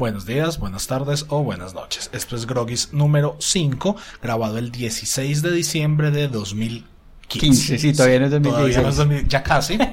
Buenos 0.00 0.24
días, 0.24 0.58
buenas 0.58 0.86
tardes 0.86 1.26
o 1.28 1.42
buenas 1.42 1.74
noches. 1.74 2.08
Esto 2.14 2.34
es 2.34 2.46
Grogis 2.46 2.94
número 2.94 3.36
5, 3.38 3.96
grabado 4.22 4.56
el 4.56 4.72
16 4.72 5.42
de 5.42 5.52
diciembre 5.52 6.10
de 6.10 6.28
2015. 6.28 6.88
15, 7.28 7.78
sí, 7.78 7.92
todavía 7.92 8.20
no 8.20 8.24
es 8.24 8.30
2016. 8.30 8.76
Todavía 8.76 8.80
no 8.80 8.88
es 8.88 8.96
2000, 8.96 9.28
ya 9.28 9.42
casi. 9.42 9.78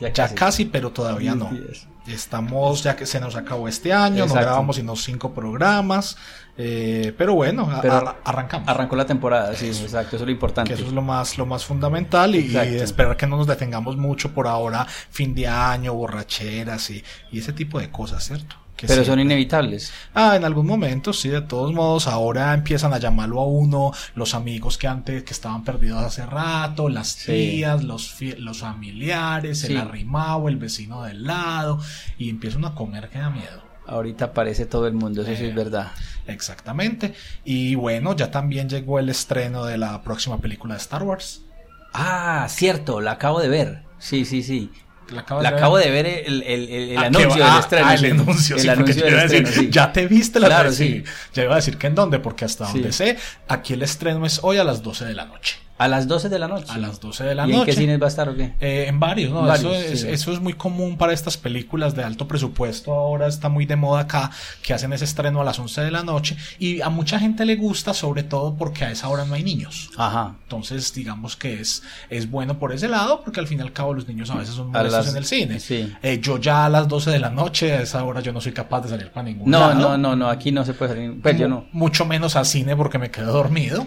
Ya 0.00 0.10
casi. 0.10 0.34
casi, 0.34 0.64
pero 0.64 0.90
todavía 0.90 1.34
no. 1.34 1.44
2010. 1.44 1.86
Estamos, 2.08 2.82
ya 2.82 2.96
que 2.96 3.04
se 3.04 3.20
nos 3.20 3.36
acabó 3.36 3.68
este 3.68 3.92
año, 3.92 4.26
no 4.26 4.34
grabamos 4.34 4.76
sino 4.76 4.96
cinco 4.96 5.34
programas, 5.34 6.16
eh, 6.56 7.14
pero 7.18 7.34
bueno, 7.34 7.68
Pero 7.82 8.16
arrancamos. 8.24 8.68
Arrancó 8.68 8.96
la 8.96 9.06
temporada, 9.06 9.54
sí, 9.54 9.66
exacto, 9.66 10.16
eso 10.16 10.24
es 10.24 10.28
lo 10.28 10.32
importante. 10.32 10.70
que 10.70 10.80
eso 10.80 10.88
es 10.88 10.94
lo 10.94 11.02
más, 11.02 11.36
lo 11.36 11.44
más 11.44 11.66
fundamental 11.66 12.34
y, 12.34 12.56
esperar 12.56 13.18
que 13.18 13.26
no 13.26 13.36
nos 13.36 13.46
detengamos 13.46 13.98
mucho 13.98 14.32
por 14.32 14.48
ahora, 14.48 14.86
fin 15.10 15.34
de 15.34 15.46
año, 15.46 15.92
borracheras 15.92 16.88
y, 16.88 17.04
y 17.30 17.40
ese 17.40 17.52
tipo 17.52 17.78
de 17.78 17.90
cosas, 17.90 18.24
¿cierto? 18.24 18.61
Pero 18.76 19.04
son 19.04 19.20
inevitables. 19.20 19.92
Ah, 20.12 20.34
en 20.34 20.44
algún 20.44 20.66
momento, 20.66 21.12
sí, 21.12 21.28
de 21.28 21.40
todos 21.42 21.72
modos, 21.72 22.08
ahora 22.08 22.52
empiezan 22.52 22.92
a 22.92 22.98
llamarlo 22.98 23.40
a 23.40 23.46
uno 23.46 23.92
los 24.16 24.34
amigos 24.34 24.76
que 24.76 24.88
antes, 24.88 25.22
que 25.22 25.32
estaban 25.32 25.62
perdidos 25.62 26.02
hace 26.02 26.26
rato, 26.26 26.88
las 26.88 27.08
Sí. 27.08 27.32
tías, 27.32 27.84
los, 27.84 28.16
los 28.38 28.58
familiares, 28.58 29.60
Sí. 29.60 29.72
el 29.72 29.78
arrimado, 29.78 30.48
el 30.48 30.56
vecino 30.56 31.02
del 31.04 31.24
lado, 31.24 31.78
y 32.18 32.28
empiezan 32.28 32.64
a 32.64 32.74
comer 32.74 33.08
que 33.08 33.20
da 33.20 33.30
miedo. 33.30 33.62
Ahorita 33.86 34.26
aparece 34.26 34.66
todo 34.66 34.86
el 34.88 34.94
mundo, 34.94 35.22
eso 35.22 35.36
sí 35.36 35.44
Eh. 35.44 35.48
es 35.50 35.54
verdad. 35.54 35.92
Exactamente. 36.26 37.14
Y 37.44 37.74
bueno, 37.76 38.16
ya 38.16 38.30
también 38.30 38.68
llegó 38.68 38.98
el 38.98 39.08
estreno 39.08 39.64
de 39.64 39.78
la 39.78 40.02
próxima 40.02 40.38
película 40.38 40.74
de 40.74 40.80
Star 40.80 41.02
Wars. 41.04 41.42
Ah, 41.94 42.46
cierto, 42.48 43.00
la 43.00 43.12
acabo 43.12 43.38
de 43.40 43.48
ver. 43.48 43.82
Sí, 43.98 44.24
sí, 44.24 44.42
sí. 44.42 44.70
La, 45.10 45.20
acabo 45.50 45.76
de 45.78 45.90
ver 45.90 46.06
el, 46.06 46.42
el, 46.42 46.68
el, 46.68 46.90
el 46.92 46.98
Ah, 46.98 47.02
anuncio 47.06 47.44
del 47.44 47.58
estreno. 47.58 47.86
ah, 47.86 47.94
el 47.94 48.04
anuncio, 48.12 48.58
sí, 48.58 48.68
anuncio 48.68 49.04
del 49.04 49.28
decir, 49.28 49.46
sí. 49.48 49.68
Ya 49.70 49.92
te 49.92 50.06
viste 50.06 50.40
la 50.40 50.46
Claro, 50.46 50.72
sí. 50.72 51.04
Ya 51.34 51.42
iba 51.44 51.52
a 51.52 51.56
decir 51.56 51.76
que 51.76 51.86
en 51.88 51.94
dónde, 51.94 52.18
porque 52.18 52.44
hasta 52.44 52.66
donde 52.66 52.92
sé, 52.92 53.16
aquí 53.48 53.74
el 53.74 53.82
estreno 53.82 54.24
es 54.24 54.40
hoy 54.42 54.58
a 54.58 54.64
las 54.64 54.82
12 54.82 55.04
de 55.04 55.14
la 55.14 55.26
noche. 55.26 55.56
A 55.84 55.88
las 55.88 56.06
12 56.08 56.28
de 56.28 56.38
la 56.38 56.48
noche. 56.48 56.66
A 56.72 56.78
las 56.78 57.00
12 57.00 57.24
de 57.24 57.34
la 57.34 57.46
¿Y 57.46 57.50
en 57.50 57.56
noche. 57.58 57.70
qué 57.72 57.76
cines 57.76 58.00
va 58.00 58.06
a 58.06 58.08
estar 58.08 58.28
o 58.28 58.36
qué? 58.36 58.52
Eh, 58.60 58.86
en 58.88 59.00
varios, 59.00 59.30
¿no? 59.32 59.42
Varios, 59.42 59.74
eso, 59.76 59.92
es, 59.92 60.00
sí. 60.02 60.08
eso 60.08 60.32
es 60.32 60.40
muy 60.40 60.52
común 60.54 60.96
para 60.96 61.12
estas 61.12 61.36
películas 61.36 61.94
de 61.94 62.04
alto 62.04 62.28
presupuesto. 62.28 62.92
Ahora 62.92 63.26
está 63.26 63.48
muy 63.48 63.66
de 63.66 63.76
moda 63.76 64.00
acá, 64.02 64.30
que 64.62 64.74
hacen 64.74 64.92
ese 64.92 65.04
estreno 65.04 65.40
a 65.40 65.44
las 65.44 65.58
11 65.58 65.80
de 65.82 65.90
la 65.90 66.02
noche. 66.02 66.36
Y 66.58 66.80
a 66.80 66.88
mucha 66.88 67.18
gente 67.18 67.44
le 67.44 67.56
gusta, 67.56 67.94
sobre 67.94 68.22
todo 68.22 68.54
porque 68.56 68.84
a 68.84 68.90
esa 68.90 69.08
hora 69.08 69.24
no 69.24 69.34
hay 69.34 69.42
niños. 69.42 69.90
Ajá. 69.96 70.36
Entonces, 70.42 70.92
digamos 70.94 71.36
que 71.36 71.60
es, 71.60 71.82
es 72.10 72.30
bueno 72.30 72.58
por 72.58 72.72
ese 72.72 72.88
lado, 72.88 73.22
porque 73.24 73.40
al 73.40 73.46
fin 73.46 73.58
y 73.58 73.62
al 73.62 73.72
cabo 73.72 73.94
los 73.94 74.06
niños 74.08 74.30
a 74.30 74.34
veces 74.36 74.54
son 74.54 74.70
molestos 74.70 74.92
las- 75.06 75.08
en 75.10 75.16
el 75.16 75.24
cine. 75.24 75.60
sí. 75.60 75.92
Eh, 76.02 76.18
yo 76.22 76.38
ya 76.38 76.66
a 76.66 76.68
las 76.68 76.88
12 76.88 77.10
de 77.10 77.18
la 77.18 77.30
noche, 77.30 77.72
a 77.72 77.82
esa 77.82 78.04
hora 78.04 78.20
yo 78.20 78.32
no 78.32 78.40
soy 78.40 78.52
capaz 78.52 78.82
de 78.82 78.88
salir 78.90 79.10
para 79.10 79.24
ningún 79.24 79.50
No, 79.50 79.58
lado. 79.60 79.74
no, 79.74 79.98
no, 79.98 80.16
no, 80.16 80.28
aquí 80.28 80.52
no 80.52 80.64
se 80.64 80.74
puede 80.74 80.94
salir. 80.94 81.20
Pues 81.20 81.38
yo 81.38 81.48
no. 81.48 81.66
Mucho 81.72 82.04
menos 82.04 82.36
al 82.36 82.46
cine 82.46 82.76
porque 82.76 82.98
me 82.98 83.10
quedo 83.10 83.32
dormido. 83.32 83.86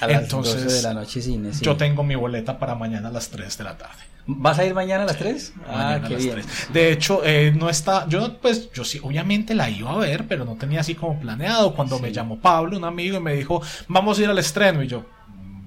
A 0.00 0.06
las 0.06 0.22
Entonces, 0.22 0.64
12 0.64 0.76
de 0.76 0.82
la 0.82 0.94
noche 0.94 1.22
cine, 1.22 1.52
sí. 1.52 1.64
Yo 1.64 1.76
tengo 1.76 2.02
mi 2.02 2.14
boleta 2.14 2.58
para 2.58 2.74
mañana 2.74 3.08
a 3.08 3.12
las 3.12 3.28
3 3.28 3.58
de 3.58 3.64
la 3.64 3.76
tarde. 3.76 4.02
¿Vas 4.26 4.58
a 4.58 4.64
ir 4.64 4.72
mañana 4.74 5.04
a 5.04 5.06
las 5.06 5.18
3? 5.18 5.52
Ah, 5.66 5.72
Mañana 5.72 5.94
a 5.96 6.08
qué 6.08 6.14
las 6.14 6.22
bien. 6.24 6.34
3. 6.36 6.46
De 6.72 6.92
hecho, 6.92 7.20
eh, 7.24 7.52
no 7.54 7.68
está, 7.68 8.08
yo 8.08 8.38
pues, 8.38 8.72
yo 8.72 8.84
sí, 8.84 8.98
obviamente 9.02 9.54
la 9.54 9.68
iba 9.68 9.92
a 9.92 9.98
ver, 9.98 10.26
pero 10.26 10.44
no 10.44 10.54
tenía 10.56 10.80
así 10.80 10.94
como 10.94 11.20
planeado. 11.20 11.74
Cuando 11.74 11.98
me 11.98 12.10
llamó 12.12 12.38
Pablo, 12.38 12.76
un 12.76 12.84
amigo, 12.84 13.18
y 13.18 13.20
me 13.20 13.34
dijo, 13.34 13.60
vamos 13.86 14.18
a 14.18 14.22
ir 14.22 14.28
al 14.30 14.38
estreno, 14.38 14.82
y 14.82 14.88
yo, 14.88 15.04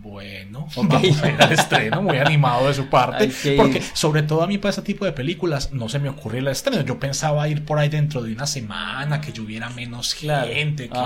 bueno, 0.08 0.68
vamos 0.76 1.24
a 1.24 1.30
ir 1.30 1.42
al 1.42 1.52
estreno, 1.52 2.02
muy 2.02 2.18
animado 2.18 2.68
de 2.68 2.74
su 2.74 2.88
parte, 2.88 3.26
ir. 3.44 3.56
porque 3.58 3.82
sobre 3.94 4.24
todo 4.24 4.42
a 4.44 4.48
mí 4.48 4.58
para 4.58 4.72
ese 4.72 4.82
tipo 4.82 5.06
de 5.06 5.12
películas 5.12 5.72
no 5.74 5.90
se 5.90 6.00
me 6.00 6.10
ocurre 6.10 6.40
el 6.40 6.48
estreno. 6.48 6.82
Yo 6.82 7.00
pensaba 7.00 7.48
ir 7.48 7.64
por 7.66 7.80
ahí 7.80 7.90
dentro 7.90 8.22
de 8.24 8.34
una 8.34 8.48
semana, 8.48 9.22
que 9.22 9.32
lloviera 9.32 9.70
menos 9.70 10.16
Claro. 10.16 10.48
gente, 10.52 10.90
que 10.90 11.00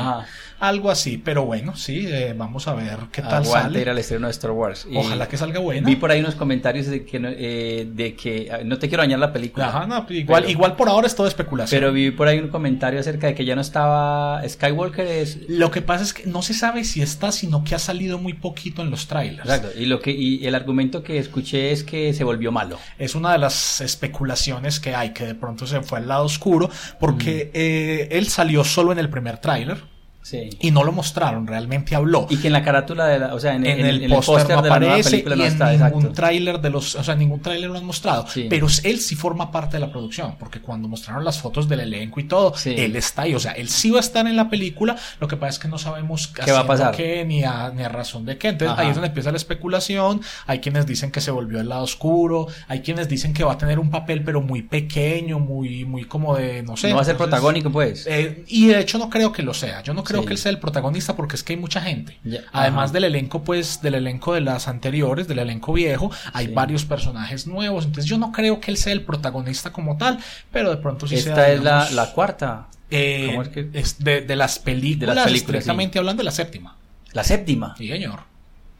algo 0.59 0.91
así, 0.91 1.17
pero 1.17 1.43
bueno, 1.45 1.75
sí, 1.75 2.05
eh, 2.07 2.33
vamos 2.37 2.67
a 2.67 2.73
ver 2.75 2.97
qué 3.11 3.21
tal 3.23 3.43
Aguanta 3.43 3.61
sale. 3.63 3.81
ir 3.81 3.89
al 3.89 3.97
estreno 3.97 4.27
de 4.27 4.31
Star 4.31 4.51
Wars. 4.51 4.85
Y 4.89 4.95
Ojalá 4.95 5.27
que 5.27 5.35
salga 5.37 5.59
buena. 5.59 5.87
Vi 5.87 5.95
por 5.95 6.11
ahí 6.11 6.19
unos 6.19 6.35
comentarios 6.35 6.85
de 6.85 7.03
que 7.03 7.19
no, 7.19 7.29
eh, 7.31 7.87
de 7.91 8.15
que 8.15 8.49
ah, 8.51 8.59
no 8.63 8.77
te 8.77 8.87
quiero 8.87 9.01
dañar 9.01 9.17
la 9.19 9.33
película. 9.33 9.67
Ajá, 9.69 9.87
no, 9.87 10.05
igual, 10.09 10.43
Pero- 10.43 10.51
igual 10.51 10.75
por 10.75 10.87
ahora 10.87 11.07
es 11.07 11.15
todo 11.15 11.25
especulación. 11.27 11.79
Pero 11.79 11.91
vi 11.91 12.11
por 12.11 12.27
ahí 12.27 12.37
un 12.39 12.49
comentario 12.49 12.99
acerca 12.99 13.25
de 13.27 13.33
que 13.33 13.43
ya 13.43 13.55
no 13.55 13.61
estaba 13.61 14.47
Skywalker 14.47 15.07
es 15.07 15.39
Lo 15.49 15.71
que 15.71 15.81
pasa 15.81 16.03
es 16.03 16.13
que 16.13 16.27
no 16.27 16.41
se 16.43 16.53
sabe 16.53 16.83
si 16.83 17.01
está, 17.01 17.31
sino 17.31 17.63
que 17.63 17.73
ha 17.73 17.79
salido 17.79 18.19
muy 18.19 18.33
poquito 18.33 18.83
en 18.83 18.91
los 18.91 19.00
trailers. 19.07 19.47
Exacto, 19.49 19.69
y 19.79 19.85
lo 19.85 19.99
que 19.99 20.11
y 20.11 20.45
el 20.45 20.55
argumento 20.55 21.03
que 21.03 21.17
escuché 21.17 21.71
es 21.71 21.83
que 21.83 22.13
se 22.13 22.23
volvió 22.23 22.51
malo. 22.51 22.79
Es 22.97 23.15
una 23.15 23.31
de 23.31 23.37
las 23.37 23.81
especulaciones 23.81 24.79
que 24.79 24.95
hay, 24.95 25.11
que 25.13 25.25
de 25.25 25.35
pronto 25.35 25.65
se 25.67 25.81
fue 25.81 25.99
al 25.99 26.07
lado 26.07 26.25
oscuro, 26.25 26.69
porque 26.99 27.45
Mm. 27.45 27.57
eh, 27.57 28.07
él 28.11 28.27
salió 28.27 28.63
solo 28.63 28.91
en 28.91 28.99
el 28.99 29.09
primer 29.09 29.37
tráiler 29.39 29.90
Sí. 30.23 30.49
y 30.59 30.71
no 30.71 30.83
lo 30.83 30.91
mostraron, 30.91 31.47
realmente 31.47 31.95
habló. 31.95 32.27
Y 32.29 32.37
que 32.37 32.47
en 32.47 32.53
la 32.53 32.63
carátula 32.63 33.07
de 33.07 33.19
la, 33.19 33.33
o 33.33 33.39
sea, 33.39 33.55
en, 33.55 33.65
en, 33.65 33.79
en 33.79 33.85
el, 33.87 34.03
en 34.03 34.11
póster 34.11 34.55
no 34.55 34.61
de 34.61 34.69
la 34.69 34.79
nueva 34.79 34.93
aparece 34.95 35.09
película 35.09 35.35
y 35.35 35.39
no 35.39 35.45
en 35.45 35.51
está, 35.51 35.71
ningún 35.89 36.13
tráiler 36.13 36.61
de 36.61 36.69
los, 36.69 36.95
o 36.95 37.03
sea, 37.03 37.15
ningún 37.15 37.41
tráiler 37.41 37.69
lo 37.69 37.77
han 37.77 37.85
mostrado. 37.85 38.27
Sí. 38.27 38.45
Pero 38.49 38.67
él 38.83 38.99
sí 38.99 39.15
forma 39.15 39.51
parte 39.51 39.77
de 39.77 39.81
la 39.81 39.91
producción, 39.91 40.35
porque 40.39 40.61
cuando 40.61 40.87
mostraron 40.87 41.25
las 41.25 41.39
fotos 41.39 41.67
del 41.67 41.79
elenco 41.81 42.19
y 42.19 42.25
todo, 42.25 42.53
Sí. 42.55 42.75
él 42.77 42.95
está 42.95 43.23
ahí. 43.23 43.33
O 43.35 43.39
sea, 43.39 43.53
él 43.53 43.67
sí 43.69 43.89
va 43.89 43.97
a 43.97 44.01
estar 44.01 44.25
en 44.27 44.35
la 44.35 44.49
película. 44.49 44.95
Lo 45.19 45.27
que 45.27 45.37
pasa 45.37 45.49
es 45.51 45.59
que 45.59 45.67
no 45.67 45.77
sabemos 45.77 46.27
¿Qué 46.27 46.51
va 46.51 46.59
a 46.59 46.67
pasar? 46.67 46.95
qué, 46.95 47.25
ni 47.25 47.43
a, 47.43 47.71
ni 47.75 47.83
a 47.83 47.89
razón 47.89 48.25
de 48.25 48.37
qué. 48.37 48.49
Entonces 48.49 48.73
Ajá. 48.73 48.81
ahí 48.83 48.89
es 48.89 48.95
donde 48.95 49.07
empieza 49.07 49.31
la 49.31 49.37
especulación. 49.37 50.21
Hay 50.47 50.59
quienes 50.59 50.85
dicen 50.85 51.11
que 51.11 51.21
se 51.21 51.31
volvió 51.31 51.59
el 51.59 51.69
lado 51.69 51.83
oscuro. 51.83 52.47
Hay 52.67 52.81
quienes 52.81 53.07
dicen 53.09 53.33
que 53.33 53.43
va 53.43 53.53
a 53.53 53.57
tener 53.57 53.79
un 53.79 53.89
papel, 53.89 54.23
pero 54.23 54.41
muy 54.41 54.61
pequeño, 54.61 55.39
muy, 55.39 55.85
muy 55.85 56.03
como 56.05 56.35
de, 56.35 56.61
no 56.63 56.77
sé. 56.77 56.89
no 56.89 56.95
va 56.95 57.01
a 57.01 57.05
ser 57.05 57.13
Entonces, 57.13 57.15
protagónico, 57.15 57.71
pues. 57.71 58.05
eh, 58.07 58.43
y 58.47 58.67
de 58.67 58.79
hecho 58.79 58.97
no 58.97 59.09
creo 59.09 59.31
que 59.31 59.41
lo 59.43 59.53
sea. 59.53 59.81
Yo 59.81 59.93
no 59.93 60.03
creo 60.03 60.10
Sí. 60.19 60.25
que 60.25 60.33
él 60.33 60.37
sea 60.37 60.51
el 60.51 60.59
protagonista 60.59 61.15
porque 61.15 61.37
es 61.37 61.43
que 61.43 61.53
hay 61.53 61.59
mucha 61.59 61.79
gente. 61.81 62.19
Además 62.51 62.85
ajá. 62.85 62.93
del 62.93 63.05
elenco, 63.05 63.43
pues, 63.43 63.81
del 63.81 63.95
elenco 63.95 64.33
de 64.33 64.41
las 64.41 64.67
anteriores, 64.67 65.27
del 65.29 65.39
elenco 65.39 65.71
viejo, 65.71 66.11
hay 66.33 66.47
Sí. 66.47 66.53
varios 66.53 66.83
personajes 66.83 67.47
nuevos. 67.47 67.85
Entonces 67.85 68.05
yo 68.09 68.17
no 68.17 68.31
creo 68.31 68.59
que 68.59 68.71
él 68.71 68.77
sea 68.77 68.91
el 68.93 69.03
protagonista 69.03 69.71
como 69.71 69.97
tal, 69.97 70.19
pero 70.51 70.69
de 70.69 70.77
pronto 70.77 71.07
sí 71.07 71.15
Esta 71.15 71.35
sea. 71.35 71.51
es 71.53 71.63
la, 71.63 71.71
digamos, 71.85 71.91
la 71.93 72.11
cuarta, 72.13 72.67
eh, 72.89 73.27
¿cómo 73.29 73.41
es 73.43 73.49
que? 73.49 73.69
es 73.73 73.97
de, 74.03 74.21
de 74.21 74.35
las 74.35 74.59
películas, 74.59 75.15
películas, 75.23 75.45
directamente 75.47 75.97
hablando 75.97 76.19
de 76.21 76.25
la 76.25 76.31
séptima. 76.31 76.75
la 77.13 77.23
séptima. 77.23 77.75
Sí, 77.77 77.87
señor. 77.87 78.19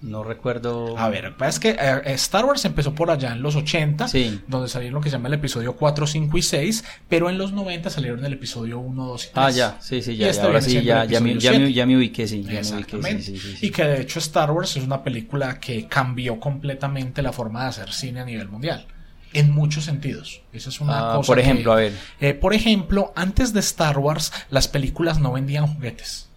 No 0.02 0.24
recuerdo. 0.24 0.98
A 0.98 1.10
ver, 1.10 1.36
es 1.48 1.60
que 1.60 1.70
eh, 1.80 2.02
Star 2.14 2.44
Wars 2.46 2.66
empezó 2.66 2.96
por 2.96 3.12
allá 3.12 3.34
en 3.34 3.44
los 3.44 3.56
80, 3.56 4.08
Sí. 4.08 4.42
donde 4.48 4.68
salieron 4.68 4.96
lo 4.96 5.02
que 5.02 5.10
se 5.10 5.16
llama 5.18 5.28
el 5.28 5.36
episodio 5.36 5.76
4, 5.76 6.08
5 6.08 6.38
y 6.40 6.42
6, 6.42 6.84
pero 7.08 7.30
en 7.30 7.38
los 7.38 7.52
90 7.54 7.90
salieron 7.92 8.26
el 8.26 8.34
episodio 8.34 8.80
1, 8.80 9.06
2 9.06 9.24
y 9.26 9.28
3. 9.28 9.38
Ah, 9.38 9.52
ya, 9.52 9.78
sí, 9.80 10.02
sí, 10.02 10.14
Y 10.14 10.18
ya, 10.18 10.30
este 10.30 10.42
ya, 10.42 10.48
ahora 10.48 10.62
sí, 10.62 10.74
ya, 10.82 11.06
ya, 11.06 11.20
me, 11.22 11.38
ya, 11.38 11.52
me, 11.52 11.72
ya 11.72 11.86
me 11.86 11.98
ubiqué, 11.98 12.28
sí. 12.28 12.42
Ya 12.42 12.48
me 12.48 12.54
ubiqué, 12.60 12.60
Exactamente. 12.60 13.22
sí, 13.22 13.38
sí, 13.38 13.52
sí, 13.52 13.58
sí. 13.58 13.66
Y 13.68 13.70
que 13.70 13.84
de 13.84 14.02
hecho 14.02 14.18
Star 14.20 14.50
Wars 14.50 14.76
es 14.76 14.84
una 14.84 15.04
película 15.04 15.60
que 15.60 15.86
cambió 15.88 16.40
completamente 16.40 17.22
la 17.22 17.32
forma 17.32 17.62
de 17.64 17.70
hacer 17.70 17.94
cine 17.94 18.22
a 18.22 18.26
nivel 18.26 18.48
mundial. 18.50 18.88
En 19.34 19.52
muchos 19.52 19.86
sentidos. 19.86 20.42
Esa 20.52 20.70
es 20.70 20.82
una 20.82 21.12
Ah, 21.12 21.16
cosa. 21.18 21.28
por 21.28 21.38
que- 21.38 21.44
ejemplo, 21.44 21.72
a 21.74 21.76
ver. 21.76 21.94
eh, 22.20 22.34
por 22.34 22.54
ejemplo, 22.54 23.14
antes 23.16 23.54
de 23.54 23.60
Star 23.62 23.98
Wars, 24.00 24.34
las 24.50 24.68
películas 24.68 25.20
no 25.20 25.32
vendían 25.32 25.68
juguetes. 25.68 26.28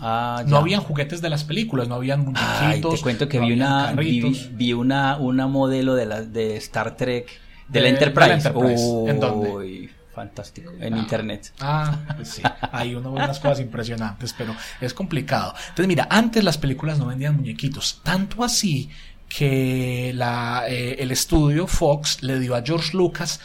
Ah, 0.00 0.42
No 0.46 0.56
habían 0.56 0.80
juguetes 0.80 1.20
de 1.20 1.28
las 1.30 1.44
películas, 1.44 1.88
no 1.88 1.94
habían 1.96 2.20
Ay, 2.34 2.64
muñequitos. 2.66 2.94
te 2.96 3.00
cuento 3.02 3.28
que 3.28 3.38
no 3.40 3.46
vi 3.46 3.52
una, 3.54 3.92
vi, 3.92 4.72
una, 4.72 5.16
una 5.18 5.46
modelo 5.46 5.94
de 5.94 6.06
la 6.06 6.22
de 6.22 6.56
Star 6.56 6.96
Trek 6.96 7.28
de, 7.68 7.80
la 7.80 7.88
Enterprise. 7.88 8.22
de 8.24 8.28
la 8.28 8.34
Enterprise. 8.36 8.82
¿En 9.10 9.20
dónde? 9.20 9.90
Fantástico. 10.14 10.72
En 10.80 10.94
Ah. 10.94 10.98
internet. 10.98 11.52
Ah, 11.60 11.98
pues 12.16 12.28
sí, 12.28 12.42
hay 12.72 12.94
uno 12.94 13.12
ve 13.12 13.22
unas 13.22 13.38
cosas 13.38 13.60
impresionantes, 13.60 14.34
pero 14.36 14.54
es 14.80 14.92
complicado. 14.92 15.54
Entonces, 15.68 15.86
mira, 15.86 16.08
antes 16.10 16.42
las 16.42 16.58
películas 16.58 16.98
no 16.98 17.06
vendían 17.06 17.36
muñequitos, 17.36 18.00
tanto 18.02 18.42
así 18.42 18.90
que 19.28 20.12
la, 20.14 20.64
eh, 20.68 20.96
el 20.98 21.12
estudio 21.12 21.66
Fox 21.68 22.22
le 22.22 22.40
dio 22.40 22.56
a 22.56 22.62
George 22.62 22.96
Lucas 22.96 23.40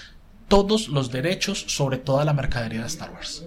todos 0.47 0.87
los 0.89 1.11
derechos 1.11 1.63
sobre 1.67 1.97
toda 1.97 2.25
la 2.25 2.33
mercadería 2.33 2.81
de 2.81 2.87
Star 2.87 3.11
Wars. 3.11 3.45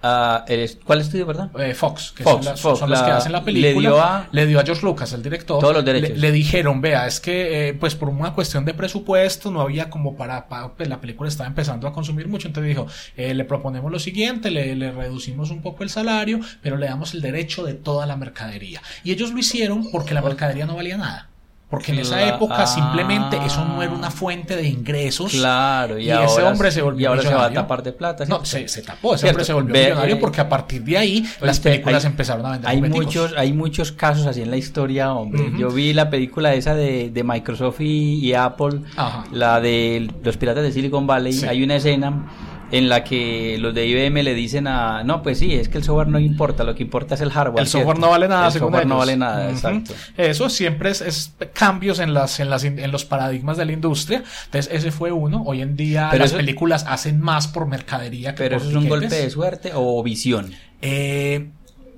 Ah, 0.00 0.44
eres- 0.46 0.78
¿Cuál 0.84 1.00
estudio, 1.00 1.26
verdad? 1.26 1.50
Eh, 1.60 1.74
Fox, 1.74 2.12
que 2.16 2.22
Fox, 2.22 2.36
son, 2.36 2.52
las- 2.52 2.60
Fox, 2.60 2.78
son 2.78 2.90
los 2.90 3.00
la- 3.00 3.04
que 3.06 3.10
hacen 3.12 3.32
la 3.32 3.40
le 3.40 3.44
película, 3.44 3.88
dio 3.88 4.00
a- 4.00 4.28
le 4.30 4.46
dio 4.46 4.60
a 4.60 4.62
George 4.64 4.84
Lucas, 4.86 5.12
el 5.12 5.22
director, 5.24 5.58
Todos 5.60 5.74
los 5.74 5.84
derechos. 5.84 6.10
Le, 6.10 6.16
le 6.18 6.30
dijeron, 6.32 6.80
vea, 6.80 7.06
es 7.08 7.18
que 7.18 7.68
eh, 7.70 7.74
pues 7.74 7.96
por 7.96 8.08
una 8.08 8.32
cuestión 8.32 8.64
de 8.64 8.74
presupuesto 8.74 9.50
no 9.50 9.60
había 9.60 9.90
como 9.90 10.16
para, 10.16 10.46
para- 10.48 10.68
pues, 10.74 10.88
la 10.88 11.00
película 11.00 11.28
estaba 11.28 11.48
empezando 11.48 11.88
a 11.88 11.92
consumir 11.92 12.28
mucho, 12.28 12.46
entonces 12.46 12.68
dijo, 12.68 12.86
eh, 13.16 13.34
le 13.34 13.44
proponemos 13.44 13.90
lo 13.90 13.98
siguiente, 13.98 14.52
le, 14.52 14.76
le 14.76 14.92
reducimos 14.92 15.50
un 15.50 15.62
poco 15.62 15.82
el 15.82 15.90
salario, 15.90 16.38
pero 16.62 16.76
le 16.76 16.86
damos 16.86 17.14
el 17.14 17.20
derecho 17.20 17.64
de 17.64 17.74
toda 17.74 18.06
la 18.06 18.16
mercadería. 18.16 18.80
Y 19.02 19.10
ellos 19.10 19.32
lo 19.32 19.38
hicieron 19.38 19.90
porque 19.90 20.14
la 20.14 20.22
mercadería 20.22 20.64
no 20.66 20.76
valía 20.76 20.96
nada. 20.96 21.27
Porque 21.70 21.92
en 21.92 21.98
esa 21.98 22.26
época 22.26 22.62
ah. 22.62 22.66
simplemente 22.66 23.36
eso 23.44 23.62
no 23.62 23.82
era 23.82 23.92
una 23.92 24.10
fuente 24.10 24.56
de 24.56 24.66
ingresos. 24.66 25.32
Claro, 25.32 25.98
y, 25.98 26.06
Y 26.06 26.10
ahora, 26.10 26.24
ese 26.26 26.42
hombre 26.42 26.70
se 26.70 26.80
volvió 26.80 27.02
y 27.02 27.06
ahora 27.06 27.22
se 27.22 27.34
va 27.34 27.44
a 27.44 27.52
tapar 27.52 27.82
de 27.82 27.92
plata. 27.92 28.24
No, 28.24 28.42
se, 28.44 28.66
se 28.68 28.80
tapó, 28.80 29.14
ese 29.14 29.22
Cierto, 29.22 29.34
hombre 29.36 29.44
se 29.44 29.52
volvió 29.52 29.72
ve, 29.74 29.82
millonario 29.84 30.18
porque 30.18 30.40
a 30.40 30.48
partir 30.48 30.82
de 30.82 30.96
ahí 30.96 31.24
las 31.42 31.60
películas 31.60 32.04
hay- 32.04 32.10
empezaron 32.10 32.46
a 32.46 32.52
vender 32.52 32.70
Hay 32.70 32.76
jugueticos. 32.78 33.04
muchos, 33.04 33.34
hay 33.36 33.52
muchos 33.52 33.92
casos 33.92 34.26
así 34.26 34.40
en 34.40 34.50
la 34.50 34.56
historia, 34.56 35.12
hombre. 35.12 35.52
Yo 35.58 35.68
vi 35.70 35.92
la 35.92 36.08
película 36.08 36.54
esa 36.54 36.74
de, 36.74 37.10
de 37.10 37.22
Microsoft 37.24 37.80
y, 37.82 38.14
y 38.26 38.32
Apple, 38.32 38.80
Ajá. 38.96 39.24
la 39.30 39.60
de 39.60 40.10
los 40.24 40.38
piratas 40.38 40.62
de 40.62 40.72
Silicon 40.72 41.06
Valley. 41.06 41.34
Sí. 41.34 41.46
Hay 41.46 41.62
una 41.62 41.76
escena 41.76 42.28
en 42.70 42.88
la 42.88 43.02
que 43.04 43.56
los 43.58 43.74
de 43.74 43.86
IBM 43.86 44.22
le 44.22 44.34
dicen 44.34 44.66
a, 44.66 45.02
no, 45.04 45.22
pues 45.22 45.38
sí, 45.38 45.54
es 45.54 45.68
que 45.68 45.78
el 45.78 45.84
software 45.84 46.08
no 46.08 46.18
importa, 46.18 46.64
lo 46.64 46.74
que 46.74 46.82
importa 46.82 47.14
es 47.14 47.20
el 47.20 47.30
hardware. 47.30 47.62
El 47.62 47.68
software 47.68 47.98
no 47.98 48.10
vale 48.10 48.28
nada, 48.28 48.46
el 48.46 48.52
según 48.52 48.68
software 48.68 48.86
no 48.86 48.98
vale 48.98 49.16
nada, 49.16 49.50
exacto. 49.50 49.94
Eso 50.16 50.50
siempre 50.50 50.90
es, 50.90 51.00
es 51.00 51.32
cambios 51.54 51.98
en 51.98 52.12
las, 52.14 52.40
en 52.40 52.50
las 52.50 52.64
en 52.64 52.90
los 52.92 53.04
paradigmas 53.04 53.56
de 53.56 53.64
la 53.64 53.72
industria. 53.72 54.22
Entonces, 54.46 54.72
ese 54.72 54.90
fue 54.90 55.12
uno. 55.12 55.42
Hoy 55.46 55.62
en 55.62 55.76
día 55.76 56.08
Pero 56.10 56.22
las 56.24 56.30
eso- 56.32 56.36
películas 56.38 56.84
hacen 56.88 57.20
más 57.20 57.48
por 57.48 57.66
mercadería 57.66 58.34
que 58.34 58.42
Pero 58.44 58.58
por 58.58 58.66
eso 58.66 58.70
es 58.78 58.82
un 58.84 58.88
golpe 58.88 59.08
de 59.14 59.30
suerte 59.30 59.72
o 59.74 60.02
visión. 60.02 60.52
Eh, 60.82 61.48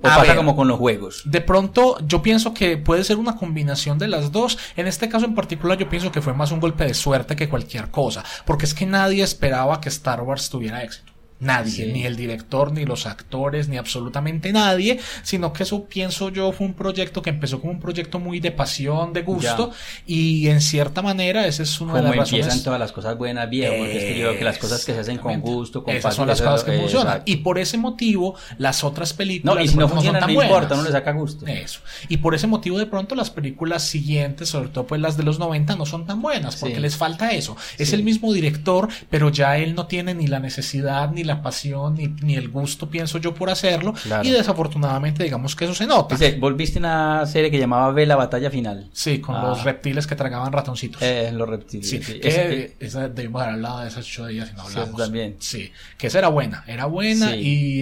O 0.03 0.07
a 0.07 0.15
pasa 0.15 0.21
ver, 0.21 0.35
como 0.35 0.55
con 0.55 0.67
los 0.67 0.79
juegos. 0.79 1.21
De 1.25 1.41
pronto, 1.41 1.97
yo 2.05 2.21
pienso 2.21 2.53
que 2.53 2.77
puede 2.77 3.03
ser 3.03 3.17
una 3.17 3.35
combinación 3.35 3.99
de 3.99 4.07
las 4.07 4.31
dos. 4.31 4.57
En 4.75 4.87
este 4.87 5.09
caso 5.09 5.25
en 5.25 5.35
particular, 5.35 5.77
yo 5.77 5.89
pienso 5.89 6.11
que 6.11 6.21
fue 6.21 6.33
más 6.33 6.51
un 6.51 6.59
golpe 6.59 6.85
de 6.85 6.93
suerte 6.93 7.35
que 7.35 7.49
cualquier 7.49 7.91
cosa. 7.91 8.23
Porque 8.45 8.65
es 8.65 8.73
que 8.73 8.85
nadie 8.85 9.23
esperaba 9.23 9.79
que 9.79 9.89
Star 9.89 10.21
Wars 10.21 10.49
tuviera 10.49 10.83
éxito. 10.83 11.10
Nadie, 11.41 11.71
Sí. 11.87 11.91
ni 11.91 12.05
el 12.05 12.15
director, 12.15 12.71
ni 12.71 12.85
los 12.85 13.05
actores, 13.05 13.67
ni 13.67 13.77
absolutamente 13.77 14.53
nadie, 14.53 14.99
sino 15.23 15.51
que 15.51 15.63
eso 15.63 15.85
pienso 15.85 16.29
yo 16.29 16.51
fue 16.51 16.67
un 16.67 16.73
proyecto 16.75 17.21
que 17.21 17.31
empezó 17.31 17.59
como 17.59 17.73
un 17.73 17.79
proyecto 17.79 18.19
muy 18.19 18.39
de 18.39 18.51
pasión, 18.51 19.11
de 19.11 19.23
gusto, 19.23 19.71
y 20.05 20.47
en 20.47 20.61
cierta 20.61 21.01
manera 21.01 21.45
ese 21.47 21.63
es 21.63 21.81
una 21.81 21.95
de 21.95 22.01
Como 22.01 22.13
las 22.13 22.29
empiezan 22.29 22.47
razones. 22.49 22.63
todas 22.63 22.79
las 22.79 22.91
cosas 22.91 23.17
buenas, 23.17 23.49
viejo, 23.49 23.73
porque 23.77 23.97
es 23.97 24.03
que 24.13 24.19
yo 24.19 24.29
veo 24.29 24.37
que 24.37 24.45
las 24.45 24.57
cosas 24.57 24.85
que 24.85 24.93
se 24.93 24.99
hacen 24.99 25.17
con 25.17 25.41
gusto, 25.41 25.83
con 25.83 25.95
Esas 25.95 26.15
son 26.15 26.25
pasión, 26.25 26.27
las 26.27 26.39
eso 26.39 26.43
es 26.45 26.51
cosas 26.51 26.63
que 26.65 26.79
funcionan. 26.79 27.07
exacto. 27.07 27.31
Y 27.31 27.35
por 27.37 27.57
ese 27.59 27.77
motivo, 27.77 28.35
las 28.57 28.83
otras 28.83 29.13
películas 29.13 29.55
No, 29.55 29.61
y 29.61 29.65
de 29.65 29.71
si 29.71 29.77
no 29.77 29.87
funcionan, 29.89 30.21
son 30.21 30.29
no 30.33 30.37
tan 30.39 30.45
importa, 30.45 30.67
buenas. 30.67 30.77
uno 30.79 30.83
le 30.83 30.91
saca 30.91 31.11
gusto. 31.11 31.47
Eso. 31.47 31.79
Y 32.07 32.17
por 32.17 32.35
ese 32.35 32.47
motivo, 32.47 32.77
de 32.77 32.85
pronto, 32.85 33.15
las 33.15 33.31
películas 33.31 33.83
siguientes, 33.83 34.49
sobre 34.49 34.69
todo 34.69 34.85
pues 34.85 35.01
las 35.01 35.17
de 35.17 35.23
los 35.23 35.39
90, 35.39 35.75
no 35.75 35.85
son 35.87 36.05
tan 36.05 36.21
buenas, 36.21 36.55
porque 36.57 36.75
Sí. 36.75 36.81
les 36.81 36.95
falta 36.95 37.31
eso. 37.31 37.57
Es 37.79 37.89
Sí. 37.89 37.95
el 37.95 38.03
mismo 38.03 38.31
director, 38.31 38.89
pero 39.09 39.29
ya 39.29 39.57
él 39.57 39.73
no 39.73 39.87
tiene 39.87 40.13
ni 40.13 40.27
la 40.27 40.39
necesidad, 40.39 41.09
ni 41.11 41.23
la 41.23 41.30
pasión, 41.39 41.93
ni, 41.93 42.07
ni 42.23 42.35
el 42.35 42.49
gusto, 42.49 42.89
pienso 42.89 43.19
yo, 43.19 43.33
por 43.35 43.51
hacerlo. 43.51 43.93
Claro. 43.93 44.27
Y 44.27 44.31
desafortunadamente, 44.31 45.23
digamos 45.23 45.55
que 45.55 45.65
eso 45.65 45.75
se 45.75 45.85
nota. 45.85 46.15
Dice, 46.15 46.37
¿volviste 46.39 46.79
una 46.79 47.25
serie 47.27 47.51
que 47.51 47.59
llamaba 47.59 47.91
Ve 47.91 48.05
la 48.07 48.15
batalla 48.15 48.49
final? 48.49 48.89
Sí, 48.93 49.19
con 49.19 49.35
Ah. 49.35 49.43
los 49.49 49.63
reptiles 49.63 50.07
que 50.07 50.15
tragaban 50.15 50.51
ratoncitos. 50.51 51.01
Eh, 51.01 51.31
los 51.31 51.47
reptiles. 51.47 51.87
Sí, 51.89 52.01
sí. 52.01 52.19
que 52.19 52.27
Ese- 52.27 52.75
esa 52.79 53.07
debimos 53.09 53.41
haber 53.43 53.53
hablado 53.55 53.79
de 53.81 53.87
esas 53.89 54.05
ocho 54.05 54.25
días 54.25 54.49
y 54.51 54.55
no 54.57 54.65
Sí, 54.67 54.77
hablamos. 54.79 55.01
también. 55.01 55.35
Sí, 55.39 55.71
que 55.97 56.07
esa 56.07 56.17
era 56.19 56.29
buena, 56.29 56.63
era 56.67 56.85
buena 56.85 57.31
sí. 57.31 57.37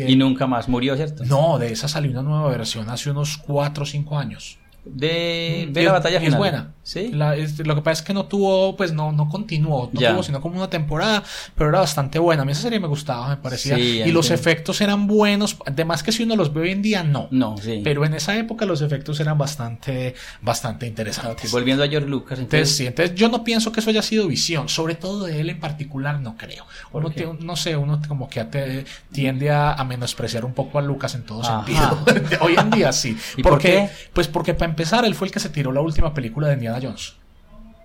y... 0.05 0.11
y 0.11 0.15
nunca 0.17 0.47
más 0.47 0.67
murió, 0.67 0.95
¿cierto? 0.97 1.23
No, 1.25 1.57
de 1.59 1.71
esa 1.71 1.87
salió 1.87 2.11
una 2.11 2.21
nueva 2.23 2.49
versión 2.49 2.89
hace 2.89 3.09
unos 3.11 3.37
4 3.37 3.83
o 3.83 3.85
5 3.85 4.17
años. 4.19 4.57
De 4.85 5.65
Mm, 5.69 5.73
Ve 5.73 5.81
y 5.81 5.85
la 5.85 5.91
batalla 5.91 6.19
final. 6.19 6.33
Es 6.33 6.37
buena. 6.37 6.73
Sí. 6.83 7.09
La- 7.13 7.35
es- 7.35 7.59
lo 7.59 7.75
que 7.75 7.81
pasa 7.81 8.01
es 8.01 8.07
que 8.07 8.13
no 8.13 8.25
tuvo, 8.25 8.75
pues 8.75 8.91
no, 8.93 9.11
no 9.11 9.29
continuó, 9.29 9.89
no 9.93 9.99
Ya. 9.99 10.11
tuvo 10.13 10.23
sino 10.23 10.41
como 10.41 10.57
una 10.57 10.69
temporada, 10.69 11.23
pero 11.55 11.69
era 11.69 11.79
bastante 11.81 12.17
buena. 12.17 12.41
A 12.41 12.45
mí 12.45 12.53
esa 12.53 12.63
serie 12.63 12.79
me 12.79 12.87
gustaba, 12.87 13.29
me 13.29 13.37
parecía. 13.37 13.75
Sí, 13.75 13.81
y 13.81 14.11
los 14.11 14.25
entiendo. 14.31 14.33
efectos 14.33 14.81
eran 14.81 15.05
buenos, 15.05 15.57
además 15.65 16.01
que 16.01 16.11
si 16.11 16.23
uno 16.23 16.35
los 16.35 16.51
ve 16.53 16.61
hoy 16.61 16.71
en 16.71 16.81
día, 16.81 17.03
no. 17.03 17.27
No, 17.31 17.57
sí. 17.57 17.81
Pero 17.83 18.05
en 18.05 18.15
esa 18.15 18.35
época 18.37 18.65
los 18.65 18.81
efectos 18.81 19.19
eran 19.19 19.37
bastante, 19.37 20.15
bastante 20.41 20.87
interesantes. 20.87 21.51
Volviendo 21.51 21.83
a 21.83 21.87
George 21.87 22.07
Lucas, 22.09 22.39
Entonces, 22.39 22.59
entonces, 22.59 22.75
sí, 22.77 22.87
entonces 22.87 23.15
yo 23.15 23.29
no 23.29 23.43
pienso 23.43 23.71
que 23.71 23.81
eso 23.81 23.89
haya 23.91 24.01
sido 24.01 24.27
visión, 24.27 24.69
sobre 24.69 24.95
todo 24.95 25.25
de 25.25 25.39
él 25.41 25.49
en 25.51 25.59
particular, 25.59 26.19
no 26.19 26.37
creo. 26.37 26.65
¿Por 26.91 27.05
Uno 27.05 27.37
no 27.39 27.55
sé, 27.55 27.75
uno 27.75 28.01
como 28.07 28.29
que 28.29 28.43
te- 28.45 28.85
tiende 29.11 29.51
a, 29.51 29.73
a 29.73 29.83
menospreciar 29.83 30.45
un 30.45 30.53
poco 30.53 30.79
a 30.79 30.81
Lucas 30.81 31.13
en 31.15 31.23
todo 31.23 31.43
Ajá. 31.43 31.65
sentido. 31.65 32.39
Hoy 32.41 32.55
en 32.57 32.69
día 32.71 32.91
sí. 32.91 33.15
¿Y 33.37 33.43
por 33.43 33.53
porque, 33.53 33.67
qué? 33.67 33.89
Pues 34.13 34.27
porque 34.27 34.53
para 34.53 34.68
empezar, 34.69 35.05
él 35.05 35.15
fue 35.15 35.27
el 35.27 35.33
que 35.33 35.39
se 35.39 35.49
tiró 35.49 35.71
la 35.71 35.81
última 35.81 36.13
película 36.13 36.47
de 36.47 36.53
Indiana 36.55 36.79
Jones. 36.81 37.13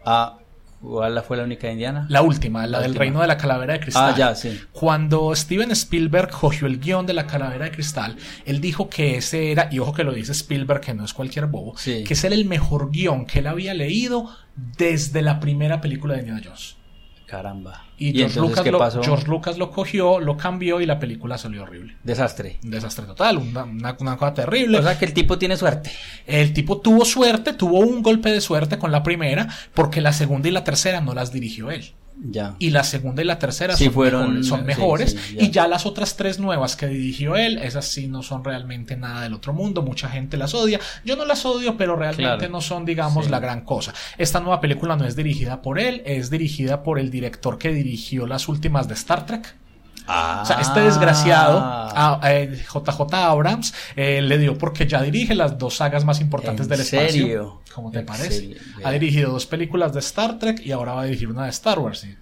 ah, 0.06 0.38
¿cuál 0.80 1.22
fue 1.26 1.38
la 1.38 1.44
única 1.44 1.70
indiana? 1.70 2.04
La 2.10 2.20
última, 2.20 2.60
la, 2.66 2.72
La 2.72 2.78
del 2.80 2.90
última. 2.90 3.00
reino 3.04 3.20
de 3.22 3.26
la 3.26 3.38
calavera 3.38 3.72
de 3.72 3.80
cristal. 3.80 4.12
Ah, 4.12 4.16
ya, 4.18 4.34
sí. 4.34 4.60
Cuando 4.72 5.34
Steven 5.34 5.70
Spielberg 5.70 6.28
cogió 6.30 6.66
el 6.66 6.78
guion 6.78 7.06
de 7.06 7.14
la 7.14 7.26
calavera 7.26 7.64
de 7.64 7.70
cristal, 7.70 8.16
él 8.44 8.60
dijo 8.60 8.90
que 8.90 9.16
ese 9.16 9.50
era, 9.50 9.68
y 9.72 9.78
ojo 9.78 9.94
que 9.94 10.04
lo 10.04 10.12
dice 10.12 10.32
Spielberg, 10.32 10.80
que 10.82 10.92
no 10.92 11.04
es 11.06 11.14
cualquier 11.14 11.46
bobo, 11.46 11.74
Sí. 11.78 12.04
que 12.04 12.12
ese 12.12 12.26
era 12.26 12.36
el 12.36 12.44
mejor 12.44 12.90
guion 12.90 13.24
que 13.24 13.38
él 13.38 13.46
había 13.46 13.72
leído 13.72 14.28
desde 14.76 15.22
la 15.22 15.40
primera 15.40 15.80
película 15.80 16.14
de 16.14 16.20
Indiana 16.20 16.42
Jones. 16.44 16.76
Caramba. 17.36 17.84
Y, 17.98 18.12
George, 18.12 18.20
entonces 18.22 18.42
Lucas 18.42 18.64
qué 18.64 18.70
lo, 18.72 18.78
pasó? 18.78 19.02
George 19.02 19.26
Lucas 19.26 19.58
lo 19.58 19.70
cogió, 19.70 20.20
lo 20.20 20.36
cambió 20.36 20.80
y 20.80 20.86
la 20.86 20.98
película 21.00 21.36
salió 21.36 21.62
horrible. 21.64 21.96
Desastre. 22.04 22.58
Desastre 22.62 23.06
total, 23.06 23.38
una, 23.38 23.64
una- 23.64 23.96
una 23.98 24.16
cosa 24.16 24.34
terrible. 24.34 24.78
O 24.78 24.82
sea 24.82 24.98
que 24.98 25.04
el 25.04 25.12
tipo 25.14 25.36
tiene 25.38 25.56
suerte. 25.56 25.90
El 26.26 26.52
tipo 26.52 26.80
tuvo 26.80 27.04
suerte, 27.04 27.52
tuvo 27.52 27.78
un 27.80 28.02
golpe 28.02 28.30
de 28.30 28.40
suerte 28.40 28.78
con 28.78 28.92
la 28.92 29.02
primera, 29.02 29.48
porque 29.74 30.00
la 30.00 30.12
segunda 30.12 30.48
y 30.48 30.52
la 30.52 30.62
tercera 30.64 31.00
no 31.00 31.12
las 31.14 31.32
dirigió 31.32 31.70
él. 31.70 31.92
Ya. 32.16 32.54
Y 32.60 32.70
la 32.70 32.84
segunda 32.84 33.22
y 33.22 33.24
la 33.24 33.38
tercera 33.38 33.76
Sí, 33.76 33.86
son 33.86 33.92
fueron- 33.94 34.22
mejores, 34.28 34.46
son 34.46 34.64
mejores. 34.64 35.10
sí, 35.12 35.36
ya. 35.36 35.42
y 35.42 35.50
ya 35.50 35.66
las 35.68 35.84
otras 35.84 36.16
tres 36.16 36.38
nuevas 36.38 36.76
que 36.76 36.86
dirigió 36.86 37.36
él, 37.36 37.58
esas 37.58 37.86
sí 37.86 38.06
no 38.06 38.22
son 38.22 38.44
realmente 38.44 38.96
nada 38.96 39.22
del 39.22 39.34
otro 39.34 39.52
mundo. 39.52 39.82
Mucha 39.82 40.08
gente 40.08 40.36
las 40.36 40.54
odia. 40.54 40.78
Yo 41.04 41.16
no 41.16 41.24
las 41.24 41.44
odio, 41.44 41.76
pero 41.76 41.96
realmente 41.96 42.36
Claro. 42.38 42.48
no 42.52 42.60
son, 42.60 42.84
digamos, 42.84 43.30
la 43.30 43.40
gran 43.40 43.62
cosa. 43.62 43.92
Esta 44.16 44.40
nueva 44.40 44.60
película 44.60 44.96
no 44.96 45.04
es 45.04 45.16
dirigida 45.16 45.60
por 45.60 45.78
él, 45.78 46.02
es 46.06 46.30
dirigida 46.30 46.82
por 46.82 46.98
el 46.98 47.10
director 47.10 47.58
que 47.58 47.70
dirigió 47.70 48.26
las 48.26 48.48
últimas 48.48 48.86
de 48.88 48.94
Star 48.94 49.26
Trek. 49.26 49.54
Ah. 50.06 50.40
O 50.42 50.46
sea, 50.46 50.60
este 50.60 50.80
desgraciado, 50.80 51.58
a, 51.58 52.20
a- 52.22 52.34
eh, 52.34 52.62
JJ 52.72 53.14
Abrams, 53.14 53.72
eh, 53.96 54.20
le 54.20 54.38
dio 54.38 54.58
porque 54.58 54.86
ya 54.86 55.00
dirige 55.02 55.34
las 55.34 55.56
dos 55.58 55.76
sagas 55.76 56.04
más 56.04 56.20
importantes 56.20 56.66
¿En 56.66 56.70
del 56.70 56.80
espacio. 56.80 57.08
serio? 57.10 57.62
¿Cómo 57.74 57.90
te 57.90 58.00
¿En 58.00 58.06
parece? 58.06 58.30
serio? 58.30 58.56
Ha 58.84 58.90
dirigido 58.92 59.32
dos 59.32 59.46
películas 59.46 59.92
de 59.94 60.00
Star 60.00 60.38
Trek 60.38 60.60
y 60.64 60.72
ahora 60.72 60.92
va 60.92 61.02
a 61.02 61.04
dirigir 61.04 61.28
una 61.28 61.44
de 61.44 61.50
Star 61.50 61.78
Wars. 61.78 62.00
sí. 62.00 62.14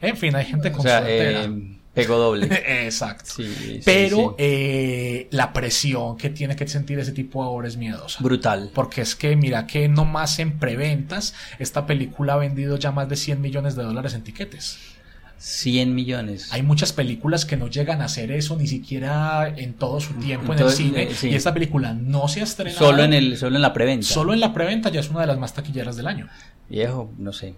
En 0.00 0.16
fin, 0.16 0.34
hay 0.36 0.44
gente 0.46 0.70
con 0.70 0.80
O 0.80 0.82
sea, 0.84 1.00
suerte, 1.00 1.32
eh, 1.44 1.78
pegó 1.92 2.16
doble. 2.18 2.46
Exacto. 2.86 3.30
Sí, 3.36 3.52
sí, 3.58 3.80
Pero 3.84 4.16
sí. 4.30 4.34
eh, 4.38 5.28
la 5.32 5.52
presión 5.52 6.16
que 6.16 6.30
tiene 6.30 6.54
que 6.54 6.68
sentir 6.68 6.98
ese 7.00 7.10
tipo 7.10 7.42
ahora 7.42 7.66
es 7.66 7.76
miedosa. 7.76 8.22
Brutal. 8.22 8.70
Porque 8.72 9.00
es 9.02 9.16
que, 9.16 9.34
mira, 9.34 9.66
que 9.66 9.88
no 9.88 10.04
más 10.04 10.38
en 10.38 10.58
preventas, 10.60 11.34
esta 11.58 11.84
película 11.84 12.34
ha 12.34 12.36
vendido 12.36 12.76
ya 12.76 12.92
más 12.92 13.08
de 13.08 13.16
100 13.16 13.40
millones 13.40 13.74
de 13.74 13.82
dólares 13.82 14.14
en 14.14 14.22
tiquetes. 14.22 14.78
100 15.38 15.94
millones. 15.94 16.52
Hay 16.52 16.62
muchas 16.62 16.92
películas 16.92 17.44
que 17.44 17.56
no 17.56 17.68
llegan 17.68 18.02
a 18.02 18.06
hacer 18.06 18.32
eso 18.32 18.56
ni 18.56 18.66
siquiera 18.66 19.48
en 19.56 19.74
todo 19.74 20.00
su 20.00 20.14
tiempo 20.14 20.52
Entonces, 20.52 20.80
en 20.80 20.86
el 20.86 20.92
cine. 20.92 21.02
eh, 21.04 21.14
sí. 21.14 21.28
Y 21.30 21.34
esta 21.34 21.54
película 21.54 21.94
no 21.94 22.28
se 22.28 22.40
ha 22.40 22.44
estrenado. 22.44 22.78
Solo 22.78 23.04
en 23.04 23.12
el, 23.12 23.36
solo 23.36 23.56
en 23.56 23.62
la 23.62 23.72
preventa. 23.72 24.06
Solo 24.06 24.34
en 24.34 24.40
la 24.40 24.52
preventa 24.52 24.90
ya 24.90 25.00
es 25.00 25.10
una 25.10 25.20
de 25.20 25.26
las 25.28 25.38
más 25.38 25.54
taquilleras 25.54 25.96
del 25.96 26.06
año. 26.06 26.28
Viejo, 26.68 27.10
no 27.18 27.32
sé. 27.32 27.54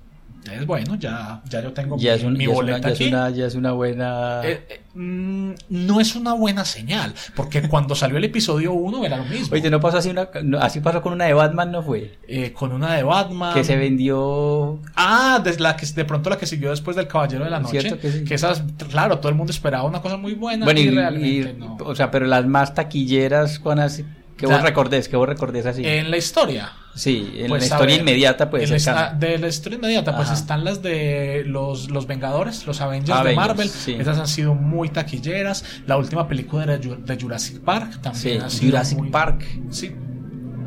Es 0.51 0.67
bueno, 0.67 0.95
ya, 0.97 1.43
ya 1.49 1.63
yo 1.63 1.73
tengo 1.73 1.97
Ya 1.99 2.13
mi, 2.13 2.19
es, 2.19 2.25
un- 2.25 2.33
mi 2.33 2.39
ya 2.39 2.45
es 2.45 2.49
una, 2.49 2.55
boleta 2.57 2.89
ya 2.89 2.93
es 2.95 3.01
aquí. 3.01 3.09
una- 3.09 3.31
ya 3.31 3.47
es 3.47 3.55
una 3.55 3.73
buena. 3.73 4.41
Eh, 4.45 4.65
eh, 4.69 4.81
mm, 4.95 5.51
no 5.69 6.01
es 6.01 6.17
una 6.17 6.33
buena 6.33 6.65
señal, 6.65 7.15
porque 7.37 7.63
cuando 7.69 7.95
salió 7.95 8.17
el 8.17 8.25
episodio 8.25 8.73
1 8.73 9.05
era 9.05 9.17
lo 9.19 9.25
mismo. 9.25 9.55
Oye, 9.55 9.69
no 9.71 9.81
pasó 9.81 9.99
así 9.99 10.11
una, 10.11 10.29
no, 10.43 10.59
así 10.59 10.81
pasó 10.81 11.03
con 11.03 11.13
una 11.13 11.27
de 11.27 11.35
Batman, 11.35 11.71
no 11.73 11.83
fue. 11.83 12.19
Eh, 12.27 12.53
con 12.53 12.73
una 12.73 12.95
de 12.95 13.03
Batman. 13.03 13.53
Que 13.55 13.65
se 13.65 13.77
vendió. 13.77 14.79
Ah, 14.97 15.41
de, 15.45 15.59
la 15.59 15.77
que, 15.77 15.87
de 15.87 16.05
pronto 16.05 16.31
la 16.31 16.39
que 16.39 16.47
siguió 16.47 16.71
después 16.71 16.97
del 16.97 17.07
Caballero 17.07 17.45
de 17.45 17.51
la 17.51 17.61
Noche. 17.61 17.81
Cierto 17.81 18.01
que 18.01 18.11
sí. 18.11 18.25
esas, 18.31 18.63
claro, 18.91 19.19
todo 19.19 19.29
el 19.29 19.35
mundo 19.35 19.51
esperaba 19.53 19.85
una 19.85 20.01
cosa 20.01 20.17
muy 20.17 20.35
buena 20.35 20.65
Bueno, 20.65 20.81
y, 20.81 20.85
y, 20.85 20.91
realmente 20.91 21.51
y- 21.51 21.59
no. 21.59 21.77
o 21.85 21.95
sea, 21.95 22.11
pero 22.11 22.27
las 22.27 22.47
más 22.47 22.75
taquilleras, 22.75 23.59
con 23.59 23.79
así. 23.79 24.05
Que 24.41 24.47
vos 24.47 24.63
recordés, 24.63 25.09
que 25.09 25.17
vos 25.17 25.29
recordés 25.29 25.67
así. 25.67 25.83
En 25.87 26.11
la 26.11 26.17
historia. 26.17 26.73
sí, 26.95 27.31
en 27.37 27.49
Pues, 27.49 27.63
la 27.63 27.67
historia 27.69 27.95
ver, 27.95 28.01
inmediata, 28.03 28.51
pues. 28.51 28.87
la- 28.87 29.13
de 29.15 29.39
la 29.39 29.47
historia 29.49 29.77
inmediata, 29.77 30.17
pues 30.17 30.31
están 30.31 30.65
las 30.65 30.83
de 30.83 31.45
los, 31.47 31.89
los 31.91 32.07
Vengadores, 32.07 32.67
los 32.67 32.81
Avengers, 32.81 33.23
de 33.25 33.35
Marvel. 33.37 33.69
sí. 33.69 33.97
Esas 33.99 34.19
han 34.19 34.27
sido 34.27 34.55
muy 34.55 34.89
taquilleras. 34.89 35.65
La 35.87 35.97
última 35.97 36.27
película 36.27 36.65
era 36.65 36.79
Ju- 36.81 36.99
de 37.05 37.17
Jurassic 37.21 37.61
Park. 37.61 38.01
También 38.03 38.41
Sí, 38.41 38.45
ha 38.45 38.51
sido 38.51 38.71
Jurassic 38.73 38.99
muy- 38.99 39.11
Park. 39.11 39.45
Sí, 39.71 39.93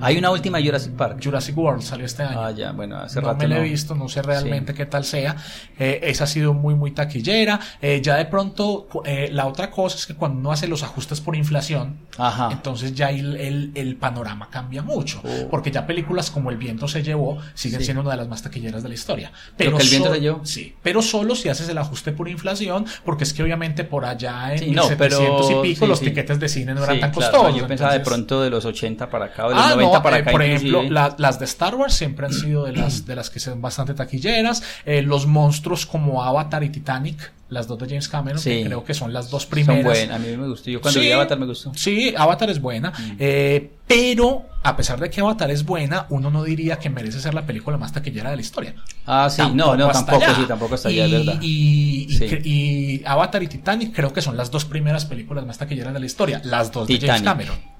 Hay 0.01 0.17
una 0.17 0.31
última 0.31 0.59
Jurassic 0.61 0.93
Park. 0.93 1.19
Jurassic 1.23 1.57
World 1.57 1.81
salió 1.81 2.05
este 2.05 2.23
año. 2.23 2.41
Ah, 2.41 2.51
ya, 2.51 2.71
bueno, 2.71 2.97
hace 2.97 3.21
no 3.21 3.27
rato. 3.27 3.39
me 3.39 3.47
la 3.47 3.59
he 3.59 3.63
visto, 3.63 3.95
no 3.95 4.09
sé 4.09 4.21
realmente 4.21 4.73
qué 4.73 4.85
tal 4.85 5.03
sea. 5.05 5.35
Eh, 5.79 5.99
esa 6.03 6.25
ha 6.25 6.27
sido 6.27 6.53
muy, 6.53 6.75
muy 6.75 6.91
taquillera. 6.91 7.59
Eh, 7.81 8.01
ya 8.03 8.15
de 8.15 8.25
pronto, 8.25 8.87
eh, 9.05 9.29
la 9.31 9.45
otra 9.47 9.69
cosa 9.71 9.97
es 9.97 10.05
que 10.05 10.15
cuando 10.15 10.39
uno 10.39 10.51
hace 10.51 10.67
los 10.67 10.83
ajustes 10.83 11.21
por 11.21 11.35
inflación, 11.35 11.97
Ajá. 12.17 12.49
entonces 12.51 12.93
ya 12.93 13.09
el, 13.09 13.35
el- 13.37 13.71
el 13.75 13.95
panorama 13.95 14.49
cambia 14.49 14.81
mucho. 14.81 15.21
Oh. 15.23 15.49
Porque 15.49 15.71
ya 15.71 15.85
películas 15.85 16.29
como 16.31 16.49
El 16.49 16.57
viento 16.57 16.87
se 16.87 17.03
llevó 17.03 17.37
siguen 17.53 17.79
Sí. 17.79 17.85
siendo 17.85 18.01
una 18.01 18.11
de 18.11 18.17
las 18.17 18.27
más 18.27 18.41
taquilleras 18.41 18.83
de 18.83 18.89
la 18.89 18.95
historia. 18.95 19.31
¿Lo 19.57 19.77
que 19.77 19.83
El 19.83 19.89
viento 19.89 20.09
so- 20.09 20.13
se 20.15 20.21
llevó? 20.21 20.45
Sí, 20.45 20.75
pero 20.83 21.01
solo 21.01 21.35
si 21.35 21.49
haces 21.49 21.67
el 21.69 21.77
ajuste 21.77 22.11
por 22.11 22.27
inflación, 22.27 22.85
porque 23.05 23.23
es 23.23 23.33
que 23.33 23.43
obviamente 23.43 23.83
por 23.83 24.05
allá 24.05 24.53
en 24.53 24.59
Sí, 24.59 24.65
no, 24.71 24.83
1700 24.87 25.47
pero- 25.47 25.59
y 25.65 25.73
pico 25.73 25.87
los 25.87 25.99
tiquetes 25.99 26.39
de 26.39 26.49
cine 26.49 26.73
no 26.73 26.83
eran 26.83 26.99
tan 26.99 27.11
claro, 27.11 27.31
costosos. 27.37 27.59
yo 27.61 27.67
pensaba 27.67 27.93
de 27.93 27.99
pronto 28.01 28.41
de 28.41 28.49
los 28.49 28.65
80 28.65 29.09
para 29.09 29.25
acá, 29.25 29.45
o 29.45 29.49
de 29.49 29.55
los 29.55 29.63
Ah, 29.63 29.69
90 29.75 29.82
90 29.83 29.97
no, 29.99 30.03
para 30.03 30.17
eh, 30.19 30.23
por 30.23 30.41
inclusive. 30.43 30.55
ejemplo, 30.69 30.83
la- 30.93 31.15
las 31.17 31.39
de 31.39 31.45
Star 31.45 31.75
Wars 31.75 31.93
siempre 31.93 32.25
han 32.25 32.33
sido 32.33 32.65
de 32.65 32.73
las, 32.73 33.05
de 33.05 33.15
las 33.15 33.29
que 33.29 33.39
son 33.39 33.61
bastante 33.61 33.93
taquilleras. 33.93 34.63
Eh, 34.85 35.01
los 35.01 35.27
monstruos 35.27 35.85
como 35.85 36.23
Avatar 36.23 36.63
y 36.63 36.69
Titanic, 36.69 37.31
las 37.49 37.67
dos 37.67 37.77
de 37.79 37.87
James 37.87 38.07
Cameron, 38.07 38.39
Sí. 38.39 38.49
que 38.49 38.65
creo 38.65 38.83
que 38.83 38.93
son 38.95 39.13
las 39.13 39.29
dos 39.29 39.43
son 39.43 39.51
primeras. 39.51 39.83
buenas. 39.83 40.15
A 40.15 40.19
mí 40.19 40.35
me 40.35 40.47
gustó. 40.47 40.69
Yo 40.71 40.81
cuando 40.81 40.99
Sí. 40.99 41.05
vi 41.05 41.11
Avatar 41.11 41.37
me 41.39 41.45
gustó. 41.45 41.71
Sí, 41.75 42.13
Avatar 42.17 42.49
es 42.49 42.59
buena, 42.59 42.89
Mm. 42.91 43.15
eh, 43.19 43.69
pero 43.85 44.43
a 44.63 44.75
pesar 44.75 44.99
de 44.99 45.09
que 45.09 45.21
Avatar 45.21 45.51
es 45.51 45.63
buena, 45.65 46.07
uno 46.09 46.31
no 46.31 46.43
diría 46.43 46.77
que 46.79 46.89
merece 46.89 47.19
ser 47.19 47.33
la 47.35 47.45
película 47.45 47.77
más 47.77 47.91
taquillera 47.93 48.29
de 48.31 48.37
la 48.37 48.41
historia. 48.41 48.73
Ah, 49.05 49.29
sí, 49.29 49.41
no, 49.41 49.47
Tampoco 49.49 49.77
no, 49.77 49.85
hasta 49.87 50.05
tampoco, 50.05 50.25
allá. 50.25 50.35
sí, 50.35 50.45
tampoco 50.47 50.75
y, 50.75 50.87
allá, 50.99 51.05
es 51.05 51.11
verdad. 51.11 51.39
Y, 51.41 52.07
y 52.09 52.17
Sí. 52.17 52.25
y 52.43 53.01
Avatar 53.05 53.43
y 53.43 53.47
Titanic 53.47 53.93
creo 53.93 54.11
que 54.13 54.21
son 54.21 54.35
las 54.37 54.49
dos 54.49 54.65
primeras 54.65 55.05
películas 55.05 55.45
más 55.45 55.57
taquilleras 55.59 55.93
de 55.93 55.99
la 55.99 56.05
historia, 56.05 56.41
las 56.45 56.71
dos 56.71 56.87
de 56.87 56.99
James. 56.99 57.21
Cameron. 57.21 57.72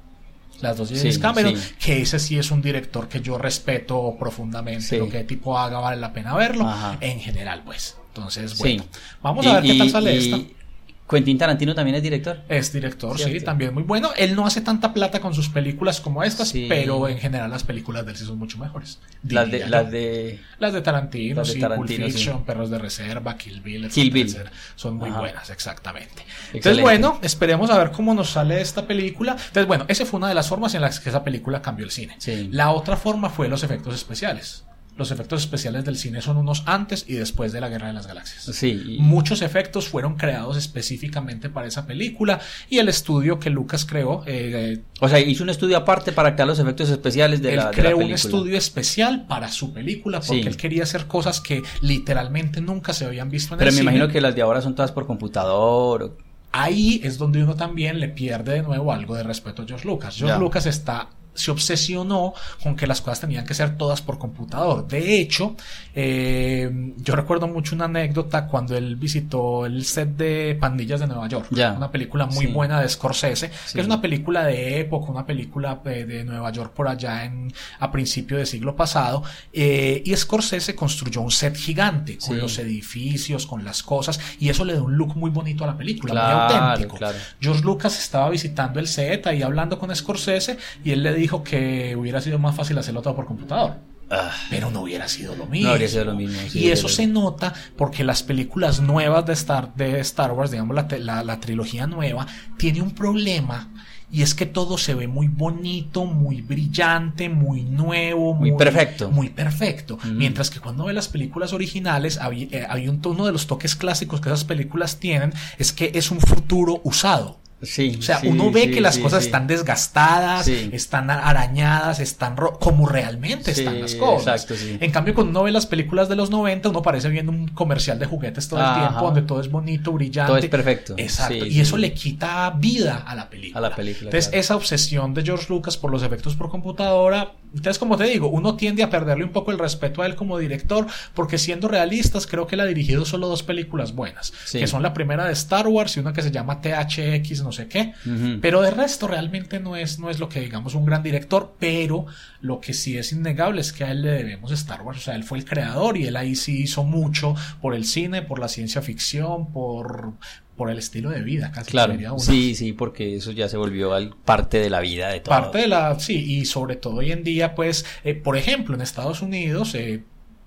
Las 0.61 0.77
dos 0.77 0.89
James 0.89 1.15
Sí, 1.15 1.19
Cameron, 1.21 1.57
sí. 1.57 1.73
que 1.79 2.01
ese 2.01 2.19
sí 2.19 2.37
es 2.37 2.51
un 2.51 2.61
director 2.61 3.09
que 3.09 3.21
yo 3.21 3.37
respeto 3.37 4.15
profundamente. 4.17 4.81
Sí. 4.81 4.97
Lo 4.97 5.09
que 5.09 5.23
tipo 5.23 5.57
haga 5.57 5.79
vale 5.79 5.99
la 5.99 6.13
pena 6.13 6.35
verlo. 6.35 6.67
Ajá. 6.67 6.97
En 7.01 7.19
general, 7.19 7.63
pues. 7.65 7.97
Entonces, 8.09 8.57
bueno. 8.57 8.85
Vamos 9.21 9.45
a 9.47 9.59
ver 9.59 9.63
qué 9.63 9.77
tal 9.77 9.89
sale 9.89 10.15
y 10.15 10.17
esta. 10.17 10.62
Quentin 11.09 11.37
Tarantino 11.37 11.75
también 11.75 11.95
es 11.95 12.01
director. 12.03 12.39
Es 12.47 12.71
director, 12.71 13.19
sí, 13.19 13.39
también 13.41 13.73
muy 13.73 13.83
bueno. 13.83 14.11
Él 14.17 14.35
no 14.35 14.45
hace 14.45 14.61
tanta 14.61 14.93
plata 14.93 15.19
con 15.19 15.33
sus 15.33 15.49
películas 15.49 15.99
como 16.01 16.23
estas, 16.23 16.49
Sí. 16.49 16.65
pero 16.69 17.07
en 17.07 17.17
general 17.17 17.51
las 17.51 17.63
películas 17.63 18.05
de 18.05 18.11
él 18.11 18.17
sí 18.17 18.25
son 18.25 18.39
mucho 18.39 18.57
mejores. 18.57 18.99
Las 19.27 19.51
de, 19.51 19.67
las 19.67 19.91
de 19.91 20.39
Las 20.59 20.73
de 20.73 20.81
Tarantino, 20.81 21.35
Las 21.41 21.53
de 21.53 21.59
Tarantino, 21.59 22.05
Pulp 22.05 22.11
sí. 22.11 22.17
Fiction, 22.17 22.45
Perros 22.45 22.69
de 22.69 22.79
Reserva, 22.79 23.37
Kill 23.37 23.61
Bill, 23.61 23.89
Kill 23.89 24.11
Bill. 24.11 24.35
Son 24.75 24.95
muy 24.95 25.09
Ajá. 25.09 25.19
buenas, 25.19 25.49
exactamente. 25.49 26.23
Entonces, 26.53 26.81
bueno, 26.81 27.19
esperemos 27.21 27.69
a 27.69 27.77
ver 27.77 27.91
cómo 27.91 28.13
nos 28.13 28.29
sale 28.31 28.61
esta 28.61 28.87
película. 28.87 29.33
Entonces, 29.33 29.67
bueno, 29.67 29.85
esa 29.89 30.05
fue 30.05 30.17
una 30.17 30.29
de 30.29 30.35
las 30.35 30.47
formas 30.47 30.73
en 30.73 30.81
las 30.81 30.99
que 30.99 31.09
esa 31.09 31.23
película 31.23 31.61
cambió 31.61 31.85
el 31.85 31.91
cine. 31.91 32.17
La 32.51 32.71
otra 32.71 32.95
forma 32.97 33.29
fue 33.29 33.47
los 33.49 33.63
efectos 33.63 33.93
especiales. 33.93 34.63
Los 34.95 35.09
efectos 35.09 35.41
especiales 35.41 35.85
del 35.85 35.97
cine 35.97 36.21
son 36.21 36.37
unos 36.37 36.61
antes 36.67 37.05
y 37.07 37.13
después 37.13 37.51
de 37.51 37.59
la 37.59 37.67
Guerra 37.67 37.87
de 37.87 37.93
las 37.93 38.05
Galaxias. 38.05 38.43
Sí, 38.55 38.97
Muchos 38.99 39.41
efectos 39.41 39.87
fueron 39.87 40.15
creados 40.17 40.55
específicamente 40.55 41.49
para 41.49 41.65
esa 41.67 41.87
película 41.87 42.39
y 42.69 42.77
el 42.77 42.89
estudio 42.89 43.39
que 43.39 43.49
Lucas 43.49 43.85
creó, 43.85 44.23
eh, 44.27 44.81
o 45.01 45.09
sea, 45.09 45.19
hizo 45.19 45.43
un 45.43 45.49
estudio 45.49 45.77
aparte 45.77 46.11
para 46.11 46.35
crear 46.35 46.47
los 46.47 46.59
efectos 46.59 46.89
especiales 46.89 47.41
de 47.41 47.49
él 47.51 47.55
la, 47.55 47.63
de 47.63 47.69
la 47.69 47.75
creó 47.75 47.97
un 47.97 48.03
película. 48.03 48.15
estudio 48.15 48.57
especial 48.57 49.25
para 49.25 49.51
su 49.51 49.73
película 49.73 50.19
porque 50.19 50.41
Sí. 50.43 50.47
él 50.47 50.57
quería 50.57 50.83
hacer 50.83 51.07
cosas 51.07 51.41
que 51.41 51.63
literalmente 51.81 52.61
nunca 52.61 52.93
se 52.93 53.05
habían 53.05 53.31
visto 53.31 53.55
en 53.55 53.57
Pero 53.59 53.69
el 53.69 53.75
me 53.75 53.79
cine. 53.81 53.91
imagino 53.91 54.11
que 54.13 54.21
las 54.21 54.35
de 54.35 54.41
ahora 54.43 54.61
son 54.61 54.75
todas 54.75 54.91
por 54.91 55.07
computador. 55.07 56.03
o- 56.03 56.17
Ahí 56.51 57.01
es 57.03 57.17
donde 57.17 57.41
uno 57.43 57.55
también 57.55 57.99
le 57.99 58.09
pierde 58.09 58.53
de 58.53 58.61
nuevo 58.61 58.93
algo 58.93 59.15
de 59.15 59.23
respeto 59.23 59.63
a 59.63 59.65
George 59.65 59.87
Lucas. 59.87 60.15
George 60.15 60.35
Ya. 60.35 60.39
Lucas 60.39 60.67
está 60.67 61.09
se 61.33 61.51
obsesionó 61.51 62.33
con 62.61 62.75
que 62.75 62.85
las 62.87 63.01
cosas 63.01 63.19
tenían 63.21 63.45
que 63.45 63.53
ser 63.53 63.77
todas 63.77 64.01
por 64.01 64.17
computador. 64.19 64.87
De 64.87 65.19
hecho, 65.19 65.55
eh, 65.95 66.69
yo 66.97 67.15
recuerdo 67.15 67.47
mucho 67.47 67.75
una 67.75 67.85
anécdota 67.85 68.47
cuando 68.47 68.75
él 68.75 68.95
visitó 68.95 69.65
el 69.65 69.85
set 69.85 70.09
de 70.17 70.57
Pandillas 70.59 70.99
de 70.99 71.07
Nueva 71.07 71.27
York, 71.27 71.47
una 71.51 71.91
película 71.91 72.25
muy 72.25 72.45
Sí. 72.47 72.51
buena 72.51 72.81
de 72.81 72.89
Scorsese, 72.89 73.49
Sí. 73.65 73.73
que 73.75 73.81
es 73.81 73.85
una 73.87 74.01
película 74.01 74.43
de 74.45 74.79
época, 74.79 75.11
una 75.11 75.25
película 75.25 75.79
de, 75.83 76.05
de 76.05 76.23
Nueva 76.23 76.51
York 76.51 76.73
por 76.73 76.87
allá 76.87 77.23
en, 77.25 77.53
a 77.79 77.91
principio 77.91 78.37
del 78.37 78.47
siglo 78.47 78.75
pasado, 78.75 79.23
eh, 79.51 80.01
y 80.05 80.15
Scorsese 80.15 80.75
construyó 80.75 81.21
un 81.21 81.31
set 81.31 81.55
gigante 81.55 82.17
con 82.17 82.35
Sí. 82.35 82.41
los 82.41 82.57
edificios, 82.59 83.45
con 83.47 83.63
las 83.63 83.81
cosas, 83.83 84.19
y 84.39 84.49
eso 84.49 84.65
le 84.65 84.73
da 84.73 84.81
un 84.81 84.95
look 84.97 85.15
muy 85.15 85.29
bonito 85.31 85.63
a 85.63 85.67
la 85.67 85.77
película, 85.77 86.13
muy 86.13 86.57
auténtico. 86.59 86.97
claro. 86.97 87.17
George 87.39 87.63
Lucas 87.63 87.97
estaba 87.99 88.29
visitando 88.29 88.79
el 88.79 88.87
set 88.87 89.25
ahí 89.27 89.41
hablando 89.41 89.79
con 89.79 89.95
Scorsese 89.95 90.57
y 90.83 90.91
él 90.91 91.03
le 91.03 91.13
dijo 91.13 91.22
que 91.43 91.95
hubiera 91.95 92.21
sido 92.21 92.39
más 92.39 92.55
fácil 92.55 92.77
hacerlo 92.77 93.01
todo 93.01 93.15
por 93.15 93.25
computador. 93.25 93.75
Ah, 94.09 94.31
Pero 94.49 94.69
no 94.69 94.81
hubiera 94.81 95.07
sido 95.07 95.35
lo 95.35 95.45
mismo. 95.47 95.67
No 95.67 95.73
habría 95.73 95.87
sido 95.87 96.05
lo 96.05 96.13
mismo, 96.13 96.37
sí, 96.49 96.59
y 96.59 96.71
eso 96.71 96.87
se 96.87 97.07
nota 97.07 97.53
porque 97.77 98.03
las 98.03 98.21
películas 98.21 98.79
nuevas 98.79 99.25
de 99.25 99.33
Star, 99.33 99.73
de 99.75 99.99
Star 100.01 100.31
Wars, 100.33 100.51
digamos 100.51 100.75
la, 100.75 100.87
la, 100.99 101.23
la 101.23 101.39
trilogía 101.39 101.87
nueva, 101.87 102.27
tiene 102.57 102.81
un 102.81 102.91
problema. 102.91 103.69
Y 104.11 104.21
es 104.21 104.35
que 104.35 104.45
todo 104.45 104.77
se 104.77 104.93
ve 104.93 105.07
muy 105.07 105.27
bonito, 105.27 106.05
muy 106.05 106.43
brillante, 106.43 107.29
muy 107.29 107.63
nuevo, 107.63 108.35
Muy 108.35 108.55
perfecto. 108.55 109.09
Muy 109.09 109.29
perfecto. 109.29 109.97
Mm. 110.03 110.17
Mientras 110.17 110.51
que 110.51 110.59
cuando 110.59 110.85
ve 110.85 110.93
las 110.93 111.07
películas 111.07 111.51
originales, 111.51 112.19
eh, 112.21 112.67
había 112.69 112.91
un, 112.91 113.01
uno 113.03 113.25
de 113.25 113.31
los 113.31 113.47
toques 113.47 113.75
clásicos 113.75 114.21
que 114.21 114.29
esas 114.29 114.43
películas 114.43 114.99
tienen, 114.99 115.33
es 115.57 115.73
que 115.73 115.91
es 115.95 116.11
un 116.11 116.19
futuro 116.19 116.79
usado. 116.83 117.39
Sí. 117.63 117.95
O 117.99 118.01
sea, 118.01 118.19
sí, 118.19 118.27
uno 118.27 118.51
ve 118.51 118.63
sí, 118.65 118.71
que 118.71 118.81
las 118.81 118.97
cosas 118.97 119.23
están 119.25 119.47
desgastadas, 119.47 120.47
están 120.47 121.09
arañadas, 121.09 121.99
están 121.99 122.37
ro- 122.37 122.57
como 122.59 122.87
realmente 122.87 123.51
están 123.51 123.79
las 123.81 123.95
cosas. 123.95 124.43
exacto, 124.43 124.55
sí. 124.55 124.77
En 124.79 124.91
cambio, 124.91 125.13
cuando 125.13 125.31
uno 125.31 125.43
ve 125.43 125.51
las 125.51 125.65
películas 125.65 126.09
de 126.09 126.15
los 126.15 126.29
90, 126.29 126.69
uno 126.69 126.81
parece 126.81 127.09
viendo 127.09 127.31
un 127.31 127.47
comercial 127.49 127.99
de 127.99 128.05
juguetes 128.05 128.47
todo 128.47 128.59
el 128.59 128.73
tiempo, 128.79 129.01
donde 129.05 129.21
todo 129.23 129.41
es 129.41 129.49
bonito, 129.49 129.91
brillante. 129.91 130.27
Todo 130.29 130.37
es 130.37 130.45
perfecto. 130.47 130.93
Exacto. 130.97 131.45
Y 131.45 131.59
eso 131.59 131.77
le 131.77 131.93
quita 131.93 132.49
vida 132.51 133.03
a 133.05 133.15
la 133.15 133.29
película. 133.29 133.59
A 133.59 133.69
la 133.69 133.75
película, 133.75 134.05
Entonces, 134.09 134.27
claro. 134.29 134.39
esa 134.41 134.55
obsesión 134.55 135.13
de 135.13 135.23
George 135.23 135.45
Lucas 135.49 135.77
por 135.77 135.91
los 135.91 136.03
efectos 136.03 136.35
por 136.35 136.49
computadora, 136.49 137.31
entonces, 137.53 137.77
como 137.79 137.97
te 137.97 138.05
digo, 138.05 138.27
uno 138.29 138.55
tiende 138.55 138.83
a 138.83 138.89
perderle 138.89 139.23
un 139.23 139.31
poco 139.31 139.51
el 139.51 139.59
respeto 139.59 140.01
a 140.01 140.05
él 140.05 140.15
como 140.15 140.37
director, 140.37 140.87
porque 141.13 141.37
siendo 141.37 141.67
realistas, 141.67 142.25
creo 142.27 142.47
que 142.47 142.55
él 142.55 142.61
ha 142.61 142.65
dirigido 142.65 143.05
solo 143.05 143.27
dos 143.27 143.43
películas 143.43 143.93
buenas, 143.93 144.33
Sí. 144.45 144.59
que 144.59 144.67
son 144.67 144.81
la 144.83 144.93
primera 144.93 145.25
de 145.25 145.33
Star 145.33 145.67
Wars 145.67 145.95
y 145.95 145.99
una 145.99 146.13
que 146.13 146.21
se 146.21 146.31
llama 146.31 146.61
THX, 146.61 147.43
no 147.43 147.51
sé 147.51 147.67
qué. 147.67 147.93
Pero 148.41 148.61
de 148.61 148.71
resto 148.71 149.07
realmente 149.07 149.59
no 149.59 149.75
es, 149.75 149.99
no 149.99 150.09
es 150.09 150.19
lo 150.19 150.29
que 150.29 150.39
digamos 150.41 150.75
un 150.75 150.85
gran 150.85 151.03
director, 151.03 151.55
pero 151.59 152.05
lo 152.41 152.59
que 152.59 152.73
sí 152.73 152.97
es 152.97 153.11
innegable 153.11 153.61
es 153.61 153.71
que 153.71 153.83
a 153.83 153.91
él 153.91 154.01
le 154.01 154.11
debemos 154.11 154.51
Star 154.51 154.81
Wars, 154.81 154.97
o 154.99 155.01
sea, 155.01 155.15
él 155.15 155.23
fue 155.23 155.37
el 155.37 155.45
creador 155.45 155.97
y 155.97 156.05
él 156.07 156.15
ahí 156.15 156.35
sí 156.35 156.63
hizo 156.63 156.83
mucho 156.83 157.35
por 157.61 157.75
el 157.75 157.85
cine, 157.85 158.21
por 158.21 158.39
la 158.39 158.47
ciencia 158.47 158.81
ficción, 158.81 159.51
por, 159.51 160.13
por 160.55 160.69
el 160.69 160.77
estilo 160.77 161.09
de 161.09 161.21
vida, 161.21 161.51
casi 161.51 161.71
Claro, 161.71 161.95
sí, 162.19 162.53
sí, 162.55 162.73
porque 162.73 163.15
eso 163.15 163.31
ya 163.31 163.49
se 163.49 163.57
volvió 163.57 163.93
al- 163.93 164.15
parte 164.23 164.59
de 164.59 164.69
la 164.69 164.79
vida 164.81 165.09
de 165.09 165.19
todo. 165.19 165.29
Parte 165.35 165.57
de 165.59 165.67
la, 165.67 165.99
sí, 165.99 166.13
y 166.39 166.45
sobre 166.45 166.75
todo 166.75 166.95
hoy 166.97 167.11
en 167.11 167.23
día, 167.23 167.55
pues, 167.55 167.85
eh, 168.03 168.13
por 168.13 168.37
ejemplo, 168.37 168.75
en 168.75 168.81
Estados 168.81 169.21
Unidos, 169.21 169.73
eh, 169.75 170.03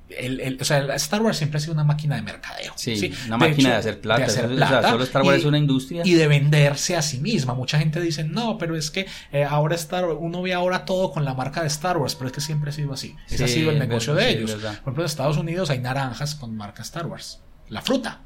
el, 0.08 0.38
el- 0.38 0.58
o 0.60 0.64
sea, 0.64 0.78
Star 0.94 1.20
Wars 1.20 1.36
siempre 1.36 1.56
ha 1.58 1.60
sido 1.60 1.72
una 1.74 1.82
máquina 1.82 2.14
de 2.14 2.22
mercadeo. 2.22 2.72
Sí, 2.76 3.12
una 3.26 3.38
máquina 3.38 3.70
de 3.70 3.74
hacer 3.76 4.00
plata. 4.00 4.26
hacer 4.26 4.44
o 4.52 4.56
sea, 4.56 4.90
solo 4.90 5.02
Star 5.02 5.22
Wars 5.24 5.38
y- 5.38 5.40
es 5.40 5.46
una 5.46 5.58
industria. 5.58 6.02
Y 6.04 6.14
de 6.14 6.28
venderse 6.28 6.94
a 6.94 7.02
sí 7.02 7.18
misma. 7.18 7.54
Mucha 7.54 7.76
gente 7.80 8.00
dice, 8.00 8.22
no, 8.22 8.56
pero 8.56 8.76
es 8.76 8.92
que 8.92 9.06
eh, 9.32 9.42
ahora 9.42 9.74
Star 9.74 10.04
uno 10.04 10.42
ve 10.42 10.54
ahora 10.54 10.84
todo 10.84 11.10
con 11.10 11.24
la 11.24 11.34
marca 11.34 11.62
de 11.62 11.66
Star 11.66 11.96
Wars, 11.98 12.14
pero 12.14 12.28
es 12.28 12.32
que 12.32 12.40
siempre 12.40 12.70
ha 12.70 12.72
sido 12.72 12.92
así. 12.92 13.16
Ese 13.28 13.42
ha 13.42 13.48
Sí, 13.48 13.54
sido 13.54 13.72
el 13.72 13.80
negocio 13.80 14.14
verdad, 14.14 14.28
de 14.28 14.32
sí, 14.34 14.38
ellos. 14.38 14.52
Por 14.62 14.70
ejemplo, 14.70 15.02
en 15.02 15.06
Estados 15.06 15.36
Unidos 15.38 15.70
hay 15.70 15.80
naranjas 15.80 16.36
con 16.36 16.56
marca 16.56 16.82
Star 16.82 17.06
Wars. 17.06 17.40
La 17.68 17.82
fruta. 17.82 18.20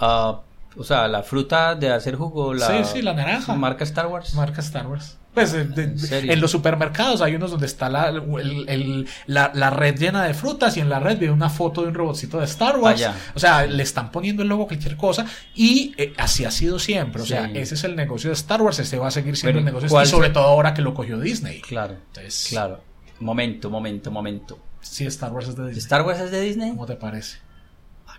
Ah, 0.00 0.40
o 0.76 0.84
sea, 0.84 1.08
la 1.08 1.22
fruta 1.22 1.74
de 1.74 1.90
hacer 1.90 2.16
jugo, 2.16 2.54
la, 2.54 2.66
Sí, 2.66 2.90
sí, 2.94 3.02
la 3.02 3.14
naranja. 3.14 3.54
marca 3.54 3.84
Star 3.84 4.06
Wars. 4.06 4.34
Marca 4.34 4.60
Star 4.60 4.86
Wars. 4.86 5.18
Pues 5.34 5.52
de- 5.52 6.32
¿En 6.32 6.40
los 6.40 6.50
supermercados 6.50 7.20
hay 7.20 7.34
unos 7.34 7.50
donde 7.50 7.66
está 7.66 7.90
la, 7.90 8.08
el- 8.08 8.64
el- 8.68 9.06
la, 9.26 9.50
la 9.52 9.68
red 9.68 9.94
llena 9.98 10.24
de 10.24 10.32
frutas 10.32 10.78
y 10.78 10.80
en 10.80 10.88
la 10.88 10.98
red 10.98 11.18
viene 11.18 11.34
una 11.34 11.50
foto 11.50 11.82
de 11.82 11.88
un 11.88 11.94
robotcito 11.94 12.38
de 12.38 12.46
Star 12.46 12.78
Wars. 12.78 13.06
O 13.34 13.38
sea, 13.38 13.66
le 13.66 13.82
están 13.82 14.10
poniendo 14.10 14.42
el 14.42 14.48
logo 14.48 14.66
cualquier 14.66 14.96
cosa 14.96 15.26
y 15.54 15.92
eh, 15.98 16.14
así 16.16 16.46
ha 16.46 16.50
sido 16.50 16.78
siempre. 16.78 17.20
O 17.20 17.26
sea, 17.26 17.50
ese 17.52 17.74
es 17.74 17.84
el 17.84 17.94
negocio 17.96 18.30
de 18.30 18.34
Star 18.34 18.62
Wars, 18.62 18.78
ese 18.78 18.98
va 18.98 19.08
a 19.08 19.10
seguir 19.10 19.36
siendo 19.36 19.58
el 19.58 19.64
negocio. 19.66 19.90
¿cuál 19.90 20.06
Y 20.06 20.08
sobre 20.10 20.30
todo 20.30 20.44
ahora 20.44 20.72
que 20.72 20.80
lo 20.80 20.94
cogió 20.94 21.20
Disney. 21.20 21.60
Claro, 21.60 21.96
Entonces, 22.06 22.46
claro. 22.48 22.80
Momento, 23.20 23.68
momento, 23.68 24.10
momento. 24.10 24.58
Sí, 24.80 25.04
Star 25.06 25.32
Wars 25.32 25.48
es 25.48 25.56
de 25.56 25.64
Disney. 25.66 25.78
¿Star 25.82 26.02
Wars 26.02 26.18
es 26.20 26.30
de 26.30 26.40
Disney? 26.40 26.70
¿Cómo 26.70 26.86
te 26.86 26.96
parece? 26.96 27.38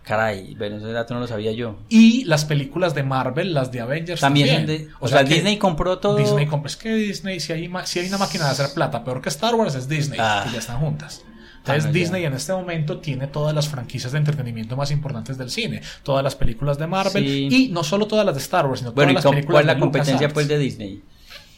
Caray, 0.07 0.55
dato 0.55 1.13
no 1.13 1.19
lo 1.19 1.27
sabía 1.27 1.51
yo. 1.51 1.75
Y 1.89 2.23
las 2.23 2.45
películas 2.45 2.95
de 2.95 3.03
Marvel, 3.03 3.53
las 3.53 3.73
de 3.73 3.81
Avengers 3.81 4.21
También 4.21 4.47
también. 4.55 4.77
son 4.79 4.87
de... 4.87 4.93
O, 5.01 5.07
sea, 5.09 5.23
Disney 5.23 5.57
compró 5.57 5.99
todo... 5.99 6.15
Disney 6.15 6.45
compra. 6.45 6.67
Es 6.69 6.77
que 6.77 6.93
Disney, 6.95 7.41
si 7.41 7.51
hay, 7.51 7.67
ma- 7.67 7.85
si 7.85 7.99
hay 7.99 8.07
una 8.07 8.17
máquina 8.17 8.45
de 8.45 8.51
hacer 8.51 8.67
plata, 8.73 9.03
peor 9.03 9.21
que 9.21 9.27
Star 9.27 9.53
Wars 9.55 9.75
es 9.75 9.89
Disney, 9.89 10.17
Ah. 10.21 10.43
que 10.45 10.53
ya 10.53 10.59
están 10.59 10.79
juntas. 10.79 11.23
Entonces 11.57 11.83
Ah, 11.83 11.87
ya. 11.87 11.91
Disney 11.91 12.23
en 12.23 12.33
este 12.33 12.53
momento 12.53 12.99
tiene 12.99 13.27
todas 13.27 13.53
las 13.53 13.67
franquicias 13.67 14.13
de 14.13 14.19
entretenimiento 14.19 14.77
más 14.77 14.91
importantes 14.91 15.37
del 15.37 15.49
cine, 15.49 15.81
todas 16.03 16.23
las 16.23 16.35
películas 16.35 16.77
de 16.77 16.87
Marvel 16.87 17.25
Sí. 17.25 17.47
y 17.51 17.67
no 17.73 17.83
solo 17.83 18.07
todas 18.07 18.25
las 18.25 18.35
de 18.35 18.39
Star 18.41 18.65
Wars, 18.65 18.79
sino 18.79 18.93
Bueno, 18.93 19.11
¿y 19.11 19.15
todas 19.15 19.25
las 19.25 19.31
películas 19.33 19.53
cuál 19.53 19.63
es 19.63 19.67
la 19.67 19.73
de 19.73 19.79
competencia 19.81 20.29
pues 20.29 20.47
de 20.47 20.57
Disney? 20.57 21.01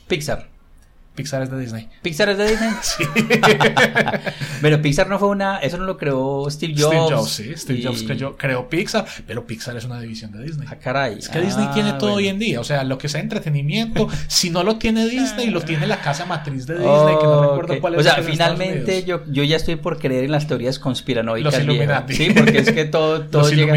Pixar. 0.07 0.49
Pixar 1.19 1.41
es 1.41 1.51
de 1.51 1.59
Disney. 1.59 1.89
¿Pixar 2.01 2.29
es 2.29 2.38
de 2.38 2.47
Disney? 2.49 2.69
Sí. 2.81 3.03
Pero 4.61 4.81
Pixar 4.81 5.09
no 5.09 5.19
fue 5.19 5.27
una... 5.27 5.57
Eso 5.57 5.77
no 5.77 5.83
lo 5.83 5.97
creó 5.97 6.49
Steve 6.49 6.73
Jobs. 6.77 6.93
Steve 6.95 7.15
Jobs, 7.15 7.31
sí, 7.31 7.51
Steve 7.57 7.79
y- 7.79 7.83
Jobs 7.83 8.03
creó, 8.03 8.38
creó 8.38 8.69
Pixar, 8.69 9.05
pero 9.27 9.45
Pixar 9.45 9.75
es 9.77 9.85
una 9.85 9.99
división 9.99 10.31
de 10.31 10.43
Disney. 10.43 10.67
Ah, 10.69 10.75
caray. 10.75 11.19
Es 11.19 11.29
que 11.29 11.41
Disney 11.41 11.67
tiene 11.73 11.91
todo 11.93 12.11
bueno. 12.11 12.15
hoy 12.15 12.27
en 12.29 12.39
día, 12.39 12.59
o 12.59 12.63
sea, 12.63 12.83
lo 12.83 12.97
que 12.97 13.09
sea 13.09 13.19
entretenimiento, 13.21 14.07
si 14.27 14.49
no 14.49 14.63
lo 14.63 14.77
tiene 14.77 15.07
Disney, 15.07 15.49
lo 15.49 15.61
tiene 15.61 15.88
la 15.88 16.01
casa 16.01 16.25
matriz 16.25 16.65
de 16.65 16.75
Disney, 16.75 17.17
que 17.19 17.23
no 17.25 17.41
recuerdo 17.51 17.81
cuál 17.81 17.93
es. 17.95 17.99
O 17.99 18.03
sea, 18.03 18.23
finalmente 18.23 19.03
yo, 19.03 19.21
yo 19.27 19.43
ya 19.43 19.57
estoy 19.57 19.75
por 19.75 19.99
creer 19.99 20.23
en 20.25 20.31
las 20.31 20.47
teorías 20.47 20.79
conspiranoicas. 20.79 21.65
Los. 21.65 21.77
Sí, 22.09 22.29
porque 22.35 22.59
es 22.59 22.71
que 22.71 22.85
todo, 22.85 23.21
todo 23.21 23.49
llega, 23.49 23.73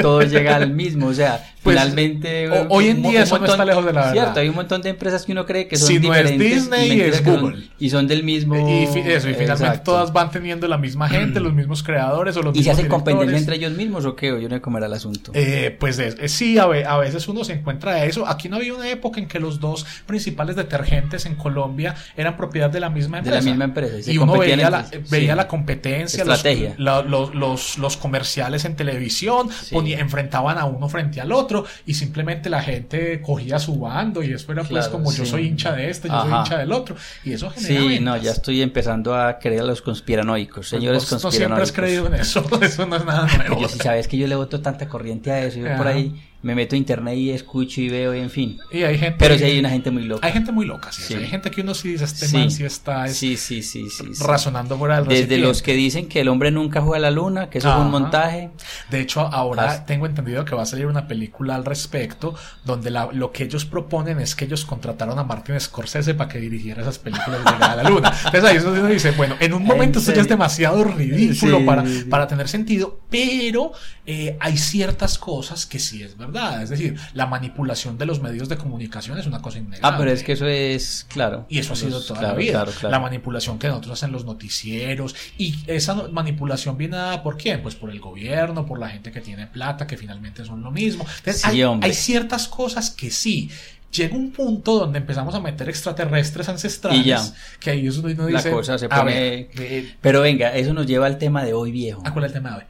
todo 0.00 0.22
llega 0.22 0.56
al 0.56 0.72
mismo. 0.72 1.06
O 1.06 1.14
sea, 1.14 1.44
Pues, 1.66 1.78
Finalmente. 1.80 2.48
o- 2.48 2.66
hoy 2.70 2.88
en 2.88 3.02
día 3.02 3.22
eso 3.24 3.38
no 3.38 3.46
está 3.46 3.64
lejos 3.64 3.84
de 3.84 3.92
la 3.92 4.12
Cierto, 4.12 4.20
verdad. 4.30 4.38
hay 4.38 4.48
un 4.48 4.54
montón 4.54 4.82
de 4.82 4.90
empresas 4.90 5.24
que 5.24 5.32
uno 5.32 5.44
cree 5.44 5.66
que 5.66 5.76
son 5.76 5.88
Si 5.88 5.98
no 5.98 6.14
es 6.14 6.22
diferentes. 6.22 6.46
y 6.50 6.54
Disney, 6.54 6.88
mentiras 6.90 7.14
es 7.16 7.20
que 7.22 7.30
son- 7.30 7.40
Google. 7.40 7.64
y 7.78 7.90
son 7.90 8.06
del 8.06 8.22
mismo. 8.22 8.54
Y 8.56 8.86
fi- 8.86 9.00
eso, 9.00 9.28
y 9.28 9.34
finalmente 9.34 9.52
Exacto. 9.64 9.90
todas 9.92 10.12
van 10.12 10.30
teniendo 10.30 10.68
la 10.68 10.78
misma 10.78 11.08
gente, 11.08 11.40
los 11.40 11.52
mismos 11.54 11.82
creadores 11.82 12.36
o 12.36 12.42
los 12.42 12.54
¿Y 12.54 12.62
se 12.62 12.70
mismos 12.70 12.78
hacen 12.78 12.88
competencia 12.88 13.36
entre 13.38 13.56
ellos 13.56 13.72
mismos 13.72 14.04
o 14.06 14.14
qué? 14.14 14.32
O 14.32 14.38
yo 14.38 14.48
no 14.48 14.54
era 14.78 14.86
el 14.86 14.92
asunto. 14.94 15.32
Eh, 15.34 15.76
pues 15.78 15.98
es- 15.98 16.16
es- 16.20 16.32
sí, 16.32 16.58
a, 16.58 16.66
ve- 16.66 16.84
a 16.84 16.96
veces 16.98 17.26
uno 17.28 17.42
se 17.44 17.54
encuentra 17.54 18.04
eso. 18.04 18.26
Aquí 18.28 18.48
no 18.48 18.56
había 18.56 18.72
una 18.74 18.88
época 18.88 19.20
en 19.20 19.26
que 19.26 19.40
los 19.40 19.58
dos 19.60 19.84
principales 20.06 20.54
detergentes 20.56 21.26
en 21.26 21.34
Colombia 21.34 21.94
eran 22.16 22.36
propiedad 22.36 22.70
de 22.70 22.80
la 22.80 22.90
misma 22.90 23.20
De 23.20 23.30
la 23.30 23.36
empresa. 23.38 23.50
misma 23.50 23.64
empresa, 23.64 23.98
y 23.98 24.02
se 24.04 24.12
Y 24.12 24.18
uno 24.18 24.38
veía, 24.38 24.56
la, 24.70 24.86
veía 25.10 25.32
sí. 25.32 25.36
la 25.36 25.48
competencia, 25.48 26.24
los, 26.24 26.36
Estrategia. 26.36 26.74
la- 26.78 27.02
los, 27.02 27.34
los, 27.34 27.78
los 27.78 27.96
comerciales 27.96 28.64
en 28.64 28.76
televisión, 28.76 29.48
Sí. 29.50 29.74
ponía- 29.74 29.98
enfrentaban 29.98 30.58
a 30.58 30.64
uno 30.66 30.88
frente 30.88 31.20
al 31.20 31.32
otro 31.32 31.55
y 31.86 31.94
simplemente 31.94 32.50
la 32.50 32.62
gente 32.62 33.20
cogía 33.22 33.58
su 33.58 33.78
bando 33.78 34.22
y 34.22 34.32
eso 34.32 34.52
era 34.52 34.64
pues 34.64 34.88
como 34.88 35.12
yo 35.12 35.24
soy 35.24 35.46
hincha 35.46 35.72
de 35.72 35.90
este, 35.90 36.08
yo 36.08 36.20
soy 36.22 36.32
hincha 36.32 36.58
del 36.58 36.72
otro. 36.72 36.96
Y 37.24 37.32
eso 37.32 37.50
genera 37.50 37.80
Sí, 37.80 37.88
ventas. 37.88 38.04
no, 38.04 38.16
ya 38.16 38.30
estoy 38.32 38.62
empezando 38.62 39.14
a 39.14 39.38
creer 39.38 39.62
a 39.62 39.64
los 39.64 39.82
conspiranoicos, 39.82 40.68
señores 40.68 41.04
Pues 41.04 41.22
vos 41.22 41.24
no 41.24 41.30
siempre 41.30 41.62
has 41.62 41.72
conspiranoicos. 41.72 41.72
creído 41.72 42.06
en 42.06 42.14
eso, 42.20 42.46
eso 42.62 42.86
no 42.86 42.96
es 42.96 43.04
nada 43.04 43.26
nuevo. 43.36 43.60
Yo 43.60 43.68
sí 43.68 43.78
sabes 43.78 44.08
que 44.08 44.16
yo 44.16 44.26
le 44.26 44.34
voto 44.34 44.60
tanta 44.60 44.88
corriente 44.88 45.30
a 45.30 45.44
eso, 45.44 45.58
yo 45.60 45.76
por 45.76 45.86
ahí 45.86 46.14
me 46.46 46.54
meto 46.54 46.76
a 46.76 46.78
internet 46.78 47.16
y 47.16 47.30
escucho 47.30 47.80
y 47.80 47.88
veo 47.88 48.14
y 48.14 48.20
en 48.20 48.30
fin. 48.30 48.58
Y 48.70 48.84
hay 48.84 48.96
gente, 48.98 49.16
Pero 49.18 49.36
sí 49.36 49.42
hay 49.42 49.58
una 49.58 49.68
gente 49.70 49.90
muy 49.90 50.04
loca. 50.04 50.24
hay 50.24 50.32
gente 50.32 50.52
muy 50.52 50.64
loca, 50.64 50.92
sí, 50.92 51.02
o 51.02 51.06
sea, 51.08 51.16
Sí. 51.18 51.24
hay 51.24 51.28
gente 51.28 51.50
que 51.50 51.60
uno 51.62 51.74
sí 51.74 51.88
dice, 51.88 52.04
este 52.04 52.28
Sí. 52.28 52.36
man 52.36 52.50
sí 52.52 52.64
está 52.64 53.06
es 53.06 53.16
Sí, 53.16 53.36
sí, 53.36 53.62
sí, 53.62 53.84
razonando 54.20 54.78
fuera 54.78 54.96
del 54.96 55.06
Desde 55.08 55.22
recipiente. 55.22 55.46
los 55.48 55.62
que 55.62 55.74
dicen 55.74 56.08
que 56.08 56.20
el 56.20 56.28
hombre 56.28 56.52
nunca 56.52 56.80
juega 56.82 56.98
a 56.98 57.00
la 57.00 57.10
luna, 57.10 57.50
que 57.50 57.58
eso 57.58 57.66
es 57.68 57.74
Ajá. 57.74 57.82
un 57.82 57.90
montaje. 57.90 58.50
De 58.90 59.00
hecho, 59.00 59.22
ahora 59.22 59.64
As- 59.70 59.86
tengo 59.86 60.06
entendido 60.06 60.44
que 60.44 60.54
va 60.54 60.62
a 60.62 60.66
salir 60.66 60.86
una 60.86 61.08
película 61.08 61.56
al 61.56 61.64
respecto, 61.64 62.36
donde 62.64 62.90
la- 62.90 63.08
lo 63.12 63.32
que 63.32 63.42
ellos 63.42 63.64
proponen 63.64 64.20
es 64.20 64.36
que 64.36 64.44
ellos 64.44 64.64
contrataron 64.64 65.18
a 65.18 65.24
Martin 65.24 65.58
Scorsese 65.58 66.14
para 66.14 66.28
que 66.30 66.38
dirigiera 66.38 66.82
esas 66.82 66.98
películas 67.00 67.42
de 67.44 67.58
la 67.82 67.82
Luna. 67.90 68.12
Entonces 68.26 68.44
ahí 68.44 68.56
es 68.58 68.64
uno 68.64 68.86
dice, 68.86 69.10
bueno, 69.10 69.34
en 69.40 69.52
un 69.52 69.62
¿En 69.62 69.66
momento 69.68 69.98
esto 69.98 70.12
ya 70.12 70.20
es 70.22 70.28
demasiado 70.28 70.84
ridículo 70.84 71.64
para, 71.66 71.84
para 72.08 72.28
tener 72.28 72.46
sentido, 72.48 73.00
pero 73.10 73.72
eh, 74.06 74.36
hay 74.38 74.56
ciertas 74.56 75.18
cosas 75.18 75.66
que 75.66 75.80
sí 75.80 76.02
es 76.04 76.16
verdad. 76.16 76.35
Es 76.62 76.70
decir, 76.70 76.96
la 77.14 77.26
manipulación 77.26 77.98
de 77.98 78.06
los 78.06 78.20
medios 78.20 78.48
de 78.48 78.56
comunicación 78.56 79.18
es 79.18 79.26
una 79.26 79.40
cosa 79.42 79.58
innegable. 79.58 79.80
Ah, 79.82 79.96
pero 79.98 80.10
es 80.10 80.22
que 80.22 80.32
eso 80.32 80.46
es, 80.46 81.06
claro. 81.08 81.46
Y 81.48 81.58
eso 81.58 81.72
ha 81.72 81.76
sido 81.76 82.00
toda 82.02 82.20
claro, 82.20 82.34
la 82.34 82.38
vida. 82.38 82.52
claro, 82.52 82.72
claro. 82.72 82.90
La 82.90 83.00
manipulación 83.00 83.58
que 83.58 83.68
nosotros 83.68 83.92
hacen 83.94 84.12
los 84.12 84.24
noticieros. 84.24 85.14
Y 85.38 85.54
esa 85.66 85.94
manipulación 86.12 86.76
viene 86.76 86.96
dada 86.96 87.22
por 87.22 87.36
quién? 87.36 87.62
Pues 87.62 87.74
por 87.74 87.90
el 87.90 88.00
gobierno, 88.00 88.66
por 88.66 88.78
la 88.78 88.88
gente 88.88 89.12
que 89.12 89.20
tiene 89.20 89.46
plata, 89.46 89.86
que 89.86 89.96
finalmente 89.96 90.44
son 90.44 90.62
lo 90.62 90.70
mismo. 90.70 91.04
Entonces, 91.18 91.42
Sí, 91.42 91.62
hay, 91.62 91.92
ciertas 91.92 92.48
cosas 92.48 92.90
que 92.90 93.10
sí. 93.10 93.50
Llega 93.92 94.14
un 94.16 94.30
punto 94.32 94.78
donde 94.80 94.98
empezamos 94.98 95.34
a 95.34 95.40
meter 95.40 95.68
extraterrestres 95.68 96.48
ancestrales. 96.48 97.00
Y 97.00 97.04
ya. 97.08 97.22
Que 97.60 97.70
ahí 97.70 97.86
es 97.86 97.96
donde 97.96 98.14
uno 98.14 98.28
La 98.28 98.38
dice. 98.38 98.50
cosa 98.50 98.76
se 98.76 98.88
pone- 98.88 99.04
ver, 99.04 99.48
eh, 99.58 99.94
Pero 100.00 100.20
venga, 100.20 100.54
eso 100.54 100.74
nos 100.74 100.86
lleva 100.86 101.06
al 101.06 101.18
tema 101.18 101.44
de 101.44 101.54
hoy 101.54 101.70
viejo. 101.72 102.02
¿a 102.04 102.12
cuál 102.12 102.24
es 102.26 102.30
el 102.30 102.34
tema 102.34 102.50
de 102.50 102.56
hoy? 102.56 102.62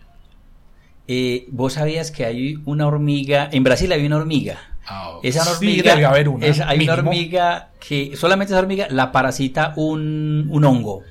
Eh, 1.08 1.46
Vos 1.50 1.74
sabías 1.74 2.10
que 2.10 2.24
hay 2.24 2.58
una 2.64 2.86
hormiga, 2.86 3.48
en 3.52 3.62
Brasil 3.64 3.90
hay 3.92 4.04
una 4.06 4.16
hormiga. 4.16 4.58
Ah, 4.88 5.18
Esa 5.22 5.48
hormiga, 5.50 5.94
haber 6.08 6.28
una. 6.28 6.46
esa- 6.46 6.68
hay 6.68 6.80
una 6.84 6.92
hormiga 6.94 7.70
que 7.86 8.16
solamente 8.16 8.52
esa 8.52 8.60
hormiga 8.60 8.86
la 8.90 9.10
parasita 9.12 9.72
un, 9.76 10.46
un 10.50 10.64
hongo. 10.64 11.02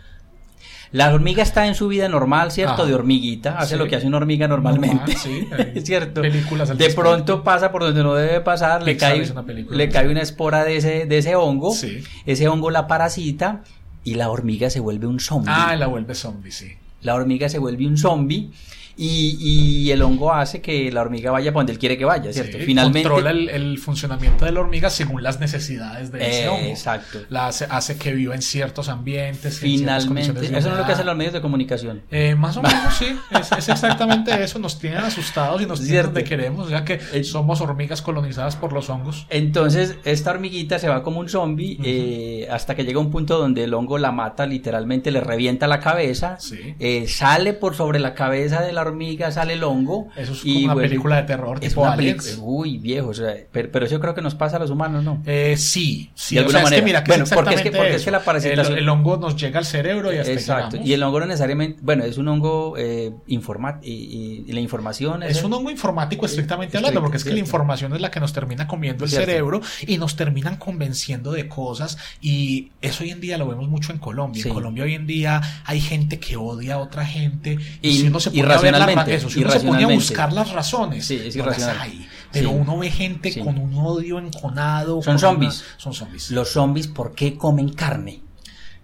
La 0.92 1.14
hormiga 1.14 1.44
está 1.44 1.68
en 1.68 1.76
su 1.76 1.90
vida 1.90 2.08
normal, 2.08 2.52
¿cierto? 2.54 2.74
Ajá. 2.84 2.86
De 2.86 2.94
hormiguita, 2.94 3.58
hace 3.58 3.74
Sí. 3.74 3.80
lo 3.80 3.88
que 3.88 3.98
hace 3.98 4.08
una 4.08 4.16
hormiga 4.18 4.48
normalmente. 4.48 5.14
Normal, 5.14 5.18
sí, 5.18 5.48
es 5.76 5.84
cierto. 5.84 6.22
películas 6.22 6.78
de 6.78 6.90
pronto 6.92 7.44
pasa 7.44 7.72
por 7.72 7.82
donde 7.84 8.02
no 8.02 8.14
debe 8.16 8.40
pasar, 8.40 8.82
le 8.84 8.96
cae, 8.96 9.30
una 9.30 9.44
le 9.72 9.90
cae 9.90 10.08
una 10.08 10.22
espora 10.22 10.64
de 10.64 10.78
ese, 10.78 11.06
de 11.06 11.18
ese 11.18 11.36
hongo, 11.36 11.74
Sí. 11.74 12.02
ese 12.26 12.48
hongo 12.48 12.70
la 12.72 12.88
parasita 12.88 13.64
y 14.06 14.14
la 14.14 14.30
hormiga 14.30 14.70
se 14.70 14.80
vuelve 14.80 15.08
un 15.08 15.20
zombie. 15.20 15.52
Ah, 15.54 15.76
la 15.76 15.88
vuelve 15.88 16.16
zombie, 16.16 16.52
sí. 16.52 16.74
La 17.02 17.16
hormiga 17.16 17.50
se 17.50 17.60
vuelve 17.60 17.86
un 17.88 17.98
zombie 17.98 18.52
y, 18.98 19.38
y 19.40 19.92
el 19.92 20.02
hongo 20.02 20.32
hace 20.34 20.62
que 20.62 20.92
la 20.92 21.02
hormiga 21.02 21.32
vaya 21.32 21.52
para 21.52 21.62
donde 21.62 21.74
él 21.74 21.80
quiere 21.80 21.98
que 21.98 22.06
vaya, 22.06 22.32
¿cierto? 22.32 22.58
Sí, 22.58 22.64
Finalmente. 22.66 23.10
Controla 23.10 23.32
el, 23.32 23.50
el 23.50 23.78
funcionamiento 23.78 24.46
de 24.46 24.52
la 24.52 24.60
hormiga 24.62 24.90
según 24.90 25.22
las 25.24 25.40
necesidades 25.40 26.12
de 26.12 26.20
ese 26.28 26.46
Eh, 26.46 26.50
hongo. 26.50 26.66
exacto. 26.68 27.20
La 27.30 27.48
hace, 27.48 27.66
hace 27.70 27.98
que 27.98 28.14
viva 28.14 28.36
en 28.36 28.42
ciertos 28.42 28.88
ambientes. 28.90 29.56
en 29.56 29.70
Finalmente, 29.70 30.34
de 30.50 30.58
eso 30.58 30.68
no 30.70 30.76
es 30.76 30.80
lo 30.82 30.86
que 30.86 30.92
hacen 30.94 31.06
los 31.06 31.16
medios 31.18 31.34
de 31.34 31.42
comunicación. 31.42 32.02
Eh, 32.12 32.36
más 32.36 32.56
o 32.58 32.62
menos, 32.62 32.94
sí. 33.00 33.08
Es, 33.32 33.52
es 33.52 33.70
exactamente 33.70 34.32
eso. 34.44 34.60
Nos 34.60 34.80
tienen 34.80 35.00
asustados 35.00 35.62
y 35.62 35.66
nos 35.66 35.80
tienen 35.80 35.92
Cierto. 35.94 36.12
donde 36.12 36.24
queremos. 36.24 36.68
O 36.68 36.70
sea 36.70 36.86
que 36.86 37.00
Eh, 37.14 37.24
somos 37.24 37.62
hormigas 37.62 38.02
colonizadas 38.02 38.56
por 38.56 38.72
los 38.74 38.90
hongos. 38.90 39.28
Entonces, 39.30 39.96
esta 40.06 40.32
hormiguita 40.32 40.80
se 40.80 40.88
va 40.88 41.04
como 41.04 41.20
un 41.20 41.28
zombie 41.30 41.78
eh, 41.84 42.48
hasta 42.50 42.76
que 42.76 42.84
llega 42.86 43.00
un 43.00 43.12
punto 43.12 43.38
donde 43.38 43.64
el 43.66 43.74
hongo 43.74 43.98
la 43.98 44.12
mata, 44.12 44.46
literalmente 44.46 45.12
le 45.12 45.20
revienta 45.20 45.68
la 45.68 45.80
cabeza, 45.80 46.38
Sí. 46.40 46.76
eh, 46.80 47.08
sale 47.08 47.54
por 47.54 47.76
sobre 47.76 48.00
la 48.00 48.14
cabeza 48.14 48.62
de 48.62 48.72
la 48.72 48.85
hormiga, 48.88 49.32
sale 49.32 49.54
el 49.54 49.64
hongo. 49.64 50.08
Eso 50.16 50.34
es 50.34 50.42
y 50.46 50.54
como 50.64 50.66
una 50.74 50.76
película 50.82 51.16
de 51.18 51.24
terror 51.24 51.58
Es 51.62 51.70
tipo 51.70 51.82
una 51.82 51.94
Aliens. 51.94 52.24
película, 52.24 52.48
uy, 52.48 52.78
viejo, 52.78 53.10
o 53.10 53.14
sea, 53.14 53.34
pero, 53.52 53.70
pero 53.72 53.86
eso 53.86 54.00
creo 54.00 54.14
que 54.16 54.22
nos 54.22 54.36
pasa 54.36 54.58
a 54.58 54.60
los 54.60 54.70
humanos, 54.70 55.04
¿no? 55.04 55.22
Eh, 55.26 55.56
sí, 55.58 56.10
sí. 56.16 56.36
De 56.36 56.42
o 56.42 56.44
alguna 56.46 56.60
sea, 56.60 56.64
es 56.64 56.70
que 56.70 56.82
manera. 56.82 56.86
mira, 56.86 57.04
que 57.04 57.12
Bueno, 57.12 57.24
es 57.26 57.30
porque 57.32 57.56
es 57.56 57.62
que- 57.62 57.72
porque 57.72 57.96
es 57.96 58.04
que 58.06 58.12
la 58.12 58.24
parasitación- 58.24 58.74
El, 58.74 58.78
el 58.80 58.90
hongo 58.90 59.18
nos 59.18 59.36
llega 59.36 59.60
al 59.60 59.66
cerebro 59.66 60.14
y 60.14 60.18
hasta 60.18 60.32
Exacto. 60.32 60.78
Y 60.84 60.94
el 60.94 61.04
hongo 61.04 61.20
no 61.22 61.26
necesariamente, 61.28 61.80
bueno, 61.82 62.04
es 62.04 62.18
un 62.18 62.28
hongo 62.28 62.76
eh, 62.78 63.12
informa 63.28 63.80
y, 63.84 63.92
y- 63.92 64.46
y 64.48 64.52
la 64.54 64.60
información 64.60 65.24
Es 65.24 65.44
un 65.44 65.54
hongo 65.54 65.70
informático 65.72 66.26
estrictamente 66.26 66.78
hablando, 66.78 67.02
porque 67.02 67.18
es 67.18 67.24
que 67.24 67.32
la 67.34 67.40
información 67.40 67.94
es 67.94 68.02
la 68.02 68.12
que 68.12 68.20
nos 68.20 68.34
termina 68.34 68.68
comiendo 68.68 69.04
el 69.06 69.10
Cierto. 69.10 69.26
cerebro 69.28 69.62
y 69.88 69.98
nos 69.98 70.16
terminan 70.16 70.58
convenciendo 70.58 71.32
de 71.32 71.48
cosas. 71.48 71.98
Y 72.22 72.72
eso 72.82 73.04
hoy 73.04 73.12
en 73.12 73.22
día 73.22 73.38
lo 73.38 73.48
vemos 73.48 73.68
mucho 73.70 73.92
en 73.92 74.00
Colombia. 74.00 74.42
Sí. 74.44 74.50
En 74.50 74.54
Colombia 74.54 74.84
hoy 74.84 74.94
en 74.94 75.08
día 75.08 75.42
hay 75.66 75.80
gente 75.80 76.20
que 76.20 76.36
odia 76.38 76.76
a 76.76 76.78
otra 76.80 77.06
gente. 77.06 77.58
Y, 77.82 77.90
Y- 77.90 77.98
si 78.02 78.08
uno 78.08 78.20
se 78.20 78.32
pone 78.32 78.54
a 78.54 78.58
ver 78.60 78.75
irracionalmente, 78.78 79.16
eso, 79.16 79.30
si 79.30 79.40
uno 79.42 79.52
se 79.52 79.60
pone 79.62 79.84
a 79.84 79.88
buscar 79.88 80.34
las 80.34 80.52
razones, 80.52 81.06
Sí, 81.06 81.16
es 81.26 81.36
no 81.36 81.46
las 81.46 81.58
irracional. 81.58 81.82
hay. 81.82 82.08
Pero 82.32 82.50
Sí. 82.50 82.56
uno 82.60 82.78
ve 82.78 82.90
gente 82.92 83.32
Sí. 83.32 83.40
con 83.40 83.58
un 83.58 83.74
odio 83.76 84.20
enconado. 84.20 85.02
Son 85.02 85.18
zombies. 85.20 85.62
una- 85.62 85.80
son 85.80 85.94
zombies. 85.94 86.32
Los 86.32 86.50
zombies, 86.50 86.88
¿por 86.88 87.14
qué 87.16 87.36
comen 87.36 87.70
carne? 87.70 88.22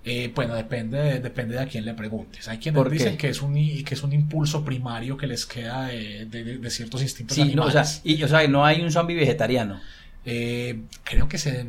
Eh, 0.04 0.32
bueno, 0.34 0.56
depende, 0.56 0.98
de- 0.98 1.20
depende 1.20 1.56
de 1.56 1.62
a 1.62 1.68
quién 1.68 1.86
le 1.86 1.94
preguntes. 1.94 2.48
Hay 2.48 2.58
quienes 2.58 2.90
dicen 2.90 3.18
que 3.18 3.30
es, 3.30 3.42
un, 3.44 3.54
que 3.54 3.94
es 3.94 4.02
un 4.02 4.14
impulso 4.14 4.66
primario 4.66 5.16
que 5.16 5.28
les 5.28 5.46
queda 5.46 5.88
de, 5.88 6.26
de- 6.26 6.58
de 6.58 6.70
ciertos 6.72 7.04
instintos 7.04 7.36
Sí, 7.36 7.54
no, 7.54 7.66
o 7.66 7.72
sea, 7.72 7.82
animales. 7.82 8.02
y, 8.04 8.24
o 8.24 8.28
sea, 8.28 8.48
no 8.48 8.66
hay 8.66 8.82
un 8.82 8.92
zombie 8.92 9.16
vegetariano. 9.16 9.80
Eh, 10.26 10.82
creo 11.04 11.28
que 11.28 11.38
se 11.38 11.66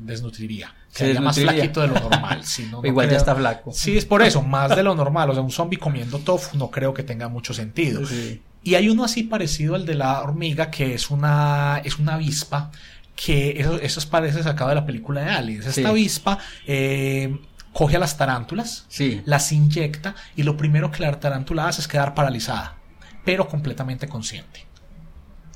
desnutriría. 0.00 0.74
Se 0.90 1.06
Sería 1.06 1.20
más 1.20 1.38
flaquito 1.38 1.80
de 1.80 1.88
lo 1.88 1.94
normal. 1.94 2.44
sí, 2.44 2.68
no- 2.70 2.80
no 2.82 2.86
Igual 2.86 3.10
ya 3.10 3.16
está 3.16 3.34
flaco. 3.34 3.72
Sí, 3.72 3.96
es 3.96 4.04
por 4.04 4.22
eso, 4.22 4.42
más 4.42 4.74
de 4.76 4.82
lo 4.82 4.94
normal. 4.94 5.30
O 5.30 5.32
sea, 5.34 5.42
un 5.42 5.50
zombie 5.50 5.78
comiendo 5.78 6.18
tofu 6.18 6.56
no 6.56 6.70
creo 6.70 6.92
que 6.94 7.02
tenga 7.02 7.28
mucho 7.28 7.54
sentido. 7.54 8.06
Sí. 8.06 8.42
Y 8.62 8.76
hay 8.76 8.88
uno 8.88 9.04
así 9.04 9.24
parecido 9.24 9.74
al 9.74 9.84
de 9.86 9.94
la 9.94 10.20
hormiga, 10.22 10.70
que 10.70 10.94
es 10.94 11.10
una, 11.10 11.80
es 11.84 11.98
una 11.98 12.14
avispa, 12.14 12.70
que 13.16 13.60
eso, 13.60 13.76
eso 13.80 14.00
parece 14.10 14.42
sacado 14.42 14.70
de 14.70 14.76
la 14.76 14.86
película 14.86 15.20
de 15.22 15.30
Aliens. 15.30 15.66
Esta 15.66 15.80
Sí. 15.82 15.84
avispa 15.86 16.38
eh, 16.66 17.36
coge 17.72 17.96
a 17.96 17.98
las 17.98 18.16
tarántulas, 18.16 18.86
Sí. 18.88 19.20
las 19.24 19.50
inyecta 19.52 20.14
y 20.36 20.44
lo 20.44 20.56
primero 20.56 20.90
que 20.90 21.00
la 21.02 21.18
tarántula 21.20 21.68
hace 21.68 21.80
es 21.80 21.88
quedar 21.88 22.14
paralizada, 22.14 22.76
pero 23.24 23.48
completamente 23.48 24.08
consciente. 24.08 24.63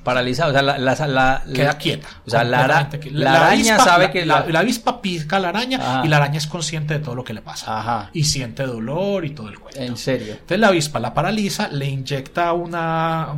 Paralizado, 0.08 0.50
o 0.50 0.52
sea, 0.52 0.62
la, 0.62 0.78
la, 0.78 0.94
la- 1.06 1.42
Queda 1.52 1.64
la- 1.66 1.78
quieta. 1.78 2.08
O 2.26 2.30
sea, 2.30 2.44
la, 2.44 2.58
la 2.58 2.64
araña 2.64 3.76
avispa- 3.76 3.84
sabe 3.84 4.04
la- 4.04 4.10
que 4.10 4.26
la, 4.26 4.40
la, 4.40 4.46
la 4.52 4.58
avispa 4.60 5.00
pica 5.02 5.36
a 5.36 5.40
la 5.40 5.48
araña 5.50 5.78
Ajá. 5.80 6.02
y 6.04 6.08
la 6.08 6.16
araña 6.16 6.38
es 6.38 6.46
consciente 6.46 6.94
de 6.94 7.00
todo 7.00 7.14
lo 7.14 7.24
que 7.24 7.34
le 7.34 7.42
pasa. 7.42 7.78
Ajá. 7.78 8.10
Y 8.12 8.24
siente 8.24 8.64
dolor 8.64 9.24
y 9.24 9.30
todo 9.30 9.48
el 9.48 9.58
cuento. 9.58 9.80
En 9.80 9.96
serio. 9.96 10.32
Entonces 10.32 10.58
la 10.58 10.68
avispa 10.68 10.98
la 10.98 11.12
paraliza, 11.14 11.68
le 11.68 11.86
inyecta 11.86 12.52
una, 12.54 13.28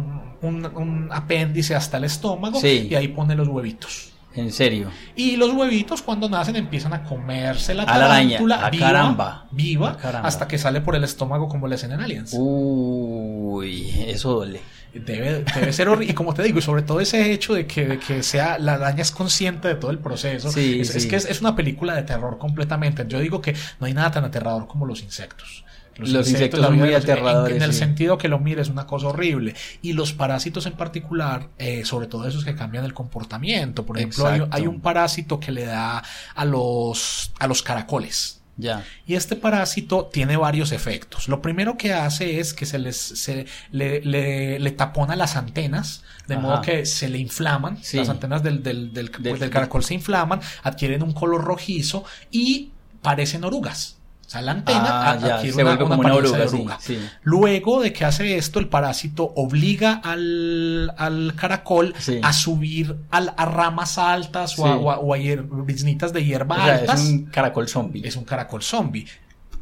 un, 0.42 0.64
un 0.66 1.09
apéndice 1.12 1.74
hasta 1.74 1.96
el 1.96 2.04
estómago 2.04 2.61
Sí. 2.61 2.88
y 2.90 2.94
ahí 2.94 3.09
pone 3.09 3.35
los 3.35 3.48
huevitos. 3.48 4.06
En 4.33 4.52
serio. 4.52 4.90
Y 5.16 5.35
los 5.37 5.50
huevitos 5.52 6.02
cuando 6.02 6.28
nacen 6.28 6.54
empiezan 6.54 6.92
a 6.92 7.02
comerse 7.02 7.74
la 7.74 7.83
A 7.83 7.98
la 7.98 8.04
araña. 8.06 8.38
tarántula 8.38 8.70
viva, 8.70 8.87
caramba. 8.87 9.46
viva 9.50 9.96
caramba. 9.96 10.28
hasta 10.28 10.46
que 10.46 10.56
sale 10.56 10.80
por 10.80 10.94
el 10.94 11.02
estómago 11.02 11.48
como 11.48 11.66
le 11.66 11.74
hacen 11.74 11.90
en 11.90 12.00
Aliens. 12.00 12.33
Uy, 12.38 14.04
eso 14.06 14.35
duele. 14.35 14.61
Debe, 14.92 15.44
debe 15.55 15.72
ser 15.72 15.88
horrible. 15.88 16.12
Y 16.12 16.14
como 16.14 16.35
te 16.35 16.42
digo, 16.42 16.59
y 16.59 16.62
sobre 16.62 16.83
todo 16.83 17.00
ese 17.00 17.33
hecho 17.33 17.55
de 17.55 17.66
que, 17.66 17.87
de 17.87 17.98
que 17.98 18.22
sea 18.22 18.59
la 18.59 18.74
araña 18.74 19.03
es 19.03 19.11
consciente 19.12 19.68
de 19.68 19.74
todo 19.76 19.90
el 19.90 19.98
proceso. 19.98 20.50
Sí, 20.50 20.81
es, 20.81 20.94
es 20.94 21.03
sí. 21.05 21.09
que 21.09 21.16
es, 21.16 21.24
es 21.26 21.40
una 21.40 21.55
película 21.55 21.94
de 21.94 22.03
terror 22.03 22.38
completamente. 22.38 23.05
Yo 23.09 23.20
digo 23.20 23.40
que 23.40 23.55
no 23.79 23.87
hay 23.87 23.94
nada 23.94 24.11
tan 24.11 24.24
aterrador 24.24 24.66
como 24.66 24.87
los 24.87 25.03
insectos. 25.03 25.64
Los 25.96 26.31
insectos 26.31 26.61
son 26.64 26.79
muy 26.79 26.88
en- 26.90 26.94
aterradores, 26.96 27.57
En, 27.57 27.62
el 27.62 27.72
sí. 27.74 27.79
sentido 27.81 28.16
que 28.16 28.29
lo 28.29 28.38
mires, 28.38 28.68
es 28.68 28.72
una 28.72 28.87
cosa 28.87 29.09
horrible. 29.09 29.55
Y 29.83 29.92
los 29.92 30.14
parásitos 30.14 30.64
en 30.64 30.72
particular, 30.72 31.48
eh, 31.59 31.85
sobre 31.85 32.07
todo 32.07 32.26
esos 32.26 32.44
que 32.44 32.55
cambian 32.55 32.85
el 32.87 32.94
comportamiento. 32.94 33.85
Por 33.85 33.98
ejemplo, 33.98 34.26
hay, 34.26 34.42
hay 34.50 34.66
un 34.66 34.81
parásito 34.81 35.38
que 35.38 35.53
le 35.53 35.66
da 35.66 36.03
a 36.35 36.44
los, 36.46 37.33
a 37.38 37.46
los 37.46 37.62
caracoles. 37.62 38.39
Ya. 38.61 38.85
Y 39.07 39.14
este 39.14 39.37
parásito 39.37 40.07
tiene 40.12 40.37
varios 40.37 40.73
efectos. 40.73 41.29
Lo 41.29 41.40
primero 41.42 41.77
que 41.77 41.92
hace 41.92 42.40
es 42.40 42.53
que 42.55 42.66
se 42.66 42.79
les 42.79 42.96
se 42.96 43.46
le, 43.73 44.01
le- 44.03 44.59
le 44.59 44.70
tapona 44.73 45.16
las 45.16 45.37
antenas, 45.37 46.03
de 46.29 46.35
Ajá. 46.35 46.42
modo 46.42 46.62
que 46.62 46.87
se 46.87 47.09
le 47.09 47.18
inflaman. 47.18 47.79
Sí. 47.83 47.96
Las 47.96 48.09
antenas 48.09 48.42
del, 48.42 48.62
del, 48.62 48.92
del, 48.92 49.11
Del- 49.18 49.38
del 49.38 49.51
caracol 49.51 49.83
se 49.85 49.94
inflaman, 49.94 50.40
adquieren 50.62 51.03
un 51.03 51.12
color 51.12 51.42
rojizo 51.44 52.05
y 52.31 52.70
parecen 53.03 53.44
orugas. 53.44 53.96
O 54.30 54.32
sea, 54.32 54.42
la 54.42 54.52
antena 54.52 54.80
Ah, 54.84 55.10
a- 55.10 55.18
ya, 55.18 55.34
adquiere 55.38 55.56
se 55.56 55.62
una, 55.64 55.76
como 55.76 55.94
una 55.96 56.08
apariencia 56.10 56.38
de 56.38 56.46
oruga, 56.46 56.78
sí, 56.80 56.94
sí. 56.94 57.08
Luego 57.24 57.80
de 57.82 57.92
que 57.92 58.04
hace 58.04 58.36
esto, 58.36 58.60
el 58.60 58.68
parásito 58.68 59.24
obliga 59.34 59.94
al, 60.04 60.94
al 60.96 61.34
caracol 61.34 61.94
Sí. 61.98 62.20
a 62.22 62.32
subir 62.32 62.94
al- 63.10 63.34
a, 63.36 63.44
ramas 63.46 63.98
altas 63.98 64.56
o 64.60 64.66
a, 64.66 64.76
o 64.76 64.90
a- 64.92 64.98
o 65.00 65.14
a 65.14 65.18
hier- 65.18 65.42
briznitas 65.48 66.12
de 66.12 66.24
hierba 66.24 66.58
O 66.62 66.64
sea, 66.64 66.74
altas. 66.76 67.00
es 67.00 67.08
un 67.08 67.26
caracol 67.26 67.68
zombie. 67.68 68.06
Es 68.06 68.14
un 68.14 68.22
caracol 68.24 68.62
zombie. 68.62 69.04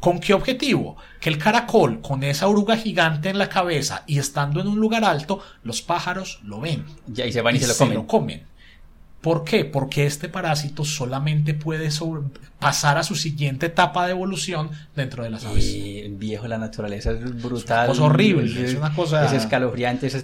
¿Con 0.01 0.21
qué 0.21 0.35
objetivo? 0.35 0.99
Que 1.19 1.31
el 1.31 1.39
caracol, 1.39 2.03
con 2.03 2.23
esa 2.23 2.47
oruga 2.47 2.77
gigante 2.77 3.31
en 3.31 3.39
la 3.39 3.49
cabeza 3.49 4.05
y 4.07 4.19
estando 4.19 4.61
en 4.61 4.69
un 4.69 4.79
lugar 4.79 5.03
alto, 5.03 5.41
los 5.63 5.81
pájaros 5.81 6.41
lo 6.45 6.61
ven 6.61 6.85
Ya, 7.07 7.25
y 7.25 7.33
se 7.33 7.41
van 7.41 7.57
y, 7.57 7.59
se 7.61 7.87
lo 7.87 8.07
comen. 8.07 8.45
¿Por 9.21 9.45
qué? 9.45 9.65
Porque 9.65 10.07
este 10.07 10.29
parásito 10.29 10.85
solamente 10.85 11.53
puede 11.55 11.91
sobre- 11.91 12.23
pasar 12.61 12.99
a 12.99 13.05
su 13.05 13.15
siguiente 13.15 13.67
etapa 13.67 14.05
de 14.07 14.11
evolución 14.13 14.71
dentro 14.97 15.23
de 15.23 15.31
las 15.31 15.45
aves. 15.45 15.65
Y 15.65 16.09
viejo, 16.09 16.49
la 16.49 16.59
naturaleza 16.59 17.13
es 17.13 17.41
brutal. 17.43 17.87
cosa 17.87 18.03
horrible, 18.05 18.65
es 18.65 18.75
una 18.75 18.93
cosa- 18.95 19.25
Es 19.27 19.33
escalofriante, 19.33 20.09
es 20.09 20.17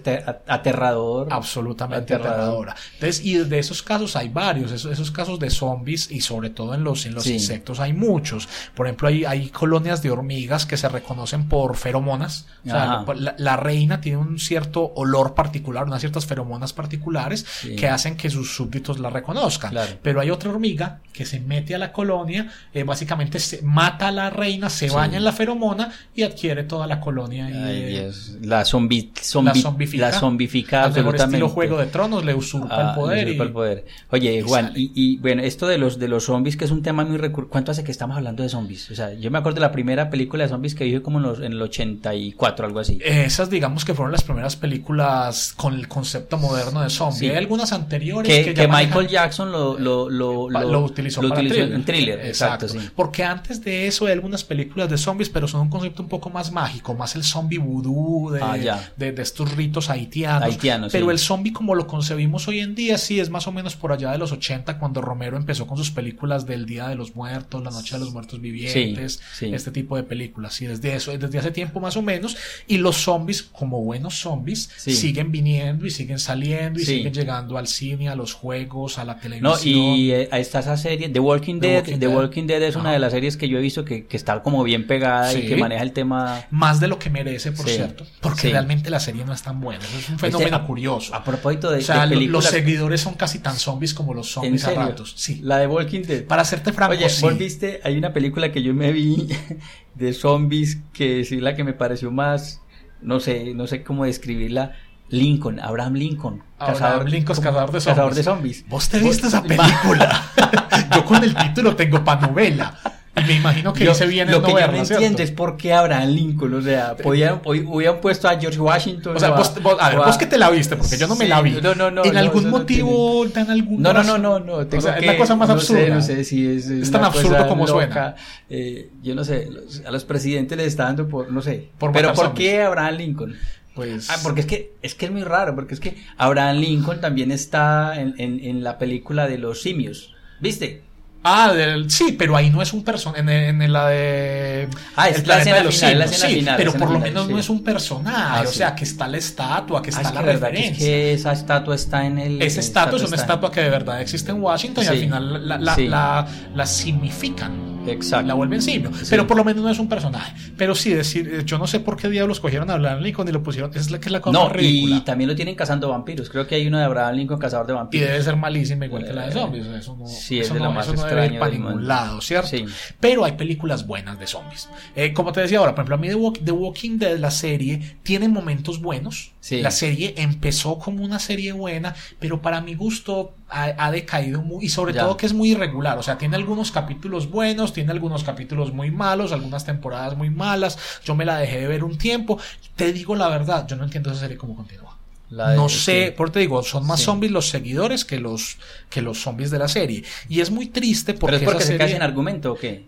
aterrador. 0.49 1.29
absolutamente 1.31 2.15
Aterrador. 2.15 2.39
aterradora. 2.39 2.77
Entonces, 2.95 3.25
y 3.25 3.37
de 3.37 3.59
esos 3.59 3.83
casos 3.83 4.17
hay 4.17 4.29
varios, 4.29 4.73
esos, 4.73 4.91
esos 4.93 5.11
casos 5.11 5.39
de 5.39 5.51
zombies 5.51 6.11
y 6.11 6.21
sobre 6.21 6.51
todo 6.51 6.75
en 6.75 6.85
los, 6.85 7.07
en 7.07 7.15
los 7.15 7.25
Sí. 7.25 7.35
insectos 7.35 7.81
hay 7.81 7.93
muchos. 7.93 8.49
Por 8.75 8.87
ejemplo, 8.87 9.09
hay, 9.09 9.25
hay 9.25 9.49
colonias 9.51 10.03
de 10.03 10.11
hormigas 10.11 10.67
que 10.67 10.77
se 10.77 10.89
reconocen 10.89 11.49
por 11.49 11.77
feromonas. 11.77 12.47
O 12.65 12.71
sea, 12.71 12.93
Ajá. 13.01 13.15
la, 13.15 13.35
la 13.39 13.57
reina 13.57 14.01
tiene 14.01 14.19
un 14.19 14.39
cierto 14.39 14.93
olor 14.97 15.35
particular, 15.35 15.85
unas 15.85 16.01
ciertas 16.01 16.27
feromonas 16.27 16.73
particulares 16.73 17.45
Sí. 17.61 17.77
que 17.77 17.89
hacen 17.89 18.17
que 18.17 18.31
sus 18.31 18.55
súbditos 18.55 18.84
la 18.99 19.11
reconozcan. 19.11 19.71
Claro. 19.71 19.93
Pero 20.03 20.21
hay 20.21 20.31
otra 20.31 20.51
hormiga 20.51 21.01
que 21.13 21.25
se 21.25 21.41
mete 21.41 21.75
a 21.75 21.79
la 21.79 21.93
colonia, 21.93 22.51
eh, 22.73 22.83
básicamente 22.83 23.39
se 23.39 23.63
mata 23.63 24.09
a 24.09 24.13
la 24.13 24.31
reina, 24.31 24.69
se 24.69 24.89
Sí. 24.89 24.95
baña 24.95 25.17
en 25.17 25.25
la 25.25 25.33
feromona 25.33 25.93
y 26.15 26.23
adquiere 26.23 26.65
toda 26.65 26.87
la 26.87 27.01
colonia. 27.01 27.49
y, 27.51 27.53
Ay, 27.55 27.83
eh, 27.83 27.87
Dios. 28.03 28.33
La, 28.43 28.65
zombi, 28.65 29.13
zombi- 29.15 29.45
la 29.47 29.55
zombifica. 29.55 30.11
La 30.11 30.19
zombifica 30.19 30.85
absolutamente. 30.85 31.37
estilo 31.37 31.49
Juego 31.49 31.79
de 31.79 31.87
Tronos 31.87 32.25
le 32.25 32.35
usurpa 32.35 32.69
Ah, 32.71 32.91
el 32.91 32.95
poder. 33.01 33.19
le 33.19 33.25
usurpa 33.33 33.45
y- 33.45 33.47
el 33.47 33.53
poder. 33.53 33.85
Oye, 34.11 34.43
Juan, 34.43 34.73
y, 34.75 34.91
y, 34.95 35.17
bueno, 35.19 35.43
esto 35.43 35.67
de 35.67 35.79
los 35.79 35.99
de 35.99 36.09
los 36.09 36.25
zombies, 36.25 36.57
que 36.57 36.65
es 36.65 36.71
un 36.71 36.83
tema 36.83 37.05
muy 37.05 37.17
recurrente. 37.17 37.51
¿Cuánto 37.53 37.71
hace 37.73 37.85
que 37.85 37.93
estamos 37.93 38.17
hablando 38.17 38.43
de 38.43 38.49
zombies? 38.49 38.91
O 38.91 38.95
sea, 38.95 39.13
yo 39.15 39.31
me 39.31 39.39
acuerdo 39.39 39.57
de 39.57 39.61
la 39.61 39.73
primera 39.73 40.11
película 40.11 40.43
de 40.45 40.49
zombies 40.51 40.75
que 40.75 40.85
vi 40.85 40.99
como 41.01 41.19
en, 41.19 41.25
los, 41.25 41.39
en 41.39 41.53
el 41.53 41.63
84, 41.63 42.67
algo 42.67 42.81
así. 42.81 42.99
Esas, 43.05 43.51
digamos 43.51 43.85
que 43.85 43.95
fueron 43.95 44.11
las 44.13 44.25
primeras 44.25 44.57
películas 44.57 45.53
con 45.57 45.75
el 45.75 45.89
concepto 45.89 46.39
moderno 46.39 46.83
de 46.83 46.91
zombie. 46.91 47.19
Sí. 47.21 47.29
Hay 47.31 47.37
algunas 47.37 47.73
anteriores 47.73 48.31
que, 48.33 48.45
que, 48.45 48.55
que 48.55 48.69
Michael 48.75 49.09
Jackson 49.09 49.53
lo, 49.53 49.79
lo, 49.79 50.09
lo, 50.11 50.49
lo 50.51 50.81
utilizó 50.81 51.21
para 51.23 51.37
thriller. 51.37 51.73
en 51.73 51.85
thriller. 51.85 52.27
Exacto, 52.27 52.69
sí. 52.69 52.79
Porque 52.95 53.25
antes 53.25 53.63
de 53.63 53.87
eso 53.87 54.07
hay 54.07 54.13
algunas 54.13 54.45
películas 54.45 54.89
de 54.91 54.99
zombies, 54.99 55.29
pero 55.29 55.49
son 55.49 55.63
un 55.63 55.71
concepto 55.71 56.03
un 56.03 56.09
poco 56.09 56.31
más 56.31 56.53
mágico, 56.53 56.95
más 56.95 57.15
el 57.17 57.25
zombie 57.25 57.59
vudú 57.59 58.31
de, 58.31 58.41
Ah, 58.43 58.57
de, 58.97 59.13
de 59.13 59.23
estos 59.23 59.53
ritos 59.57 59.91
haitianos. 59.91 60.43
Haitianos, 60.45 60.93
pero 60.93 61.07
sí. 61.07 61.13
el 61.13 61.19
zombie 61.19 61.53
como 61.53 61.75
lo 61.75 61.87
concebimos 61.87 62.49
hoy 62.49 62.61
en 62.61 62.75
día, 62.75 62.99
sí, 62.99 63.21
es 63.21 63.31
más 63.31 63.47
o 63.47 63.53
menos 63.53 63.77
por 63.77 63.93
allá 63.93 64.11
de 64.11 64.19
los 64.19 64.33
80, 64.33 64.79
cuando 64.79 65.01
Romero 65.01 65.37
empezó 65.37 65.67
con 65.67 65.77
sus 65.77 65.91
películas 65.91 66.47
del 66.47 66.67
Día 66.67 66.89
de 66.89 66.95
los 66.95 67.15
Muertos, 67.15 67.63
La 67.63 67.71
Noche 67.71 67.95
de 67.95 68.01
los 68.01 68.13
Muertos 68.13 68.41
Vivientes, 68.41 69.21
Sí, 69.35 69.53
este 69.53 69.71
tipo 69.71 69.97
de 69.97 70.03
películas. 70.03 70.55
Sí, 70.55 70.67
desde 70.67 70.95
eso, 70.95 71.17
desde 71.17 71.39
hace 71.39 71.51
tiempo 71.51 71.81
más 71.81 71.97
o 71.97 72.03
menos. 72.03 72.37
Y 72.67 72.79
los 72.79 72.97
zombies, 72.97 73.43
como 73.43 73.83
buenos 73.83 74.19
zombies, 74.21 74.69
siguen 74.77 75.31
viniendo 75.33 75.87
y 75.87 75.91
siguen 75.91 76.19
saliendo 76.19 76.81
y 76.81 76.85
siguen 76.85 77.13
llegando 77.13 77.59
al 77.59 77.67
cine, 77.67 78.09
a 78.09 78.15
los 78.15 78.33
juegos, 78.33 78.64
a 78.99 79.05
la 79.05 79.15
No, 79.15 79.21
televisión. 79.21 79.75
y 79.79 80.11
eh, 80.13 80.29
ahí 80.33 80.41
está 80.43 80.61
esa 80.61 80.77
serie, 80.77 81.09
The 81.09 81.21
Walking 81.21 81.61
The 81.61 81.67
Dead. 81.69 81.77
Walking 81.79 81.99
The 81.99 82.07
Dead. 82.07 82.17
Walking 82.17 82.47
Dead 82.47 82.63
es 82.63 82.77
una 82.77 82.93
de 82.93 82.99
las 82.99 83.13
series 83.13 83.37
que 83.37 83.49
yo 83.49 83.59
he 83.59 83.61
visto 83.61 83.85
que, 83.85 84.07
que 84.07 84.17
está 84.17 84.43
como 84.43 84.63
bien 84.65 84.87
pegada 84.87 85.33
y 85.35 85.47
que 85.47 85.57
maneja 85.57 85.83
el 85.83 85.93
tema. 85.93 86.43
Más 86.51 86.81
de 86.81 86.89
lo 86.89 86.99
que 86.99 87.11
merece, 87.11 87.53
por 87.53 87.67
Sí. 87.69 87.75
cierto. 87.77 88.05
Porque 88.21 88.43
Sí. 88.43 88.51
realmente 88.51 88.91
la 88.91 89.01
serie 89.01 89.25
no 89.25 89.33
es 89.33 89.43
tan 89.43 89.61
buena. 89.61 89.85
Eso 89.85 89.99
es 89.99 90.09
un 90.11 90.19
fenómeno 90.19 90.57
a- 90.57 90.67
curioso. 90.67 91.15
A 91.15 91.23
propósito 91.25 91.71
de, 91.71 91.79
o 91.79 91.83
sea, 91.83 92.07
de 92.07 92.17
los 92.17 92.45
seguidores 92.45 93.01
son 93.01 93.15
casi 93.15 93.39
tan 93.39 93.57
zombies 93.57 93.95
como 93.95 94.15
los 94.15 94.29
¿En 94.29 94.59
zombies 94.59 94.65
a 94.67 94.75
ratos. 94.75 95.15
Sí. 95.17 95.41
La 95.43 95.59
de 95.59 95.67
Walking 95.67 96.03
Dead. 96.03 96.25
Para 96.25 96.45
serte 96.45 96.73
franco, 96.73 96.95
Oye, 96.95 97.09
sí. 97.09 97.23
¿vos 97.23 97.37
viste? 97.39 97.81
Hay 97.85 97.97
una 97.97 98.13
película 98.13 98.51
que 98.53 98.63
yo 98.63 98.75
me 98.75 98.93
vi 98.93 99.29
de 99.95 100.13
zombies 100.13 100.79
que 100.93 101.25
sí 101.25 101.41
la 101.41 101.55
que 101.55 101.65
me 101.65 101.73
pareció 101.73 102.11
más, 102.11 102.61
no 103.03 103.21
sé, 103.21 103.55
no 103.55 103.67
sé 103.67 103.83
cómo 103.83 104.05
describirla. 104.05 104.73
Lincoln, 105.11 105.61
Abraham 105.61 105.95
Lincoln. 105.95 106.43
Como- 106.65 106.77
cazador 106.79 107.05
de 107.11 107.11
zombies. 107.23 107.85
Cazador 107.85 108.15
de 108.15 108.23
zombies. 108.23 108.65
¿Vos 108.69 108.89
te 108.89 108.99
viste 108.99 109.27
esa 109.29 109.43
película? 109.45 110.23
yo 110.95 111.05
con 111.05 111.23
el 111.23 111.35
título 111.35 111.77
tengo 111.77 112.03
pa' 112.05 112.17
novela. 112.17 112.75
Y 113.17 113.21
me 113.27 113.35
imagino 113.35 113.73
que 113.73 113.85
Yo- 113.85 113.93
dice 113.93 114.09
bien 114.09 114.29
lo 114.29 114.39
el 114.39 114.43
que 114.43 114.51
yo 114.51 114.67
no 114.67 114.77
entiendo 114.77 115.23
es 115.23 115.31
por 115.31 115.57
qué 115.57 115.73
Abraham 115.73 116.09
Lincoln, 116.11 116.53
o 116.55 116.61
sea, 116.61 116.97
podían, 116.97 117.41
hubieran 117.45 118.01
puesto 118.01 118.29
a 118.29 118.37
George 118.41 118.59
Washington. 118.59 119.17
O 119.17 119.21
sea, 119.21 119.29
a- 119.29 119.37
vos, 119.37 119.55
vos- 119.63 119.77
a 119.79 119.89
ver, 119.91 119.99
o 120.01 120.03
a- 120.03 120.07
vos 120.07 120.19
que 120.19 120.27
te 120.27 120.37
la 120.37 120.51
viste, 120.51 120.75
porque 120.75 120.97
yo 120.99 121.07
no 121.07 121.15
me 121.15 121.27
Sí, 121.27 121.31
la 121.31 121.41
vi. 121.41 121.53
no, 121.63 121.77
no, 121.77 121.93
no, 121.93 122.05
¿En 122.05 122.13
no, 122.13 122.19
algún 122.19 122.51
motivo, 122.51 123.25
en 123.25 123.49
algún 123.53 123.81
No, 123.81 123.93
no, 123.93 124.03
no, 124.03 124.19
no, 124.19 124.41
no. 124.41 124.67
Tengo 124.67 124.79
o 124.79 124.87
sea, 124.89 124.99
es 124.99 125.07
la 125.07 125.17
cosa 125.17 125.37
más 125.37 125.47
no 125.49 125.55
absurda. 125.55 125.81
Sé, 125.85 125.91
no 125.91 126.03
sé 126.03 126.25
si 126.25 126.45
es. 126.57 126.67
Es 126.67 126.91
tan 126.91 127.05
absurdo 127.05 127.47
como 127.47 127.69
loca. 127.69 127.73
suena. 127.87 128.15
Eh, 128.51 128.91
yo 129.01 129.15
no 129.15 129.23
sé, 129.23 129.49
los- 129.49 129.83
a 129.87 129.93
los 129.93 130.05
presidentes 130.05 130.59
les 130.59 130.67
está 130.67 130.83
dando 130.87 131.07
por, 131.09 131.31
no 131.31 131.41
sé. 131.41 131.69
Por 131.79 131.93
Pero 131.93 132.13
¿por 132.15 132.35
qué 132.35 132.63
Abraham 132.63 132.97
Lincoln? 132.97 133.37
Pues. 133.75 134.09
Ah, 134.11 134.19
porque 134.23 134.41
es 134.43 134.47
que, 134.47 134.73
es 134.83 134.95
que 134.95 135.07
es 135.07 135.13
muy 135.13 135.23
raro, 135.25 135.55
porque 135.55 135.75
es 135.75 135.81
que 135.81 135.97
Abraham 136.17 136.57
Lincoln 136.59 137.01
también 137.01 137.33
está 137.33 138.01
en, 138.01 138.15
en, 138.19 138.39
en 138.45 138.63
la 138.63 138.79
película 138.79 139.27
de 139.27 139.39
los 139.39 139.63
simios. 139.63 140.15
¿Viste? 140.41 140.83
Ah, 141.27 141.55
del- 141.55 141.91
sí, 141.91 142.15
pero 142.19 142.37
ahí 142.37 142.51
no 142.51 142.61
es 142.61 142.75
un 142.75 142.85
personaje. 142.85 143.21
En, 143.23 143.29
en 143.63 143.73
la 143.73 143.89
de. 143.89 144.69
Ah, 144.95 145.09
es 145.09 145.21
El 145.21 145.27
la 145.27 145.39
escena 145.39 145.57
de 145.57 145.65
los 145.65 145.75
final, 145.75 145.99
la 145.99 146.07
simios, 146.07 146.13
escena 146.23 146.29
sí, 146.31 146.39
final, 146.41 146.57
Pero 146.59 146.73
por 146.73 146.81
lo 146.83 146.87
final, 146.89 147.03
menos 147.03 147.27
sí. 147.27 147.33
no 147.33 147.39
es 147.39 147.49
un 147.49 147.65
personaje. 147.65 148.17
Ah, 148.17 148.43
o 148.47 148.51
sí. 148.51 148.59
sea, 148.59 148.75
que 148.75 148.85
está 148.85 149.09
la 149.09 149.17
estatua, 149.17 149.81
que 149.83 149.89
Ah, 149.89 149.97
está 150.03 150.09
es 150.11 150.15
la 150.15 150.21
que, 150.21 150.27
verdad 150.27 150.51
que 150.51 150.55
es 150.59 150.63
referencia. 150.65 150.87
que 150.87 151.13
esa 151.15 151.33
estatua 151.33 151.75
está 151.75 152.07
en 152.07 152.19
el. 152.19 152.43
Esa 152.43 152.61
estatua 152.61 152.99
es 152.99 153.05
una 153.07 153.17
estatua 153.17 153.51
que 153.51 153.63
de 153.63 153.71
verdad 153.71 154.01
existe 154.03 154.33
en 154.33 154.43
Washington 154.43 154.85
y 154.85 154.87
al 154.87 154.99
final 154.99 155.49
la, 155.49 155.59
la, 155.59 155.77
la, 155.79 156.27
la 156.55 156.67
significan. 156.67 157.74
Exacto. 157.87 158.27
La 158.27 158.35
vuelven 158.35 158.63
simio. 158.63 158.91
Pero 159.11 159.27
por 159.27 159.37
lo 159.37 159.45
menos 159.45 159.63
no 159.63 159.71
es 159.71 159.79
un 159.79 159.89
personaje. 159.89 160.33
Pero 160.57 160.75
sí, 160.75 160.93
decir, 160.93 161.29
eh, 161.33 161.43
yo 161.45 161.59
no 161.59 161.67
sé 161.67 161.81
por 161.81 161.97
qué 161.97 162.09
diablos 162.09 162.41
cogieron 162.41 162.71
a 162.71 162.75
Abraham 162.75 163.01
Lincoln 163.03 163.29
y 163.29 163.33
lo 163.33 163.43
pusieron. 163.43 163.71
Es 163.75 163.91
la 163.91 163.99
que 164.01 164.07
es 164.07 164.13
la 164.13 164.21
cosa 164.21 164.39
No, 164.39 164.45
más 164.45 164.53
ridícula. 164.57 164.97
y 164.97 165.01
también 165.01 165.29
lo 165.31 165.37
tienen 165.37 165.55
cazando 165.55 165.89
vampiros. 165.89 166.29
Creo 166.31 166.47
que 166.47 166.55
hay 166.55 166.67
uno 166.67 166.79
de 166.79 166.85
Abraham 166.85 167.15
Lincoln 167.17 167.39
cazador 167.39 167.67
de 167.67 167.73
Y 167.73 167.77
vampiros. 167.77 168.09
debe 168.09 168.23
ser 168.23 168.37
malísima 168.37 168.87
igual 168.87 169.05
que 169.05 169.13
la 169.13 169.23
de 169.23 169.29
Eh, 169.29 169.33
zombies. 169.33 169.67
Eso 169.67 169.97
no, 169.99 170.07
sí, 170.07 170.39
es 170.41 170.47
eso 170.47 170.55
de 170.55 170.61
no, 170.61 170.67
lo 170.67 170.73
más 170.73 170.87
eso 170.87 170.95
no 170.97 171.03
debe 171.03 171.13
ir 171.27 171.33
extraño 171.33 171.41
para 171.41 171.53
ningún 171.53 171.87
lado, 171.89 172.21
¿cierto? 172.21 172.49
Sí. 172.49 172.65
Pero 173.01 173.25
hay 173.25 173.33
películas 173.33 173.87
buenas 173.87 174.19
de 174.19 174.27
zombies. 174.27 174.69
Eh, 174.97 175.13
como 175.13 175.33
te 175.33 175.41
decía 175.41 175.59
ahora, 175.59 175.75
por 175.75 175.85
ejemplo, 175.85 175.95
a 175.97 175.99
mí 175.99 176.09
The 176.45 176.53
Walking 176.53 176.99
Dead, 176.99 177.19
la 177.19 177.31
serie, 177.31 177.99
tiene 178.03 178.29
momentos 178.29 178.81
buenos. 178.81 179.33
Sí. 179.47 179.61
La 179.61 179.71
serie 179.71 180.15
empezó 180.17 180.79
como 180.79 181.05
una 181.05 181.19
serie 181.19 181.53
buena, 181.53 181.95
pero 182.19 182.41
para 182.41 182.63
mi 182.63 182.75
gusto 182.75 183.35
ha, 183.51 183.75
ha 183.77 183.91
decaído 183.91 184.41
muy, 184.41 184.65
y 184.65 184.69
sobre 184.71 184.95
Ya. 184.95 185.03
todo 185.03 185.19
que 185.19 185.27
es 185.27 185.35
muy 185.35 185.51
irregular. 185.51 185.99
O 185.99 186.03
sea, 186.03 186.17
tiene 186.17 186.37
algunos 186.37 186.73
capítulos 186.73 187.29
buenos, 187.31 187.75
tiene 187.75 187.91
algunos 187.93 188.25
capítulos 188.25 188.73
muy 188.73 188.91
malos, 188.91 189.33
algunas 189.33 189.67
temporadas 189.67 190.17
muy 190.17 190.31
malas. 190.31 190.79
Yo 191.05 191.15
me 191.15 191.27
la 191.27 191.37
dejé 191.37 191.61
de 191.61 191.67
ver 191.69 191.85
un 191.85 191.99
tiempo. 191.99 192.39
Te 192.75 192.91
digo 192.95 193.15
la 193.17 193.29
verdad, 193.29 193.67
yo 193.69 193.77
no 193.77 193.85
entiendo 193.85 194.11
esa 194.13 194.21
serie 194.21 194.39
cómo 194.39 194.57
continúa. 194.57 194.97
La 195.29 195.55
no 195.55 195.69
sé, 195.69 196.15
por 196.17 196.31
te 196.31 196.39
digo, 196.41 196.63
son 196.63 196.87
más 196.87 197.01
Sí. 197.01 197.05
zombies 197.05 197.31
los 197.31 197.51
seguidores 197.51 198.07
que 198.07 198.21
los 198.21 198.57
que 198.89 199.03
los 199.03 199.21
zombies 199.21 199.51
de 199.51 199.59
la 199.59 199.69
serie. 199.69 200.05
Y 200.27 200.41
es 200.41 200.51
muy 200.51 200.69
triste 200.69 201.13
¿Pero 201.13 201.21
porque 201.21 201.37
es 201.37 201.43
porque 201.43 201.59
esa 201.59 201.67
se 201.67 201.73
serie- 201.75 201.87
cae 201.87 201.97
en 201.97 202.03
argumento 202.03 202.53
o 202.53 202.57
qué? 202.57 202.87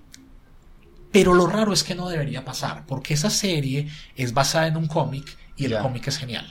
pero 1.13 1.35
lo 1.35 1.47
raro 1.47 1.73
es 1.73 1.83
que 1.85 1.95
no 1.95 2.09
debería 2.09 2.45
pasar, 2.45 2.85
porque 2.87 3.15
esa 3.15 3.29
serie 3.31 3.89
es 4.17 4.33
basada 4.35 4.67
en 4.69 4.77
un 4.77 4.87
cómic 4.87 5.37
y 5.57 5.65
el 5.67 5.79
cómic 5.79 6.07
es 6.09 6.19
genial. 6.19 6.47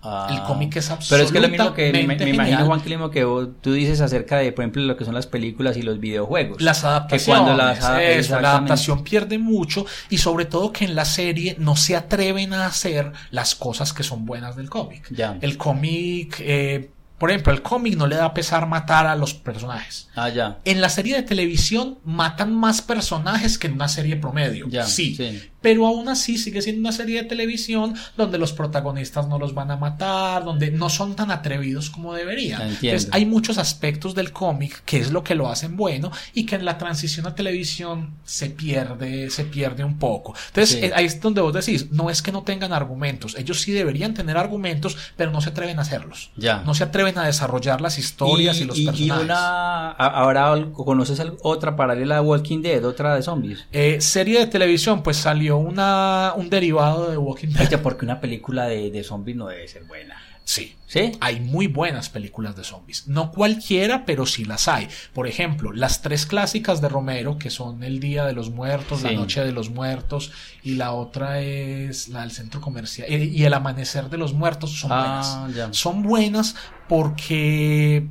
Ah. 0.00 0.28
El 0.30 0.40
cómic 0.44 0.76
es 0.76 0.92
Pero 1.10 1.24
es 1.24 1.32
que 1.32 1.40
lo 1.40 1.48
mismo 1.48 1.74
que 1.74 1.86
me, 1.90 2.04
me 2.06 2.14
absolutamente 2.14 2.28
imagino. 2.30 2.66
Juan, 2.66 2.80
que 2.80 2.88
lo 2.88 2.96
mismo 2.98 3.10
que 3.10 3.24
vos- 3.24 3.48
tú 3.60 3.72
dices 3.72 4.00
acerca 4.00 4.36
de, 4.38 4.52
por 4.52 4.62
ejemplo, 4.62 4.82
lo 4.82 4.96
que 4.96 5.04
son 5.04 5.12
las 5.12 5.26
películas 5.26 5.76
y 5.76 5.82
los 5.82 5.98
videojuegos. 5.98 6.62
Las 6.62 6.82
Que 6.82 6.86
adaptaciones, 6.86 7.42
cuando 7.42 7.56
las 7.60 7.80
adap- 7.82 8.00
eso, 8.00 8.40
la 8.40 8.50
adaptación 8.52 9.02
pierde 9.02 9.38
mucho 9.38 9.86
y 10.08 10.18
sobre 10.18 10.44
todo 10.44 10.72
que 10.72 10.84
en 10.84 10.94
la 10.94 11.04
serie 11.04 11.56
no 11.58 11.74
se 11.74 11.96
atreven 11.96 12.52
a 12.52 12.66
hacer 12.66 13.12
las 13.32 13.56
cosas 13.56 13.92
que 13.92 14.04
son 14.04 14.24
buenas 14.24 14.54
del 14.54 14.70
cómic. 14.70 15.04
Ya. 15.10 15.36
El 15.40 15.56
cómic, 15.58 16.36
eh, 16.40 16.90
por 17.18 17.30
ejemplo, 17.30 17.52
el 17.52 17.62
cómic 17.62 17.96
no 17.96 18.06
le 18.06 18.14
da 18.14 18.32
pesar 18.32 18.68
matar 18.68 19.08
a 19.08 19.16
los 19.16 19.34
personajes. 19.34 20.08
Ah, 20.14 20.28
ya. 20.28 20.58
En 20.64 20.80
la 20.80 20.90
serie 20.90 21.16
de 21.16 21.22
televisión 21.24 21.98
matan 22.04 22.54
más 22.54 22.82
personajes 22.82 23.58
que 23.58 23.66
en 23.66 23.72
una 23.72 23.88
serie 23.88 24.14
promedio. 24.14 24.66
Ya, 24.68 24.84
sí. 24.84 25.16
sí. 25.16 25.42
Pero 25.60 25.86
aún 25.86 26.08
así 26.08 26.38
sigue 26.38 26.62
siendo 26.62 26.80
una 26.80 26.92
serie 26.92 27.22
de 27.22 27.28
televisión 27.28 27.94
donde 28.16 28.38
los 28.38 28.52
protagonistas 28.52 29.28
no 29.28 29.38
los 29.38 29.54
van 29.54 29.70
a 29.70 29.76
matar, 29.76 30.44
donde 30.44 30.70
no 30.70 30.88
son 30.88 31.16
tan 31.16 31.30
atrevidos 31.30 31.90
como 31.90 32.14
deberían. 32.14 32.62
Entonces 32.62 33.08
hay 33.12 33.26
muchos 33.26 33.58
aspectos 33.58 34.14
del 34.14 34.32
cómic 34.32 34.82
que 34.84 34.98
es 34.98 35.10
lo 35.10 35.24
que 35.24 35.34
lo 35.34 35.48
hacen 35.48 35.76
bueno 35.76 36.10
y 36.34 36.46
que 36.46 36.56
en 36.56 36.64
la 36.64 36.78
transición 36.78 37.26
a 37.26 37.34
televisión 37.34 38.14
se 38.24 38.50
pierde, 38.50 39.30
se 39.30 39.44
pierde 39.44 39.84
un 39.84 39.98
poco. 39.98 40.34
Entonces 40.48 40.82
eh, 40.82 40.92
ahí 40.94 41.06
es 41.06 41.20
donde 41.20 41.40
vos 41.40 41.52
decís, 41.52 41.90
no 41.90 42.10
es 42.10 42.22
que 42.22 42.32
no 42.32 42.42
tengan 42.42 42.72
argumentos, 42.72 43.36
ellos 43.36 43.60
sí 43.60 43.72
deberían 43.72 44.14
tener 44.14 44.36
argumentos, 44.36 44.96
pero 45.16 45.30
no 45.30 45.40
se 45.40 45.50
atreven 45.50 45.78
a 45.78 45.82
hacerlos. 45.82 46.30
Ya. 46.36 46.62
No 46.62 46.74
se 46.74 46.84
atreven 46.84 47.18
a 47.18 47.24
desarrollar 47.24 47.80
las 47.80 47.98
historias 47.98 48.60
y, 48.60 48.64
los 48.64 48.78
personajes. 48.78 49.06
Y 49.06 49.10
una, 49.10 49.90
ahora 49.90 50.54
conoces 50.72 51.20
otra 51.42 51.76
paralela 51.76 52.18
a 52.18 52.22
Walking 52.22 52.62
Dead, 52.62 52.84
otra 52.84 53.14
de 53.14 53.22
zombies. 53.22 53.66
Eh, 53.72 54.00
serie 54.00 54.40
de 54.40 54.46
televisión, 54.46 55.02
pues 55.02 55.16
salió 55.16 55.57
una, 55.58 56.32
un 56.36 56.48
derivado 56.50 57.10
de 57.10 57.16
Walking 57.16 57.48
Dead. 57.48 57.80
porque 57.82 58.04
una 58.04 58.20
película 58.20 58.66
de, 58.66 58.90
de 58.90 59.04
zombies 59.04 59.36
no 59.36 59.48
debe 59.48 59.68
ser 59.68 59.84
buena. 59.84 60.16
Sí. 60.48 60.74
¿Sí? 60.86 61.12
Hay 61.20 61.40
muy 61.40 61.66
buenas 61.66 62.08
películas 62.08 62.56
de 62.56 62.64
zombies. 62.64 63.06
No 63.06 63.30
cualquiera, 63.32 64.06
pero 64.06 64.24
sí 64.24 64.46
las 64.46 64.66
hay. 64.66 64.88
Por 65.12 65.26
ejemplo, 65.26 65.74
las 65.74 66.00
tres 66.00 66.24
clásicas 66.24 66.80
de 66.80 66.88
Romero, 66.88 67.36
que 67.36 67.50
son 67.50 67.82
El 67.82 68.00
Día 68.00 68.24
de 68.24 68.32
los 68.32 68.48
Muertos, 68.48 69.02
La 69.02 69.12
Noche 69.12 69.44
de 69.44 69.52
los 69.52 69.68
Muertos, 69.68 70.32
y 70.62 70.76
la 70.76 70.92
otra 70.94 71.40
es 71.40 72.08
la 72.08 72.22
del 72.22 72.30
Centro 72.30 72.62
Comercial, 72.62 73.10
y 73.10 73.44
El 73.44 73.52
Amanecer 73.52 74.08
de 74.08 74.16
los 74.16 74.32
Muertos, 74.32 74.72
son 74.72 74.90
ah, 74.94 75.44
buenas. 75.44 75.76
Son 75.76 76.02
buenas 76.02 76.56
porque 76.88 78.08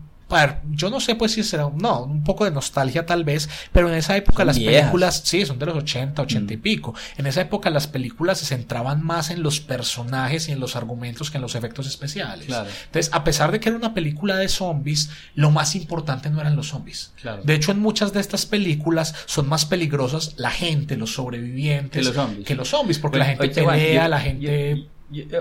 yo 0.72 0.90
no 0.90 1.00
sé 1.00 1.16
pues 1.16 1.32
si 1.32 1.44
será, 1.44 1.70
no, 1.74 2.04
un 2.04 2.24
poco 2.24 2.46
de 2.46 2.52
nostalgia 2.52 3.06
tal 3.06 3.24
vez, 3.24 3.50
pero 3.72 3.90
en 3.90 3.96
esa 3.96 4.16
época 4.18 4.44
las 4.44 4.60
películas, 4.60 5.22
sí, 5.24 5.46
son 5.46 5.58
de 5.58 5.66
los 5.66 5.78
80, 5.78 6.22
80 6.22 6.54
y 6.54 6.58
mm. 6.58 6.62
pico. 6.62 6.94
En 7.18 7.28
esa 7.28 7.42
época 7.42 7.70
las 7.70 7.88
películas 7.88 8.40
se 8.40 8.46
centraban 8.46 9.04
más 9.04 9.30
en 9.30 9.42
los 9.42 9.60
personajes 9.60 10.50
y 10.50 10.52
en 10.52 10.60
los 10.60 10.76
argumentos 10.76 11.32
que 11.32 11.38
en 11.38 11.42
los 11.42 11.56
efectos 11.56 11.88
especiales. 11.88 12.48
Entonces, 12.48 13.10
a 13.14 13.24
pesar 13.24 13.52
de 13.52 13.60
que 13.60 13.70
era 13.70 13.78
una 13.78 13.94
película 13.94 14.36
de 14.36 14.50
zombies, 14.50 15.10
lo 15.36 15.52
más 15.52 15.76
importante 15.76 16.30
no 16.30 16.42
eran 16.42 16.56
los 16.56 16.68
zombies. 16.68 17.14
De 17.44 17.54
hecho, 17.54 17.72
en 17.72 17.80
muchas 17.80 18.14
de 18.14 18.20
estas 18.20 18.46
películas 18.46 19.16
son 19.26 19.48
más 19.48 19.66
peligrosas 19.66 20.34
la 20.38 20.52
gente, 20.52 20.98
los 20.98 21.14
sobrevivientes, 21.14 22.12
que 22.46 22.56
los 22.56 22.70
zombies, 22.70 23.00
porque 23.00 23.18
la 23.18 23.26
gente 23.26 23.50
pelea, 23.50 24.08
la 24.08 24.20
gente 24.20 24.88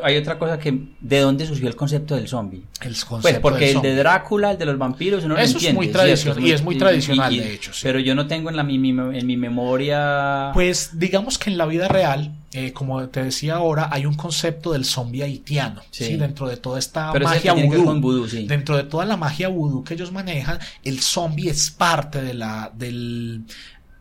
hay 0.03 0.17
otra 0.17 0.39
cosa 0.39 0.59
que 0.59 0.79
de 1.01 1.21
dónde 1.21 1.45
surgió 1.45 1.67
el 1.69 1.75
concepto 1.75 2.15
del 2.15 2.29
zombie. 2.29 2.63
El 2.81 2.89
pues, 2.89 3.05
concepto 3.05 3.41
pues 3.41 3.55
porque 3.55 3.71
el 3.73 3.83
de 3.83 3.97
Drácula, 3.97 4.53
el 4.53 4.59
de 4.59 4.67
los 4.67 4.79
vampiros, 4.79 5.25
uno 5.25 5.37
Eso 5.37 5.59
es 5.59 5.75
muy 5.75 5.89
tradicional 5.89 6.45
y 6.45 6.53
es 6.53 6.63
muy 6.63 6.79
tradicional 6.79 7.37
de 7.37 7.55
hecho. 7.55 7.73
Pero 7.83 7.99
yo 7.99 8.15
no 8.15 8.27
tengo 8.27 8.49
en 8.49 8.57
la 8.57 8.63
mi, 8.63 8.77
en 8.77 9.27
mi 9.27 9.37
memoria. 9.37 10.51
Pues 10.55 10.99
digamos 10.99 11.39
que 11.39 11.51
en 11.51 11.59
la 11.59 11.67
vida 11.67 11.89
real, 11.89 12.33
eh, 12.53 12.73
como 12.73 13.09
te 13.09 13.25
decía 13.25 13.57
ahora, 13.57 13.89
hay 13.91 14.07
un 14.07 14.15
concepto 14.15 14.73
del 14.73 14.85
zombie 14.85 15.25
haitiano, 15.25 15.83
sí. 15.91 16.17
dentro 16.17 16.49
de 16.49 16.57
toda 16.57 16.79
esta 16.79 17.13
magia 17.13 17.53
vudú, 17.53 18.27
dentro 18.47 18.77
de 18.77 18.85
toda 18.85 19.05
la 19.05 19.17
magia 19.17 19.49
vudú 19.49 19.83
que 19.83 19.95
ellos 19.95 20.13
manejan, 20.13 20.59
el 20.85 21.01
zombie 21.01 21.51
es 21.51 21.71
parte 21.73 22.23
de 22.23 22.35
la 22.35 22.71
del 22.73 23.43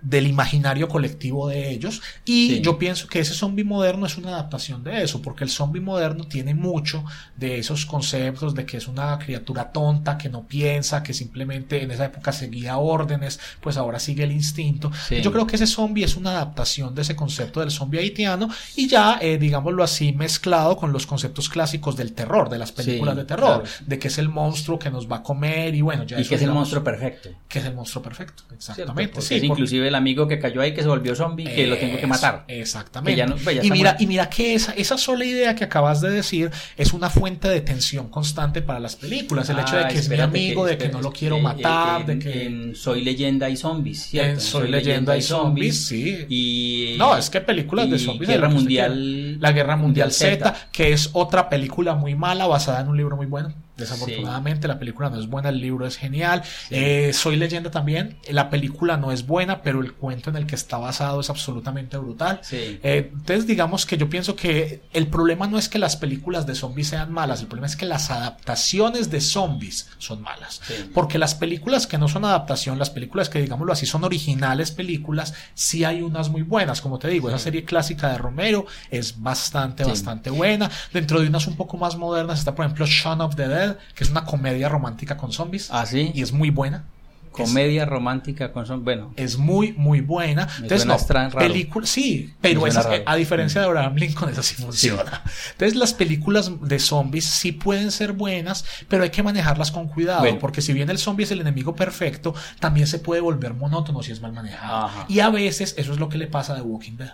del 0.06 0.28
imaginario 0.28 0.88
colectivo 0.88 1.50
de 1.50 1.72
ellos. 1.72 2.02
Y 2.24 2.62
yo 2.62 2.78
pienso 2.78 3.08
que 3.08 3.20
ese 3.20 3.34
zombie 3.34 3.66
moderno 3.66 4.06
es 4.06 4.18
una 4.18 4.30
adaptación 4.30 4.84
de 4.84 5.04
eso, 5.04 5.22
porque 5.22 5.44
el 5.44 5.50
zombie 5.50 5.82
moderno 5.82 6.26
tiene 6.26 6.54
mucho 6.54 7.04
de 7.36 7.58
esos 7.58 7.86
conceptos 7.86 8.54
de 8.54 8.66
que 8.66 8.78
es 8.78 8.88
una 8.88 9.18
criatura 9.18 9.72
tonta, 9.72 10.18
que 10.18 10.30
no 10.30 10.44
piensa, 10.48 11.02
que 11.02 11.14
simplemente 11.14 11.82
en 11.82 11.92
esa 11.92 12.06
época 12.06 12.32
seguía 12.32 12.78
órdenes, 12.78 13.40
pues 13.62 13.78
ahora 13.78 14.00
sigue 14.00 14.24
el 14.24 14.32
instinto. 14.32 14.92
Yo 15.10 15.32
creo 15.32 15.48
que 15.48 15.56
ese 15.56 15.68
zombie 15.68 16.06
es 16.06 16.16
una 16.16 16.32
adaptación 16.32 16.94
de 16.94 17.02
ese 17.02 17.16
concepto 17.16 17.60
del 17.60 17.72
zombie 17.72 18.00
haitiano 18.00 18.50
y 18.76 18.88
ya, 18.88 19.18
eh, 19.22 19.38
digámoslo 19.40 19.84
así, 19.84 20.14
mezclado 20.14 20.78
con 20.78 20.94
los 20.94 21.08
conceptos 21.08 21.50
clásicos 21.50 21.96
del 21.96 22.14
terror, 22.14 22.50
de 22.50 22.60
las 22.60 22.72
películas 22.72 23.16
de 23.16 23.26
terror, 23.26 23.64
de 23.86 24.00
que 24.00 24.08
es 24.10 24.18
el 24.20 24.30
monstruo 24.30 24.78
que 24.78 24.92
nos 24.92 25.12
va 25.12 25.18
a 25.18 25.24
comer 25.24 25.74
y 25.74 25.82
bueno, 25.82 26.04
ya... 26.04 26.22
Y 26.22 26.26
que 26.26 26.36
es 26.36 26.42
el 26.44 26.52
monstruo 26.52 26.84
perfecto. 26.84 27.30
Que 27.48 27.60
es 27.60 27.66
el 27.66 27.74
monstruo 27.74 28.04
perfecto, 28.04 28.44
exactamente. 28.54 29.22
Sí, 29.22 29.36
inclusive 29.42 29.95
amigo 29.96 30.28
que 30.28 30.40
cayó 30.40 30.62
ahí 30.62 30.74
que 30.74 30.82
se 30.82 30.88
volvió 30.88 31.16
zombie, 31.16 31.46
que 31.46 31.68
lo 31.68 31.78
tengo 31.78 31.98
que 31.98 32.08
matar. 32.08 32.46
Exactamente. 32.48 33.26
Pues, 33.44 33.64
y, 33.64 33.72
mira, 33.72 33.96
y 34.00 34.08
mira 34.08 34.30
que 34.30 34.54
esa, 34.54 34.74
esa 34.74 34.98
sola 34.98 35.26
idea 35.26 35.56
que 35.56 35.64
acabas 35.64 36.02
de 36.02 36.10
decir 36.10 36.52
es 36.78 36.94
una 36.94 37.10
fuente 37.10 37.48
de 37.48 37.62
tensión 37.62 38.10
constante 38.10 38.62
para 38.62 38.80
las 38.80 38.96
películas. 38.96 39.50
El 39.50 39.60
hecho 39.60 39.76
de 39.76 39.86
ah, 39.86 39.88
que 39.88 39.98
es 39.98 40.10
mi 40.10 40.20
amigo, 40.20 40.66
de 40.66 40.78
que 40.78 40.90
no 40.90 41.02
lo 41.02 41.12
quiero 41.12 41.40
matar, 41.40 42.06
de 42.06 42.20
que... 42.20 42.72
Soy 42.76 43.02
leyenda 43.02 43.50
y 43.50 43.58
zombies, 43.58 44.04
¿cierto? 44.04 44.40
Soy, 44.40 44.70
leyenda, 44.70 45.18
y 45.18 45.22
zombies, 45.22 45.86
sí. 45.86 46.26
Y... 46.30 46.96
No, 46.98 47.18
es 47.18 47.30
que 47.30 47.42
películas 47.42 47.90
de 47.90 48.00
zombies... 48.00 48.30
Guerra 48.30 48.50
Mundial... 48.50 49.40
La 49.40 49.52
Guerra 49.52 49.76
Mundial 49.76 50.12
Z, 50.12 50.54
que 50.72 50.94
es 50.94 51.10
otra 51.14 51.50
película 51.50 51.96
muy 51.96 52.16
mala 52.16 52.48
basada 52.48 52.82
en 52.82 52.90
un 52.90 52.98
libro 52.98 53.16
muy 53.16 53.26
bueno. 53.26 53.54
Desafortunadamente 53.78 54.68
la 54.68 54.80
película 54.80 55.10
no 55.10 55.20
es 55.20 55.28
buena, 55.28 55.50
el 55.50 55.60
libro 55.60 55.86
es 55.86 55.98
genial. 55.98 56.44
Eh, 56.70 57.12
Soy 57.14 57.36
leyenda 57.36 57.72
también. 57.72 58.18
La 58.30 58.50
película 58.50 58.98
no 58.98 59.12
es 59.12 59.28
buena, 59.28 59.62
pero 59.62 59.82
el 59.82 59.94
cuento 59.94 60.30
en 60.30 60.38
el 60.38 60.46
que 60.46 60.56
está 60.56 60.78
basado 60.78 61.20
es 61.20 61.30
absolutamente 61.30 61.98
brutal. 61.98 62.40
Eh, 62.52 63.12
entonces 63.14 63.48
digamos 63.48 63.86
que 63.86 63.98
yo 63.98 64.10
pienso 64.10 64.36
que 64.36 64.82
el 64.94 65.08
problema 65.08 65.48
no 65.48 65.58
es 65.58 65.68
que 65.68 65.80
las 65.80 65.98
películas 65.98 66.46
de 66.46 66.56
zombies 66.56 66.88
sean 66.88 67.12
malas, 67.12 67.42
el 67.42 67.48
problema 67.48 67.68
es 67.68 67.76
que 67.76 67.86
las 67.86 68.12
adaptaciones 68.12 69.10
de 69.12 69.20
zombies 69.20 69.90
son 69.98 70.22
malas. 70.22 70.62
Porque 70.94 71.18
las 71.18 71.36
películas 71.36 71.88
que 71.88 71.98
no 71.98 72.08
son 72.08 72.24
adaptación, 72.24 72.80
las 72.80 72.90
películas 72.90 73.30
que 73.30 73.42
digámoslo 73.42 73.74
así 73.74 73.86
son 73.86 74.04
originales 74.04 74.72
películas, 74.72 75.34
sí 75.54 75.84
hay 75.84 76.02
unas 76.02 76.30
muy 76.30 76.44
buenas. 76.44 76.82
Como 76.82 77.00
te 77.00 77.10
digo, 77.10 77.28
esa 77.30 77.40
serie 77.40 77.66
clásica 77.66 78.10
de 78.10 78.18
Romero 78.18 78.66
es 78.90 79.22
bastante, 79.22 79.84
bastante 79.84 80.30
buena. 80.30 80.70
Dentro 80.94 81.20
de 81.20 81.28
unas 81.28 81.48
un 81.48 81.56
poco 81.56 81.78
más 81.78 81.98
modernas 81.98 82.40
está 82.40 82.56
por 82.56 82.66
ejemplo 82.66 82.86
Shaun 82.86 83.22
of 83.22 83.36
the 83.36 83.48
Dead 83.48 83.65
que 83.96 84.04
es 84.04 84.10
una 84.10 84.26
comedia 84.26 84.70
romántica 84.70 85.18
con 85.18 85.32
zombies. 85.32 85.70
Ah, 85.72 85.86
sí. 85.86 86.12
Y 86.14 86.22
es 86.22 86.32
muy 86.32 86.50
buena. 86.50 86.86
Comedia 87.32 87.86
romántica 87.86 88.54
con 88.54 88.66
zombies. 88.66 88.86
Bueno. 88.86 89.14
Es 89.18 89.38
muy, 89.38 89.74
muy 89.74 90.00
buena. 90.00 90.48
Entonces, 90.62 90.86
no, 90.86 90.98
película, 91.38 91.86
sí, 91.86 92.34
pero 92.40 92.64
a 93.06 93.16
diferencia 93.16 93.60
de 93.60 93.68
Abraham 93.68 93.96
Lincoln, 93.96 94.30
esa 94.30 94.42
sí 94.42 94.56
funciona. 94.56 95.22
Entonces, 95.52 95.76
las 95.76 95.94
películas 95.94 96.52
de 96.62 96.80
zombies 96.80 97.26
sí 97.26 97.52
pueden 97.52 97.92
ser 97.92 98.14
buenas, 98.14 98.66
pero 98.88 99.04
hay 99.04 99.10
que 99.10 99.22
manejarlas 99.22 99.72
con 99.72 99.88
cuidado, 99.88 100.26
porque 100.40 100.62
si 100.62 100.72
bien 100.74 100.90
el 100.90 100.98
zombie 100.98 101.26
es 101.26 101.32
el 101.32 101.42
enemigo 101.42 101.76
perfecto, 101.76 102.34
también 102.60 102.88
se 102.88 103.00
puede 103.00 103.22
volver 103.22 103.54
monótono 103.54 104.02
si 104.02 104.12
es 104.12 104.22
mal 104.22 104.32
manejado. 104.32 104.90
Y 105.10 105.20
a 105.20 105.30
veces 105.30 105.76
eso 105.78 105.92
es 105.92 106.00
lo 106.00 106.08
que 106.10 106.18
le 106.18 106.28
pasa 106.28 106.54
a 106.54 106.56
The 106.56 106.62
Walking 106.62 106.98
Dead 106.98 107.14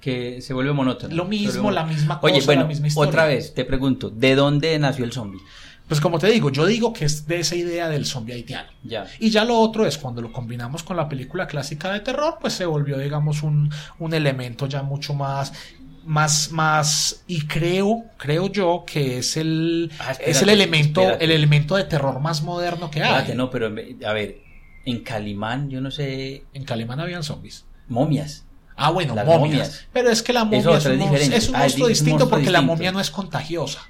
que 0.00 0.40
se 0.40 0.54
vuelve 0.54 0.72
monótono. 0.72 1.14
Lo 1.14 1.26
mismo, 1.26 1.70
la 1.70 1.84
misma 1.84 2.20
cosa, 2.20 2.34
Oye, 2.34 2.44
bueno, 2.46 2.62
la 2.62 2.68
misma 2.68 2.86
historia. 2.86 3.08
Otra 3.10 3.26
vez, 3.26 3.54
te 3.54 3.64
pregunto, 3.66 4.08
¿de 4.08 4.34
dónde 4.34 4.78
nació 4.78 5.04
el 5.04 5.12
zombie? 5.12 5.40
Pues 5.90 6.00
como 6.00 6.20
te 6.20 6.28
digo, 6.28 6.52
yo 6.52 6.66
digo 6.66 6.92
que 6.92 7.04
es 7.04 7.26
de 7.26 7.40
esa 7.40 7.56
idea 7.56 7.88
del 7.88 8.06
zombie 8.06 8.32
haitiano. 8.32 8.70
Ya. 8.84 9.08
Y 9.18 9.30
ya 9.30 9.44
lo 9.44 9.58
otro 9.58 9.84
es 9.84 9.98
cuando 9.98 10.22
lo 10.22 10.30
combinamos 10.30 10.84
con 10.84 10.96
la 10.96 11.08
película 11.08 11.48
clásica 11.48 11.92
de 11.92 11.98
terror, 11.98 12.38
pues 12.40 12.52
se 12.52 12.64
volvió, 12.64 12.96
digamos, 12.96 13.42
un, 13.42 13.68
un 13.98 14.14
elemento 14.14 14.68
ya 14.68 14.84
mucho 14.84 15.14
más 15.14 15.52
más 16.04 16.52
más 16.52 17.24
y 17.26 17.44
creo 17.48 18.04
creo 18.16 18.46
yo 18.46 18.84
que 18.86 19.18
es 19.18 19.36
el 19.36 19.90
ah, 19.98 20.12
es 20.24 20.40
el 20.42 20.50
elemento 20.50 21.02
el 21.18 21.32
elemento 21.32 21.74
de 21.74 21.82
terror 21.82 22.20
más 22.20 22.42
moderno 22.42 22.88
que 22.88 23.02
hay. 23.02 23.34
No 23.34 23.50
pero 23.50 23.66
a 23.66 24.12
ver 24.12 24.38
en 24.84 25.00
Calimán 25.00 25.70
yo 25.70 25.80
no 25.80 25.90
sé. 25.90 26.44
En 26.54 26.62
Calimán 26.62 27.00
habían 27.00 27.24
zombies. 27.24 27.66
Momias. 27.88 28.46
Ah 28.76 28.90
bueno 28.90 29.16
momias. 29.16 29.88
pero 29.92 30.08
es 30.08 30.22
que 30.22 30.32
la 30.32 30.44
momia 30.44 30.78
es, 30.78 30.86
un, 30.86 31.02
es 31.02 31.48
un, 31.48 31.58
monstruo 31.58 31.88
distinto 31.88 32.30
porque 32.30 32.50
la 32.50 32.62
momia 32.62 32.92
no 32.92 33.00
es 33.00 33.10
contagiosa 33.10 33.80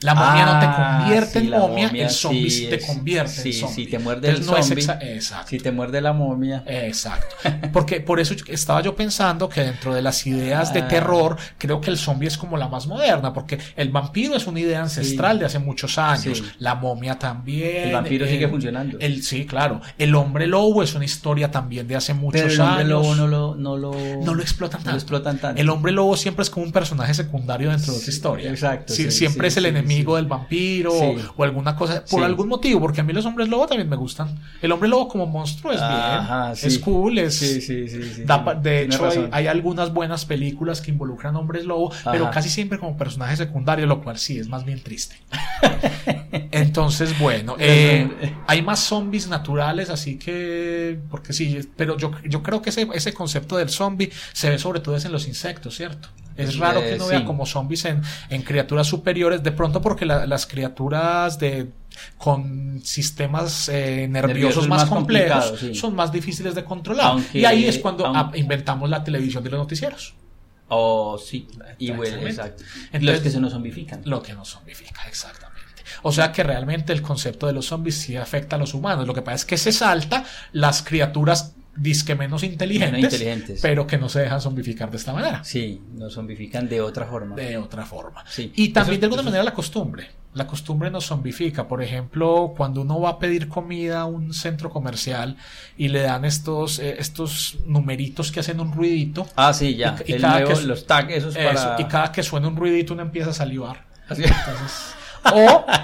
la 0.00 0.14
momia 0.14 0.46
no 0.46 0.60
te 0.60 0.66
ah, 0.66 0.98
convierte 1.00 1.38
en 1.40 1.50
momia, 1.50 1.88
el 1.88 2.10
zombie 2.10 2.68
te 2.68 2.80
convierte 2.80 3.48
en 3.48 3.52
zombie. 3.52 3.74
Si 3.74 3.86
te 3.86 3.98
muerde 3.98 4.28
el 4.28 4.44
zombie, 4.44 4.86
exacto. 5.00 5.48
si 5.48 5.58
te 5.58 5.72
muerde 5.72 6.00
la 6.00 6.12
momia. 6.12 6.62
Exacto. 6.66 7.34
Porque 7.72 8.00
por 8.00 8.20
eso 8.20 8.34
estaba 8.46 8.80
yo 8.80 8.94
pensando 8.94 9.48
que 9.48 9.62
dentro 9.62 9.92
de 9.92 10.02
las 10.02 10.24
ideas 10.24 10.72
de 10.72 10.82
ah. 10.82 10.88
terror, 10.88 11.36
creo 11.58 11.80
que 11.80 11.90
el 11.90 11.98
zombie 11.98 12.28
es 12.28 12.38
como 12.38 12.56
la 12.56 12.68
más 12.68 12.86
moderna, 12.86 13.32
porque 13.32 13.58
el 13.74 13.88
vampiro 13.88 14.36
es 14.36 14.46
una 14.46 14.60
idea 14.60 14.82
ancestral 14.82 15.40
de 15.40 15.46
hace 15.46 15.58
muchos 15.58 15.98
años. 15.98 16.44
La 16.58 16.76
momia 16.76 17.18
también. 17.18 17.88
El 17.88 17.92
vampiro 17.92 18.24
sigue 18.24 18.46
funcionando. 18.46 18.98
El, 19.00 19.24
sí, 19.24 19.46
claro. 19.46 19.80
El 19.98 20.14
hombre 20.14 20.46
lobo 20.46 20.84
es 20.84 20.94
una 20.94 21.06
historia 21.06 21.50
también 21.50 21.88
de 21.88 21.96
hace 21.96 22.14
muchos 22.14 22.40
años. 22.42 22.54
el 22.54 22.60
hombre 22.60 22.84
lobo 22.84 23.14
no 23.16 23.26
lo, 23.26 23.54
no 23.56 23.76
lo, 23.76 23.92
no 24.22 24.34
lo 24.34 24.42
explotan 24.42 24.80
tanto. 24.80 24.96
explotan 24.96 25.38
tanto. 25.38 25.60
El 25.60 25.68
hombre 25.70 25.90
lobo 25.90 26.16
siempre 26.16 26.44
es 26.44 26.50
como 26.50 26.66
un 26.66 26.72
personaje 26.72 27.14
secundario 27.14 27.70
dentro 27.70 27.92
de 27.92 27.98
otra 27.98 28.10
historia. 28.10 28.50
Exacto. 28.50 28.92
siempre 28.94 29.48
es 29.48 29.56
el 29.56 29.66
enemigo 29.66 29.87
enemigo 29.88 30.16
del 30.16 30.26
vampiro 30.26 30.92
o, 31.36 31.44
alguna 31.44 31.74
cosa, 31.74 32.04
por 32.04 32.22
algún 32.22 32.48
motivo, 32.48 32.80
porque 32.80 33.00
a 33.00 33.04
mí 33.04 33.12
los 33.12 33.24
hombres 33.24 33.48
lobo 33.48 33.66
también 33.66 33.88
me 33.88 33.96
gustan. 33.96 34.38
El 34.60 34.72
hombre 34.72 34.88
lobo 34.88 35.08
como 35.08 35.26
monstruo 35.26 35.72
es 35.72 35.80
bien, 35.80 36.70
es 36.70 36.78
cool, 36.78 37.18
es... 37.18 37.68
de 37.68 38.82
hecho, 38.82 39.08
hay, 39.32 39.46
algunas 39.46 39.92
buenas 39.92 40.24
películas 40.24 40.80
que 40.80 40.90
involucran 40.90 41.34
hombres 41.36 41.64
lobo, 41.64 41.92
pero 42.10 42.30
casi 42.30 42.48
siempre 42.48 42.78
como 42.78 42.96
personaje 42.96 43.36
secundario, 43.36 43.86
lo 43.86 44.02
cual 44.02 44.18
sí 44.18 44.38
es 44.38 44.48
más 44.48 44.64
bien 44.64 44.82
triste. 44.82 45.16
Entonces, 46.50 47.18
bueno, 47.18 47.56
eh, 47.58 48.34
hay 48.46 48.62
más 48.62 48.80
zombies 48.80 49.28
naturales, 49.28 49.90
así 49.90 50.18
que, 50.18 50.98
porque 51.10 51.32
sí, 51.32 51.60
pero 51.76 51.96
yo, 51.96 52.10
yo 52.24 52.42
creo 52.42 52.62
que 52.62 52.70
ese, 52.70 52.86
ese 52.94 53.12
concepto 53.14 53.56
del 53.56 53.70
zombie 53.70 54.10
se 54.32 54.50
ve 54.50 54.58
sobre 54.58 54.80
todo 54.80 54.96
en 54.96 55.12
los 55.12 55.28
insectos, 55.28 55.76
¿cierto? 55.76 56.08
Es 56.38 56.56
raro 56.56 56.80
que 56.80 56.94
uno 56.94 57.08
vea 57.08 57.24
como 57.24 57.44
zombies 57.44 57.84
en, 57.84 58.00
en, 58.30 58.42
criaturas 58.42 58.86
superiores, 58.86 59.42
de 59.42 59.52
pronto 59.52 59.82
porque 59.82 60.06
las 60.06 60.46
criaturas 60.46 61.38
de 61.38 61.68
con 62.16 62.80
sistemas 62.84 63.68
eh, 63.68 64.06
nerviosos, 64.08 64.68
más, 64.68 64.84
complejos 64.84 65.54
son 65.74 65.96
más 65.96 66.12
difíciles 66.12 66.54
de 66.54 66.64
controlar. 66.64 67.18
y 67.34 67.44
ahí 67.44 67.64
es 67.64 67.78
cuando 67.78 68.12
inventamos 68.34 68.88
la 68.88 69.02
televisión 69.02 69.42
de 69.42 69.50
los 69.50 69.58
noticieros. 69.58 70.14
Oh, 70.68 71.18
sí, 71.18 71.48
y 71.78 71.90
bueno, 71.92 72.18
exacto. 72.18 72.62
los 72.92 73.20
que 73.20 73.30
se 73.30 73.40
nos 73.40 73.52
zombifican. 73.52 74.02
Lo 74.04 74.22
que 74.22 74.34
nos 74.34 74.50
zombifica, 74.50 75.06
exactamente. 75.08 75.58
O 76.02 76.12
sea 76.12 76.30
que 76.30 76.42
realmente 76.42 76.92
el 76.92 77.02
concepto 77.02 77.46
de 77.46 77.52
los 77.52 77.66
zombies 77.66 77.96
sí 77.96 78.16
afecta 78.16 78.56
a 78.56 78.58
los 78.58 78.74
humanos. 78.74 79.06
Lo 79.06 79.14
que 79.14 79.22
pasa 79.22 79.36
es 79.36 79.44
que 79.44 79.56
se 79.56 79.72
salta 79.72 80.24
las 80.52 80.82
criaturas 80.82 81.54
disque 81.78 82.14
menos 82.14 82.42
inteligentes, 82.42 83.60
pero 83.62 83.86
que 83.86 83.98
no 83.98 84.08
se 84.08 84.20
dejan 84.20 84.40
zombificar 84.40 84.90
de 84.90 84.96
esta 84.96 85.12
manera. 85.12 85.44
Sí, 85.44 85.80
nos 85.94 86.14
zombifican 86.14 86.68
de 86.68 86.80
otra 86.80 87.06
forma. 87.06 87.36
De 87.36 87.56
otra 87.56 87.84
forma. 87.84 88.24
Sí. 88.28 88.52
Y 88.56 88.68
también 88.70 89.00
de 89.00 89.06
alguna 89.06 89.22
manera 89.22 89.42
la 89.42 89.54
costumbre. 89.54 90.08
La 90.34 90.46
costumbre 90.46 90.90
nos 90.90 91.06
zombifica. 91.06 91.66
Por 91.66 91.82
ejemplo, 91.82 92.54
cuando 92.56 92.82
uno 92.82 93.00
va 93.00 93.10
a 93.10 93.18
pedir 93.18 93.48
comida 93.48 94.00
a 94.00 94.04
un 94.04 94.34
centro 94.34 94.70
comercial 94.70 95.36
y 95.76 95.88
le 95.88 96.02
dan 96.02 96.24
estos, 96.24 96.78
eh, 96.78 96.96
estos 96.98 97.58
numeritos 97.66 98.30
que 98.30 98.40
hacen 98.40 98.60
un 98.60 98.72
ruidito. 98.72 99.26
Ah, 99.36 99.52
sí, 99.52 99.74
ya. 99.74 99.96
Y, 100.06 100.14
cada 100.14 100.44
que, 100.44 100.62
los 100.62 100.86
tags, 100.86 101.12
esos 101.12 101.34
para... 101.34 101.76
Y 101.78 101.84
cada 101.84 102.12
que 102.12 102.22
suena 102.22 102.48
un 102.48 102.56
ruidito 102.56 102.92
uno 102.92 103.02
empieza 103.02 103.30
a 103.30 103.34
salivar. 103.34 103.86
Así. 104.08 104.22
Entonces, 104.22 104.94
o. 105.32 105.64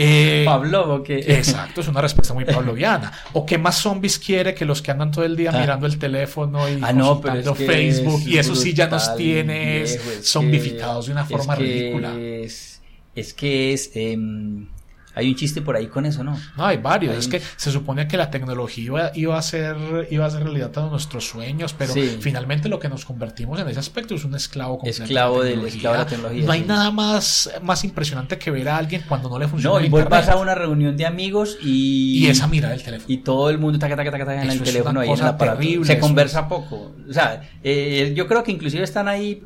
Eh, 0.00 0.44
Pablo. 0.44 1.02
Exacto, 1.08 1.80
es 1.80 1.88
una 1.88 2.00
respuesta 2.00 2.32
muy 2.32 2.44
pavloviana. 2.44 3.12
O 3.32 3.44
qué 3.44 3.58
más 3.58 3.76
zombies 3.76 4.18
quiere 4.18 4.54
que 4.54 4.64
los 4.64 4.80
que 4.80 4.92
andan 4.92 5.10
todo 5.10 5.24
el 5.24 5.36
día 5.36 5.50
ah. 5.52 5.58
mirando 5.58 5.86
el 5.86 5.98
teléfono 5.98 6.68
y 6.68 6.78
ah, 6.82 6.92
no, 6.92 7.20
pero 7.20 7.54
Facebook. 7.54 8.22
y 8.24 8.38
eso 8.38 8.54
sí 8.54 8.74
ya 8.74 8.86
nos 8.86 9.16
tiene 9.16 9.84
zombificados 10.22 11.06
de 11.06 11.12
una 11.12 11.24
forma 11.24 11.54
ridícula. 11.56 12.14
Es, 12.16 13.34
que 13.34 13.72
es. 13.72 13.90
Em, 13.94 14.68
hay 15.14 15.28
un 15.28 15.34
chiste 15.34 15.62
por 15.62 15.76
ahí 15.76 15.86
con 15.86 16.06
eso, 16.06 16.22
¿no? 16.24 16.38
No, 16.56 16.66
hay 16.66 16.78
varios. 16.78 17.16
es 17.16 17.28
que 17.28 17.40
se 17.56 17.70
supone 17.70 18.06
que 18.08 18.16
la 18.16 18.30
tecnología 18.30 19.10
iba, 19.14 19.38
a 19.38 19.42
ser 19.42 19.76
iba 20.10 20.26
a 20.26 20.30
ser 20.30 20.42
realidad 20.42 20.70
todos 20.70 20.90
nuestros 20.90 21.26
sueños, 21.26 21.74
pero 21.76 21.94
finalmente 22.20 22.68
lo 22.68 22.78
que 22.78 22.88
nos 22.88 23.04
convertimos 23.04 23.60
en 23.60 23.68
ese 23.68 23.80
aspecto 23.80 24.14
es 24.14 24.24
un 24.24 24.34
esclavo 24.34 24.78
Esclavo, 24.84 25.42
de, 25.42 25.54
esclavo 25.66 25.94
de 25.94 26.02
la 26.02 26.06
tecnología. 26.06 26.44
No 26.44 26.52
hay 26.52 26.62
nada 26.62 26.90
más, 26.90 27.50
más 27.62 27.84
impresionante 27.84 28.38
que 28.38 28.50
ver 28.50 28.68
a 28.68 28.76
alguien 28.76 29.02
cuando 29.08 29.28
no 29.28 29.38
le 29.38 29.48
funciona. 29.48 29.78
No, 29.78 29.84
y 29.84 29.88
vos 29.88 30.08
vas 30.08 30.28
a 30.28 30.36
una 30.36 30.54
reunión 30.54 30.96
de 30.96 31.06
amigos 31.06 31.58
y. 31.62 32.18
Y 32.18 32.26
esa 32.28 32.46
mira 32.46 32.72
el 32.72 32.82
teléfono. 32.82 33.12
Y 33.12 33.18
todo 33.18 33.50
el 33.50 33.58
mundo 33.58 33.78
taca, 33.78 33.96
taca, 33.96 34.10
taca, 34.10 34.42
en 34.42 34.50
el 34.50 34.62
teléfono 34.62 35.00
ahí 35.00 35.10
en 35.10 35.18
la 35.18 35.36
terrible, 35.36 35.86
Se 35.86 35.98
conversa 35.98 36.48
poco. 36.48 36.92
O 37.08 37.12
sea, 37.12 37.42
eh, 37.62 38.12
yo 38.14 38.26
creo 38.26 38.42
que 38.42 38.52
inclusive 38.52 38.84
están 38.84 39.08
ahí 39.08 39.42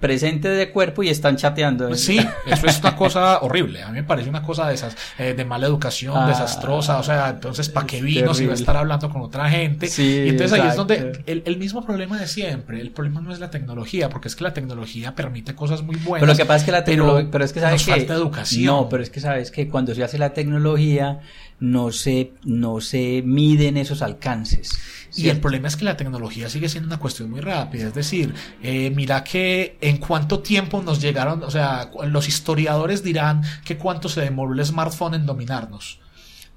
presentes 0.00 0.56
de 0.56 0.70
cuerpo 0.70 1.02
y 1.02 1.08
están 1.08 1.36
chateando. 1.36 1.94
Sí, 1.94 2.18
eso 2.46 2.66
es 2.66 2.80
una 2.80 2.96
cosa 2.96 3.40
horrible. 3.40 3.82
A 3.82 3.88
mí 3.88 3.94
me 3.94 4.04
parece 4.04 4.28
una 4.28 4.42
cosa 4.42 4.68
de 4.68 4.74
esas. 4.74 4.96
Eh, 5.18 5.32
de 5.32 5.46
mala 5.46 5.66
educación, 5.66 6.12
ah, 6.14 6.28
desastrosa, 6.28 6.98
o 6.98 7.02
sea, 7.02 7.30
entonces, 7.30 7.70
¿para 7.70 7.86
qué 7.86 8.02
vino 8.02 8.34
si 8.34 8.44
va 8.44 8.52
a 8.52 8.54
estar 8.54 8.76
hablando 8.76 9.08
con 9.08 9.22
otra 9.22 9.48
gente? 9.48 9.88
y 9.96 10.28
entonces 10.28 10.52
ahí 10.52 10.68
es 10.68 10.76
donde 10.76 11.22
el, 11.26 11.56
mismo 11.56 11.86
problema 11.86 12.18
de 12.20 12.26
siempre, 12.26 12.82
el 12.82 12.90
problema 12.90 13.22
no 13.22 13.32
es 13.32 13.40
la 13.40 13.50
tecnología, 13.50 14.10
porque 14.10 14.28
es 14.28 14.36
que 14.36 14.44
la 14.44 14.52
tecnología 14.52 15.14
permite 15.14 15.54
cosas 15.54 15.82
muy 15.82 15.96
buenas. 15.96 16.20
Pero 16.20 16.32
lo 16.32 16.36
que 16.36 16.44
pasa 16.44 16.56
es 16.58 16.64
que 16.64 16.72
la 16.72 16.84
tecnología, 16.84 17.28
pero, 17.32 17.44
es 17.46 17.54
que 17.54 17.60
sabes 17.60 17.82
que 17.82 17.92
falta 17.92 18.12
educación. 18.12 18.66
No, 18.66 18.88
pero 18.90 19.02
es 19.02 19.08
que 19.08 19.20
sabes 19.20 19.50
que 19.50 19.68
cuando 19.68 19.94
se 19.94 20.04
hace 20.04 20.18
la 20.18 20.34
tecnología 20.34 21.20
no 21.60 21.92
se, 21.92 22.32
no 22.44 22.82
se 22.82 23.22
miden 23.24 23.78
esos 23.78 24.02
alcances. 24.02 24.78
Y 25.16 25.28
el 25.28 25.40
problema 25.40 25.68
es 25.68 25.76
que 25.76 25.84
la 25.84 25.96
tecnología 25.96 26.48
sigue 26.48 26.68
siendo 26.68 26.88
una 26.88 26.98
cuestión 26.98 27.30
muy 27.30 27.40
rápida. 27.40 27.88
Es 27.88 27.94
decir, 27.94 28.34
eh, 28.62 28.90
mira 28.94 29.24
que 29.24 29.78
en 29.80 29.98
cuánto 29.98 30.40
tiempo 30.40 30.82
nos 30.82 31.00
llegaron, 31.00 31.42
o 31.42 31.50
sea, 31.50 31.90
los 32.06 32.28
historiadores 32.28 33.02
dirán 33.02 33.42
que 33.64 33.78
cuánto 33.78 34.08
se 34.08 34.20
demoró 34.20 34.52
el 34.52 34.64
smartphone 34.64 35.14
en 35.14 35.26
dominarnos. 35.26 36.00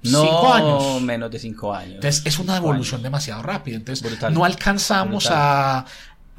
No, 0.02 0.22
cinco 0.22 0.52
años. 0.52 1.02
menos 1.02 1.30
de 1.30 1.38
cinco 1.38 1.74
años. 1.74 1.96
Entonces 1.96 2.22
es 2.24 2.38
una 2.38 2.56
evolución 2.56 3.02
demasiado 3.02 3.42
rápida. 3.42 3.76
Entonces 3.76 4.18
no 4.30 4.44
alcanzamos 4.44 5.28
a, 5.30 5.84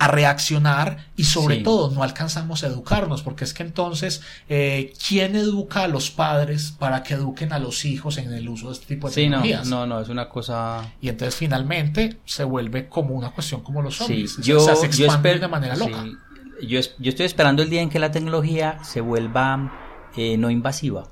a 0.02 0.08
reaccionar 0.08 1.12
y 1.16 1.26
sobre 1.26 1.58
todo 1.58 1.92
no 1.92 2.02
alcanzamos 2.02 2.64
a 2.64 2.68
educarnos, 2.68 3.22
porque 3.22 3.44
es 3.44 3.54
que 3.54 3.62
entonces, 3.62 4.24
eh, 4.50 4.94
¿quién 5.08 5.36
educa 5.36 5.84
a 5.84 5.88
los 5.88 6.10
padres 6.10 6.74
para 6.80 7.04
que 7.04 7.14
eduquen 7.14 7.54
a 7.54 7.60
los 7.60 7.86
hijos 7.86 8.18
en 8.18 8.34
el 8.34 8.50
uso 8.50 8.70
de 8.70 8.74
este 8.74 8.88
tipo 8.88 9.10
de 9.10 9.14
sí, 9.14 9.22
tecnologías? 9.22 9.68
No, 9.68 9.86
no, 9.86 9.98
no, 9.98 10.02
es 10.02 10.10
una 10.10 10.28
cosa... 10.28 10.92
Y 11.02 11.10
entonces 11.10 11.36
finalmente 11.36 12.18
se 12.26 12.44
vuelve 12.44 12.90
como 12.90 13.14
una 13.14 13.30
cuestión 13.30 13.62
como 13.62 13.84
los 13.84 13.98
zombies, 13.98 14.38
yo, 14.38 14.64
o 14.64 14.66
sea, 14.66 14.76
se 14.76 14.88
expande 14.88 15.38
de 15.38 15.48
manera 15.48 15.76
loca. 15.76 16.04
Yo, 16.64 16.80
yo, 16.80 17.10
estoy 17.10 17.28
esperando 17.28 17.62
el 17.62 17.70
día 17.70 17.84
en 17.84 17.92
que 17.92 18.00
la 18.00 18.10
tecnología 18.10 18.80
se 18.84 19.02
vuelva 19.02 20.10
eh, 20.18 20.36
no 20.36 20.50
invasiva. 20.50 21.12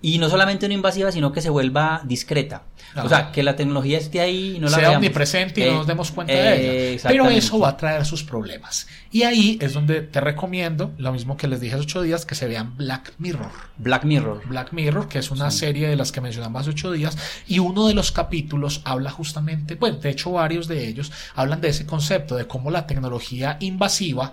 Y 0.00 0.18
no 0.18 0.28
solamente 0.28 0.68
no 0.68 0.74
invasiva, 0.74 1.10
sino 1.10 1.32
que 1.32 1.40
se 1.40 1.50
vuelva 1.50 2.02
discreta. 2.04 2.62
O 3.02 3.08
sea, 3.08 3.32
que 3.32 3.42
la 3.42 3.56
tecnología 3.56 3.98
esté 3.98 4.20
ahí 4.20 4.56
y 4.56 4.58
no 4.58 4.68
la 4.68 4.76
sea 4.76 4.90
omnipresente 4.92 5.60
y 5.60 5.64
no 5.70 5.78
nos 5.78 5.86
eh, 5.86 5.88
demos 5.88 6.10
cuenta 6.10 6.32
de 6.32 6.92
ella. 6.94 7.08
Pero 7.08 7.28
eso 7.28 7.58
va 7.58 7.70
a 7.70 7.76
traer 7.76 8.04
sus 8.06 8.22
problemas. 8.22 8.86
Y 9.10 9.22
ahí 9.22 9.58
es 9.60 9.72
donde 9.72 10.02
te 10.02 10.20
recomiendo, 10.20 10.92
lo 10.98 11.12
mismo 11.12 11.36
que 11.36 11.48
les 11.48 11.60
dije 11.60 11.74
hace 11.74 11.84
ocho 11.84 12.02
días, 12.02 12.26
que 12.26 12.34
se 12.34 12.46
vean 12.46 12.76
Black 12.76 13.12
Mirror. 13.18 13.50
Black 13.76 14.04
Mirror. 14.04 14.46
Black 14.46 14.72
Mirror, 14.72 15.08
que 15.08 15.18
es 15.18 15.30
una 15.30 15.50
serie 15.50 15.88
de 15.88 15.96
las 15.96 16.12
que 16.12 16.20
mencionamos 16.20 16.62
hace 16.62 16.70
ocho 16.70 16.92
días. 16.92 17.16
Y 17.46 17.58
uno 17.58 17.88
de 17.88 17.94
los 17.94 18.12
capítulos 18.12 18.82
habla 18.84 19.10
justamente, 19.10 19.74
bueno, 19.74 19.98
de 19.98 20.10
hecho 20.10 20.32
varios 20.32 20.68
de 20.68 20.88
ellos 20.88 21.12
hablan 21.34 21.60
de 21.60 21.68
ese 21.68 21.86
concepto, 21.86 22.36
de 22.36 22.46
cómo 22.46 22.70
la 22.70 22.86
tecnología 22.86 23.56
invasiva 23.60 24.32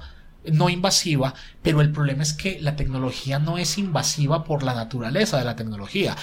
no 0.51 0.69
invasiva, 0.69 1.33
pero 1.61 1.81
el 1.81 1.91
problema 1.91 2.23
es 2.23 2.33
que 2.33 2.59
la 2.61 2.75
tecnología 2.75 3.39
no 3.39 3.57
es 3.57 3.77
invasiva 3.77 4.43
por 4.43 4.63
la 4.63 4.73
naturaleza 4.73 5.37
de 5.37 5.45
la 5.45 5.55
tecnología, 5.55 6.15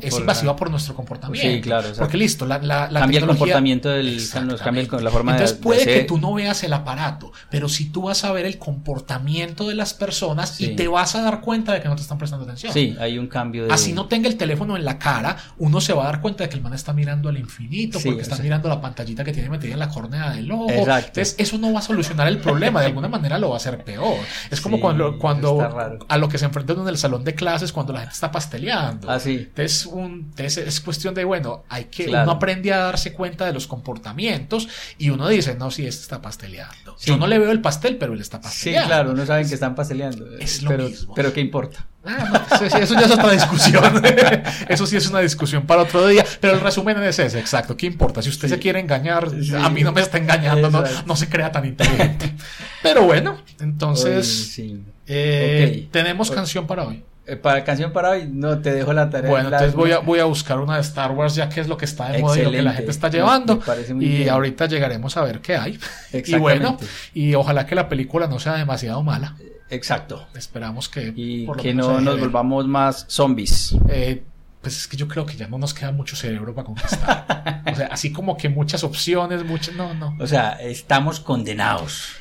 es 0.00 0.18
invasiva 0.18 0.56
por 0.56 0.70
nuestro 0.70 0.94
comportamiento. 0.94 1.56
Sí, 1.56 1.60
claro. 1.60 1.88
Porque 1.98 2.16
listo, 2.16 2.46
la, 2.46 2.58
la, 2.58 2.88
cambia 2.88 3.20
el 3.20 3.26
comportamiento 3.26 3.90
del, 3.90 4.20
cambia 4.30 4.86
la 5.00 5.10
forma 5.10 5.32
Entonces 5.32 5.56
puede 5.56 5.84
que 5.84 6.04
tú 6.04 6.18
no 6.18 6.34
veas 6.34 6.62
el 6.64 6.72
aparato, 6.72 7.32
pero 7.50 7.68
si 7.68 7.90
tú 7.90 8.02
vas 8.02 8.24
a 8.24 8.32
ver 8.32 8.46
el 8.46 8.58
comportamiento 8.58 9.68
de 9.68 9.74
las 9.74 9.94
personas 9.94 10.60
y 10.60 10.74
te 10.74 10.88
vas 10.88 11.14
a 11.14 11.22
dar 11.22 11.40
cuenta 11.40 11.72
de 11.72 11.82
que 11.82 11.88
no 11.88 11.96
te 11.96 12.02
están 12.02 12.18
prestando 12.18 12.44
atención. 12.44 12.72
Sí, 12.72 12.96
hay 12.98 13.18
un 13.18 13.26
cambio 13.26 13.66
de... 13.66 13.72
Así 13.72 13.92
no 13.92 14.06
tenga 14.06 14.28
el 14.28 14.36
teléfono 14.36 14.76
en 14.76 14.84
la 14.84 14.98
cara, 14.98 15.36
uno 15.58 15.80
se 15.80 15.92
va 15.92 16.04
a 16.04 16.06
dar 16.06 16.20
cuenta 16.20 16.44
de 16.44 16.50
que 16.50 16.56
el 16.56 16.62
man 16.62 16.74
está 16.74 16.92
mirando 16.92 17.28
al 17.28 17.38
infinito, 17.38 17.98
porque 18.02 18.22
está 18.22 18.36
mirando 18.36 18.68
la 18.68 18.80
pantallita 18.80 19.24
que 19.24 19.32
tiene 19.32 19.50
metida 19.50 19.74
en 19.74 19.78
la 19.78 19.88
córnea 19.88 20.30
del 20.30 20.50
ojo. 20.50 20.70
Entonces 20.70 21.34
eso 21.38 21.58
no 21.58 21.72
va 21.72 21.80
a 21.80 21.82
solucionar 21.82 22.26
el 22.28 22.38
problema, 22.38 22.80
de 22.80 22.86
alguna 22.86 23.08
manera 23.08 23.38
lo 23.38 23.50
va 23.50 23.57
a 23.58 23.68
hacer 23.68 23.84
peor. 23.84 24.18
Es 24.50 24.60
como 24.60 24.80
cuando, 24.80 25.18
cuando 25.18 25.60
a 26.08 26.18
lo 26.18 26.28
que 26.28 26.38
se 26.38 26.44
enfrentan 26.44 26.80
en 26.80 26.88
el 26.88 26.98
salón 26.98 27.24
de 27.24 27.34
clases 27.34 27.72
cuando 27.72 27.92
la 27.92 28.00
gente 28.00 28.14
está 28.14 28.30
pasteleando. 28.30 29.10
Ah, 29.10 29.20
Entonces, 29.24 29.86
un, 29.86 30.32
es 30.36 30.80
cuestión 30.80 31.14
de, 31.14 31.24
bueno, 31.24 31.64
hay 31.68 31.84
que, 31.84 32.08
uno 32.08 32.30
aprende 32.30 32.72
a 32.72 32.78
darse 32.78 33.12
cuenta 33.12 33.46
de 33.46 33.52
los 33.52 33.66
comportamientos 33.66 34.68
y 34.98 35.10
uno 35.10 35.28
dice, 35.28 35.54
no, 35.54 35.70
si 35.70 35.86
este 35.86 36.02
está 36.02 36.22
pasteleando. 36.22 36.96
Yo 37.04 37.16
no 37.16 37.26
le 37.26 37.38
veo 37.38 37.50
el 37.50 37.60
pastel, 37.60 37.96
pero 37.96 38.14
él 38.14 38.20
está 38.20 38.40
pasteleando. 38.40 38.86
Sí, 38.86 38.88
claro, 38.88 39.14
no 39.14 39.26
saben 39.26 39.48
que 39.48 39.54
están 39.54 39.74
pasteleando. 39.74 40.38
Es 40.38 40.62
lo 40.62 40.70
pero, 40.70 40.84
mismo. 40.84 41.14
Pero 41.14 41.32
¿qué 41.32 41.40
importa? 41.40 41.86
Ah, 42.04 42.46
eso 42.62 42.94
ya 42.94 43.06
es 43.06 43.10
otra 43.10 43.32
discusión. 43.32 43.84
eso 44.68 44.86
sí 44.86 44.96
es 44.96 45.08
una 45.08 45.20
discusión 45.20 45.66
para 45.66 45.82
otro 45.82 46.06
día. 46.06 46.24
Pero 46.40 46.54
el 46.54 46.60
resumen 46.60 47.02
es 47.02 47.18
ese, 47.18 47.38
exacto. 47.38 47.76
¿Qué 47.76 47.86
importa? 47.86 48.22
Si 48.22 48.28
usted 48.28 48.48
se 48.48 48.58
quiere 48.58 48.80
engañar, 48.80 49.28
a 49.60 49.70
mí 49.70 49.82
no 49.82 49.92
me 49.92 50.00
está 50.00 50.18
engañando, 50.18 50.70
no, 50.70 51.16
se 51.16 51.28
crea 51.28 51.52
tan 51.52 51.64
inteligente. 51.66 52.34
Pero 52.82 53.04
bueno, 53.04 53.38
entonces 53.60 54.60
eh, 55.06 55.88
tenemos 55.90 56.30
canción 56.30 56.66
para 56.66 56.84
hoy. 56.84 57.04
Eh, 57.26 57.36
para 57.36 57.62
canción 57.62 57.92
para 57.92 58.10
hoy, 58.10 58.26
no 58.26 58.58
te 58.60 58.72
dejo 58.72 58.94
la 58.94 59.10
tarea. 59.10 59.30
Bueno, 59.30 59.48
entonces 59.48 59.74
voy 59.74 59.92
a, 59.92 59.98
voy 59.98 60.18
a 60.18 60.24
buscar 60.24 60.60
una 60.60 60.76
de 60.76 60.80
Star 60.80 61.10
Wars, 61.10 61.34
ya 61.34 61.50
que 61.50 61.60
es 61.60 61.68
lo 61.68 61.76
que 61.76 61.84
está 61.84 62.08
de 62.08 62.20
moda 62.20 62.38
y 62.38 62.42
lo 62.44 62.50
que 62.50 62.62
la 62.62 62.72
gente 62.72 62.90
está 62.90 63.10
llevando. 63.10 63.60
y 64.00 64.28
ahorita 64.28 64.64
llegaremos 64.64 65.14
a 65.18 65.22
ver 65.24 65.40
qué 65.40 65.56
hay. 65.56 65.78
Y 66.12 66.36
bueno, 66.36 66.78
y 67.12 67.34
ojalá 67.34 67.66
que 67.66 67.74
la 67.74 67.86
película 67.86 68.28
no 68.28 68.38
sea 68.38 68.54
demasiado 68.54 69.02
mala. 69.02 69.36
Exacto. 69.70 70.26
Esperamos 70.34 70.88
que. 70.88 71.12
Y 71.14 71.46
que 71.60 71.74
no 71.74 72.00
nos 72.00 72.18
volvamos 72.18 72.66
más 72.66 73.04
zombies. 73.08 73.76
Eh, 73.88 74.22
pues 74.60 74.76
es 74.76 74.88
que 74.88 74.96
yo 74.96 75.06
creo 75.06 75.24
que 75.24 75.36
ya 75.36 75.46
no 75.46 75.58
nos 75.58 75.72
queda 75.74 75.92
mucho 75.92 76.16
cerebro 76.16 76.54
para 76.54 76.66
conquistar. 76.66 77.62
o 77.72 77.74
sea, 77.76 77.86
así 77.88 78.12
como 78.12 78.36
que 78.36 78.48
muchas 78.48 78.84
opciones, 78.84 79.44
muchas. 79.44 79.74
No, 79.74 79.94
no. 79.94 80.16
O 80.18 80.26
sea, 80.26 80.52
estamos 80.60 81.20
condenados. 81.20 82.16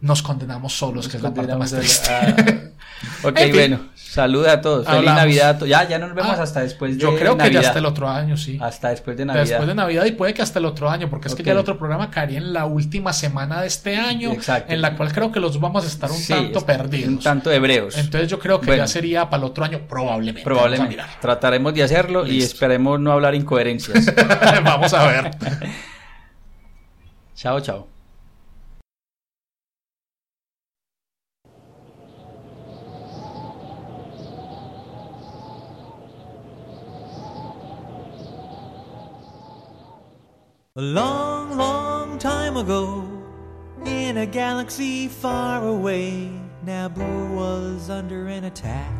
Nos 0.00 0.22
condenamos 0.22 0.74
solos, 0.74 1.08
que 1.08 1.16
es 1.16 1.22
la 1.22 1.32
parte 1.32 1.54
más 1.56 1.72
triste. 1.72 2.10
Ok, 3.22 3.38
bueno. 3.52 3.80
Saluda 4.16 4.52
a 4.52 4.60
todos. 4.62 4.86
Feliz 4.86 5.04
Navidad. 5.04 5.62
Ya, 5.66 5.86
ya 5.86 5.98
nos 5.98 6.14
vemos 6.14 6.38
ah, 6.38 6.42
hasta 6.42 6.60
después 6.60 6.94
de 6.94 7.02
Yo 7.02 7.14
creo 7.16 7.36
que 7.36 7.50
ya 7.50 7.60
hasta 7.60 7.78
el 7.80 7.84
otro 7.84 8.08
año, 8.08 8.38
sí. 8.38 8.58
Hasta 8.62 8.88
después 8.88 9.14
de 9.14 9.26
Navidad. 9.26 9.44
Después 9.44 9.68
de 9.68 9.74
Navidad 9.74 10.04
y 10.06 10.12
puede 10.12 10.32
que 10.32 10.40
hasta 10.40 10.58
el 10.58 10.64
otro 10.64 10.88
año, 10.88 11.10
porque 11.10 11.28
es 11.28 11.34
que 11.34 11.42
ya 11.42 11.52
el 11.52 11.58
otro 11.58 11.76
programa 11.76 12.10
caería 12.10 12.38
en 12.38 12.54
la 12.54 12.64
última 12.64 13.12
semana 13.12 13.60
de 13.60 13.66
este 13.66 13.96
año, 13.96 14.32
Exacto. 14.32 14.72
en 14.72 14.80
la 14.80 14.96
cual 14.96 15.12
creo 15.12 15.30
que 15.30 15.38
los 15.38 15.60
vamos 15.60 15.84
a 15.84 15.88
estar 15.88 16.10
un 16.10 16.24
tanto 16.26 16.64
perdidos. 16.64 17.08
Un 17.08 17.18
tanto 17.18 17.52
hebreos. 17.52 17.98
Entonces 17.98 18.30
yo 18.30 18.38
creo 18.38 18.58
que 18.58 18.74
ya 18.74 18.86
sería 18.86 19.28
para 19.28 19.42
el 19.42 19.50
otro 19.50 19.64
año 19.64 19.80
probablemente. 19.86 20.42
Probablemente. 20.42 20.96
Trataremos 21.20 21.74
de 21.74 21.82
hacerlo 21.82 22.26
y 22.26 22.42
esperemos 22.42 22.98
no 22.98 23.12
hablar 23.12 23.34
incoherencias. 23.34 24.14
vamos 24.64 24.94
a 24.94 25.06
ver. 25.08 25.30
chao, 27.34 27.60
chao. 27.60 27.95
A 40.78 40.82
long, 40.82 41.56
long 41.56 42.18
time 42.18 42.58
ago, 42.58 43.02
in 43.86 44.18
a 44.18 44.26
galaxy 44.26 45.08
far 45.08 45.66
away, 45.66 46.30
Naboo 46.66 47.34
was 47.34 47.88
under 47.88 48.26
an 48.26 48.44
attack. 48.44 48.92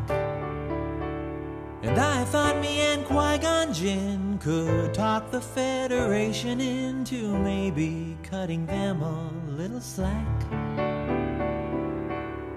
And 1.82 2.00
I 2.00 2.24
thought 2.24 2.58
me 2.62 2.80
and 2.80 3.04
Qui 3.04 3.36
Gon 3.40 3.74
Jinn 3.74 4.38
could 4.40 4.94
talk 4.94 5.30
the 5.30 5.42
Federation 5.42 6.62
into 6.62 7.36
maybe 7.40 8.16
cutting 8.22 8.64
them 8.64 9.02
a 9.02 9.30
little 9.46 9.82
slack. 9.82 10.40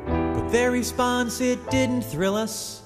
But 0.07 0.47
their 0.47 0.71
response, 0.71 1.41
it 1.41 1.59
didn't 1.69 2.03
thrill 2.03 2.37
us. 2.37 2.83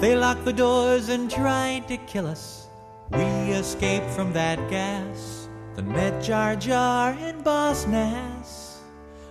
They 0.00 0.16
locked 0.16 0.44
the 0.44 0.52
doors 0.52 1.08
and 1.08 1.30
tried 1.30 1.88
to 1.88 1.96
kill 1.96 2.26
us. 2.26 2.68
We 3.10 3.24
escaped 3.52 4.10
from 4.10 4.34
that 4.34 4.58
gas 4.68 5.41
then 5.76 5.88
met 5.92 6.22
Jar 6.22 6.56
Jar 6.56 7.16
and 7.20 7.42
Boss 7.42 7.86
Nass. 7.86 8.80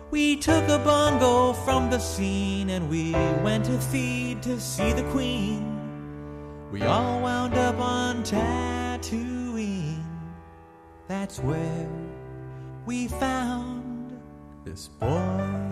We 0.10 0.36
took 0.36 0.68
a 0.68 0.78
bongo 0.80 1.54
from 1.54 1.90
the 1.90 2.00
scene 2.00 2.70
and 2.70 2.90
we 2.90 3.14
went 3.44 3.66
to 3.66 3.80
feed 3.80 4.44
to 4.44 4.60
see 4.60 4.92
the 4.92 5.04
Queen. 5.12 5.68
We 6.72 6.84
all 6.84 7.22
wound 7.22 7.54
up 7.54 7.80
on 7.80 8.24
Tatooine. 8.24 10.04
That's 11.08 11.40
where 11.40 11.90
we 12.86 13.08
found 13.08 14.20
this 14.66 14.88
boy. 14.88 15.72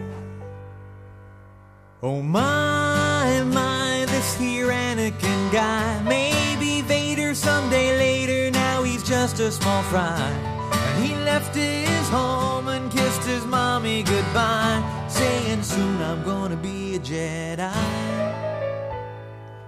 Oh 2.01 2.21
my, 2.21 3.43
my, 3.43 4.05
this 4.07 4.37
here 4.37 4.67
Anakin 4.67 5.51
guy. 5.51 6.01
Maybe 6.03 6.81
Vader 6.81 7.33
someday 7.33 7.97
later, 7.97 8.51
now 8.51 8.83
he's 8.83 9.03
just 9.03 9.39
a 9.39 9.51
small 9.51 9.83
fry. 9.83 10.58
He 11.01 11.15
left 11.15 11.55
his 11.55 12.09
home 12.09 12.67
and 12.67 12.91
kissed 12.91 13.23
his 13.23 13.45
mommy 13.45 14.03
goodbye, 14.03 14.83
saying, 15.07 15.63
Soon 15.63 16.01
I'm 16.01 16.23
gonna 16.23 16.57
be 16.57 16.95
a 16.95 16.99
Jedi. 16.99 17.71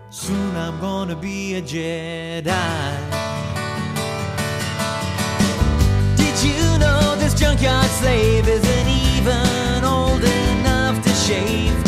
Soon 0.09 0.55
I'm 0.57 0.79
gonna 0.81 1.15
be 1.15 1.55
a 1.55 1.61
Jedi. 1.61 2.43
Did 6.17 6.35
you 6.43 6.63
know 6.79 7.15
this 7.17 7.33
junkyard 7.33 7.89
slave 8.01 8.47
isn't 8.47 8.87
even 9.13 9.85
old 9.85 10.23
enough 10.23 11.01
to 11.03 11.09
shave? 11.11 11.81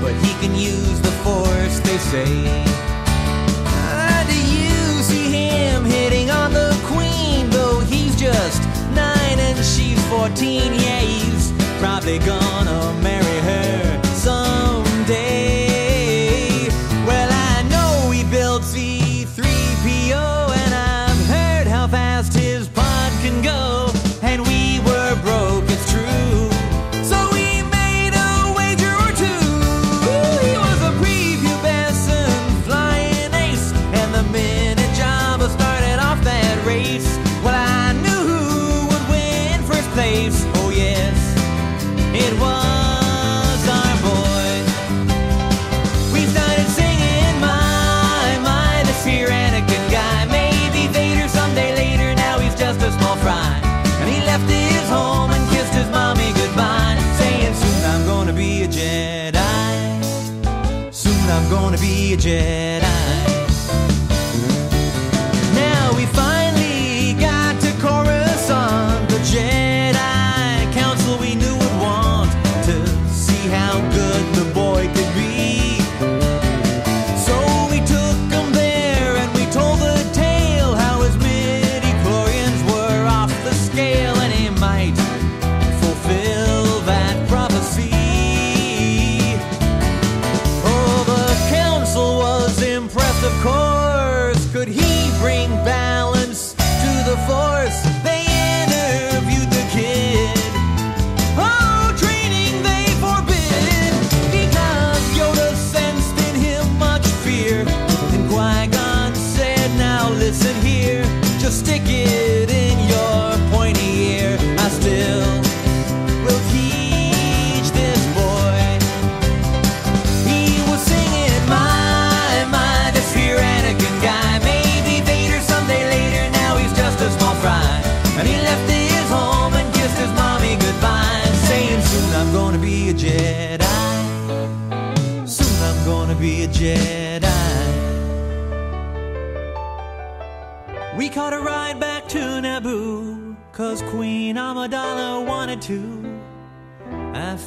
But 0.00 0.14
he 0.24 0.32
can 0.40 0.54
use 0.54 1.00
the 1.02 1.12
force, 1.24 1.78
they 1.80 1.98
say. 1.98 2.64
Uh, 3.66 4.08
she's 9.68 10.02
14, 10.08 10.74
yeah, 10.74 11.00
he's 11.00 11.52
probably 11.78 12.18
gonna 12.20 12.94
marry 13.02 13.38
her. 13.40 13.97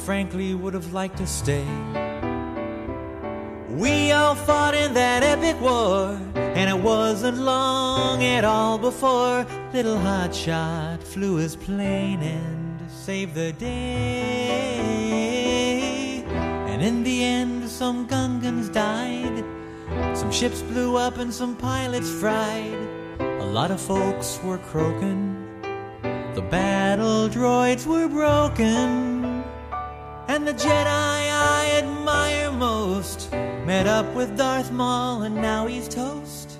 Frankly 0.04 0.54
would 0.54 0.74
have 0.74 0.92
liked 0.92 1.16
to 1.18 1.26
stay. 1.26 1.64
We 3.70 4.12
all 4.12 4.34
fought 4.34 4.74
in 4.74 4.94
that 4.94 5.22
epic 5.22 5.60
war, 5.60 6.18
and 6.34 6.68
it 6.68 6.78
wasn't 6.82 7.38
long 7.38 8.22
at 8.24 8.44
all 8.44 8.78
before 8.78 9.46
little 9.72 9.96
hotshot 9.96 11.02
flew 11.02 11.36
his 11.36 11.56
plane 11.56 12.20
and 12.20 12.90
saved 12.90 13.34
the 13.34 13.52
day. 13.52 13.72
And 16.68 16.82
in 16.82 17.02
the 17.02 17.24
end, 17.24 17.68
some 17.68 18.06
Gungans 18.08 18.70
died, 18.72 19.44
some 20.16 20.30
ships 20.30 20.60
blew 20.62 20.96
up, 20.96 21.18
and 21.18 21.32
some 21.32 21.56
pilots 21.56 22.10
fried. 22.10 22.88
A 23.20 23.46
lot 23.46 23.70
of 23.70 23.80
folks 23.80 24.38
were 24.44 24.58
croaking, 24.58 25.31
the 26.34 26.42
battle 26.42 27.28
droids 27.28 27.86
were 27.86 28.08
broken. 28.08 29.44
And 30.28 30.46
the 30.46 30.54
Jedi 30.54 30.86
I 30.86 31.82
admire 31.82 32.52
most 32.52 33.30
Met 33.66 33.86
up 33.86 34.12
with 34.16 34.36
Darth 34.36 34.72
Maul 34.72 35.22
and 35.22 35.36
now 35.36 35.68
he's 35.68 35.86
toast. 35.88 36.58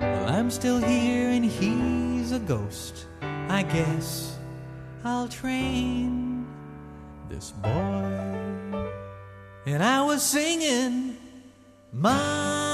Well, 0.00 0.28
I'm 0.28 0.52
still 0.52 0.78
here 0.78 1.30
and 1.30 1.44
he's 1.44 2.30
a 2.30 2.38
ghost. 2.38 3.06
I 3.48 3.64
guess 3.64 4.38
I'll 5.02 5.26
train 5.26 6.46
this 7.28 7.50
boy. 7.50 8.88
And 9.66 9.82
I 9.82 10.02
was 10.02 10.22
singing, 10.22 11.16
My, 11.92 12.67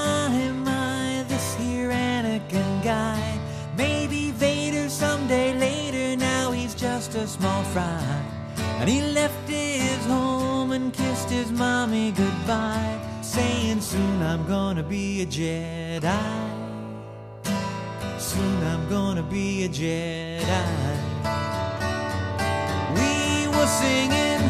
a 7.25 7.27
small 7.27 7.63
fry. 7.63 8.21
And 8.79 8.87
he 8.87 9.01
left 9.01 9.49
his 9.49 10.05
home 10.05 10.71
and 10.71 10.93
kissed 10.93 11.29
his 11.29 11.51
mommy 11.51 12.11
goodbye, 12.11 12.99
saying, 13.21 13.81
Soon 13.81 14.21
I'm 14.21 14.45
gonna 14.45 14.83
be 14.83 15.23
a 15.23 15.25
Jedi. 15.25 16.35
Soon 18.19 18.57
I'm 18.71 18.87
gonna 18.89 19.23
be 19.23 19.65
a 19.65 19.69
Jedi. 19.69 20.95
We 22.97 23.47
were 23.55 23.71
singing, 23.81 24.43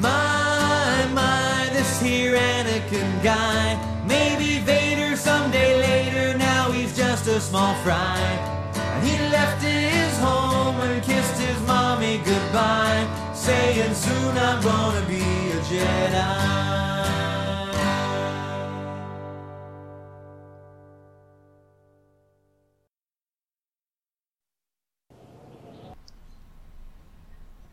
My, 0.00 1.06
my, 1.12 1.68
this 1.74 2.00
here 2.00 2.34
Anakin 2.34 3.22
guy. 3.22 3.66
Maybe 4.06 4.58
Vader 4.60 5.16
someday 5.16 5.72
later, 5.88 6.38
now 6.38 6.70
he's 6.70 6.96
just 6.96 7.26
a 7.26 7.38
small 7.40 7.74
fry. 7.84 8.18
And 8.74 9.06
he 9.06 9.18
left 9.28 9.62
his 9.62 10.18
home 10.18 10.80
and 10.80 11.02
kissed 11.02 11.21
goodbye, 12.24 13.06
saying 13.34 13.94
soon 13.94 14.36
I'm 14.38 14.62
gonna 14.62 15.06
be 15.06 15.22
a 15.22 15.60
Jedi. 15.68 16.91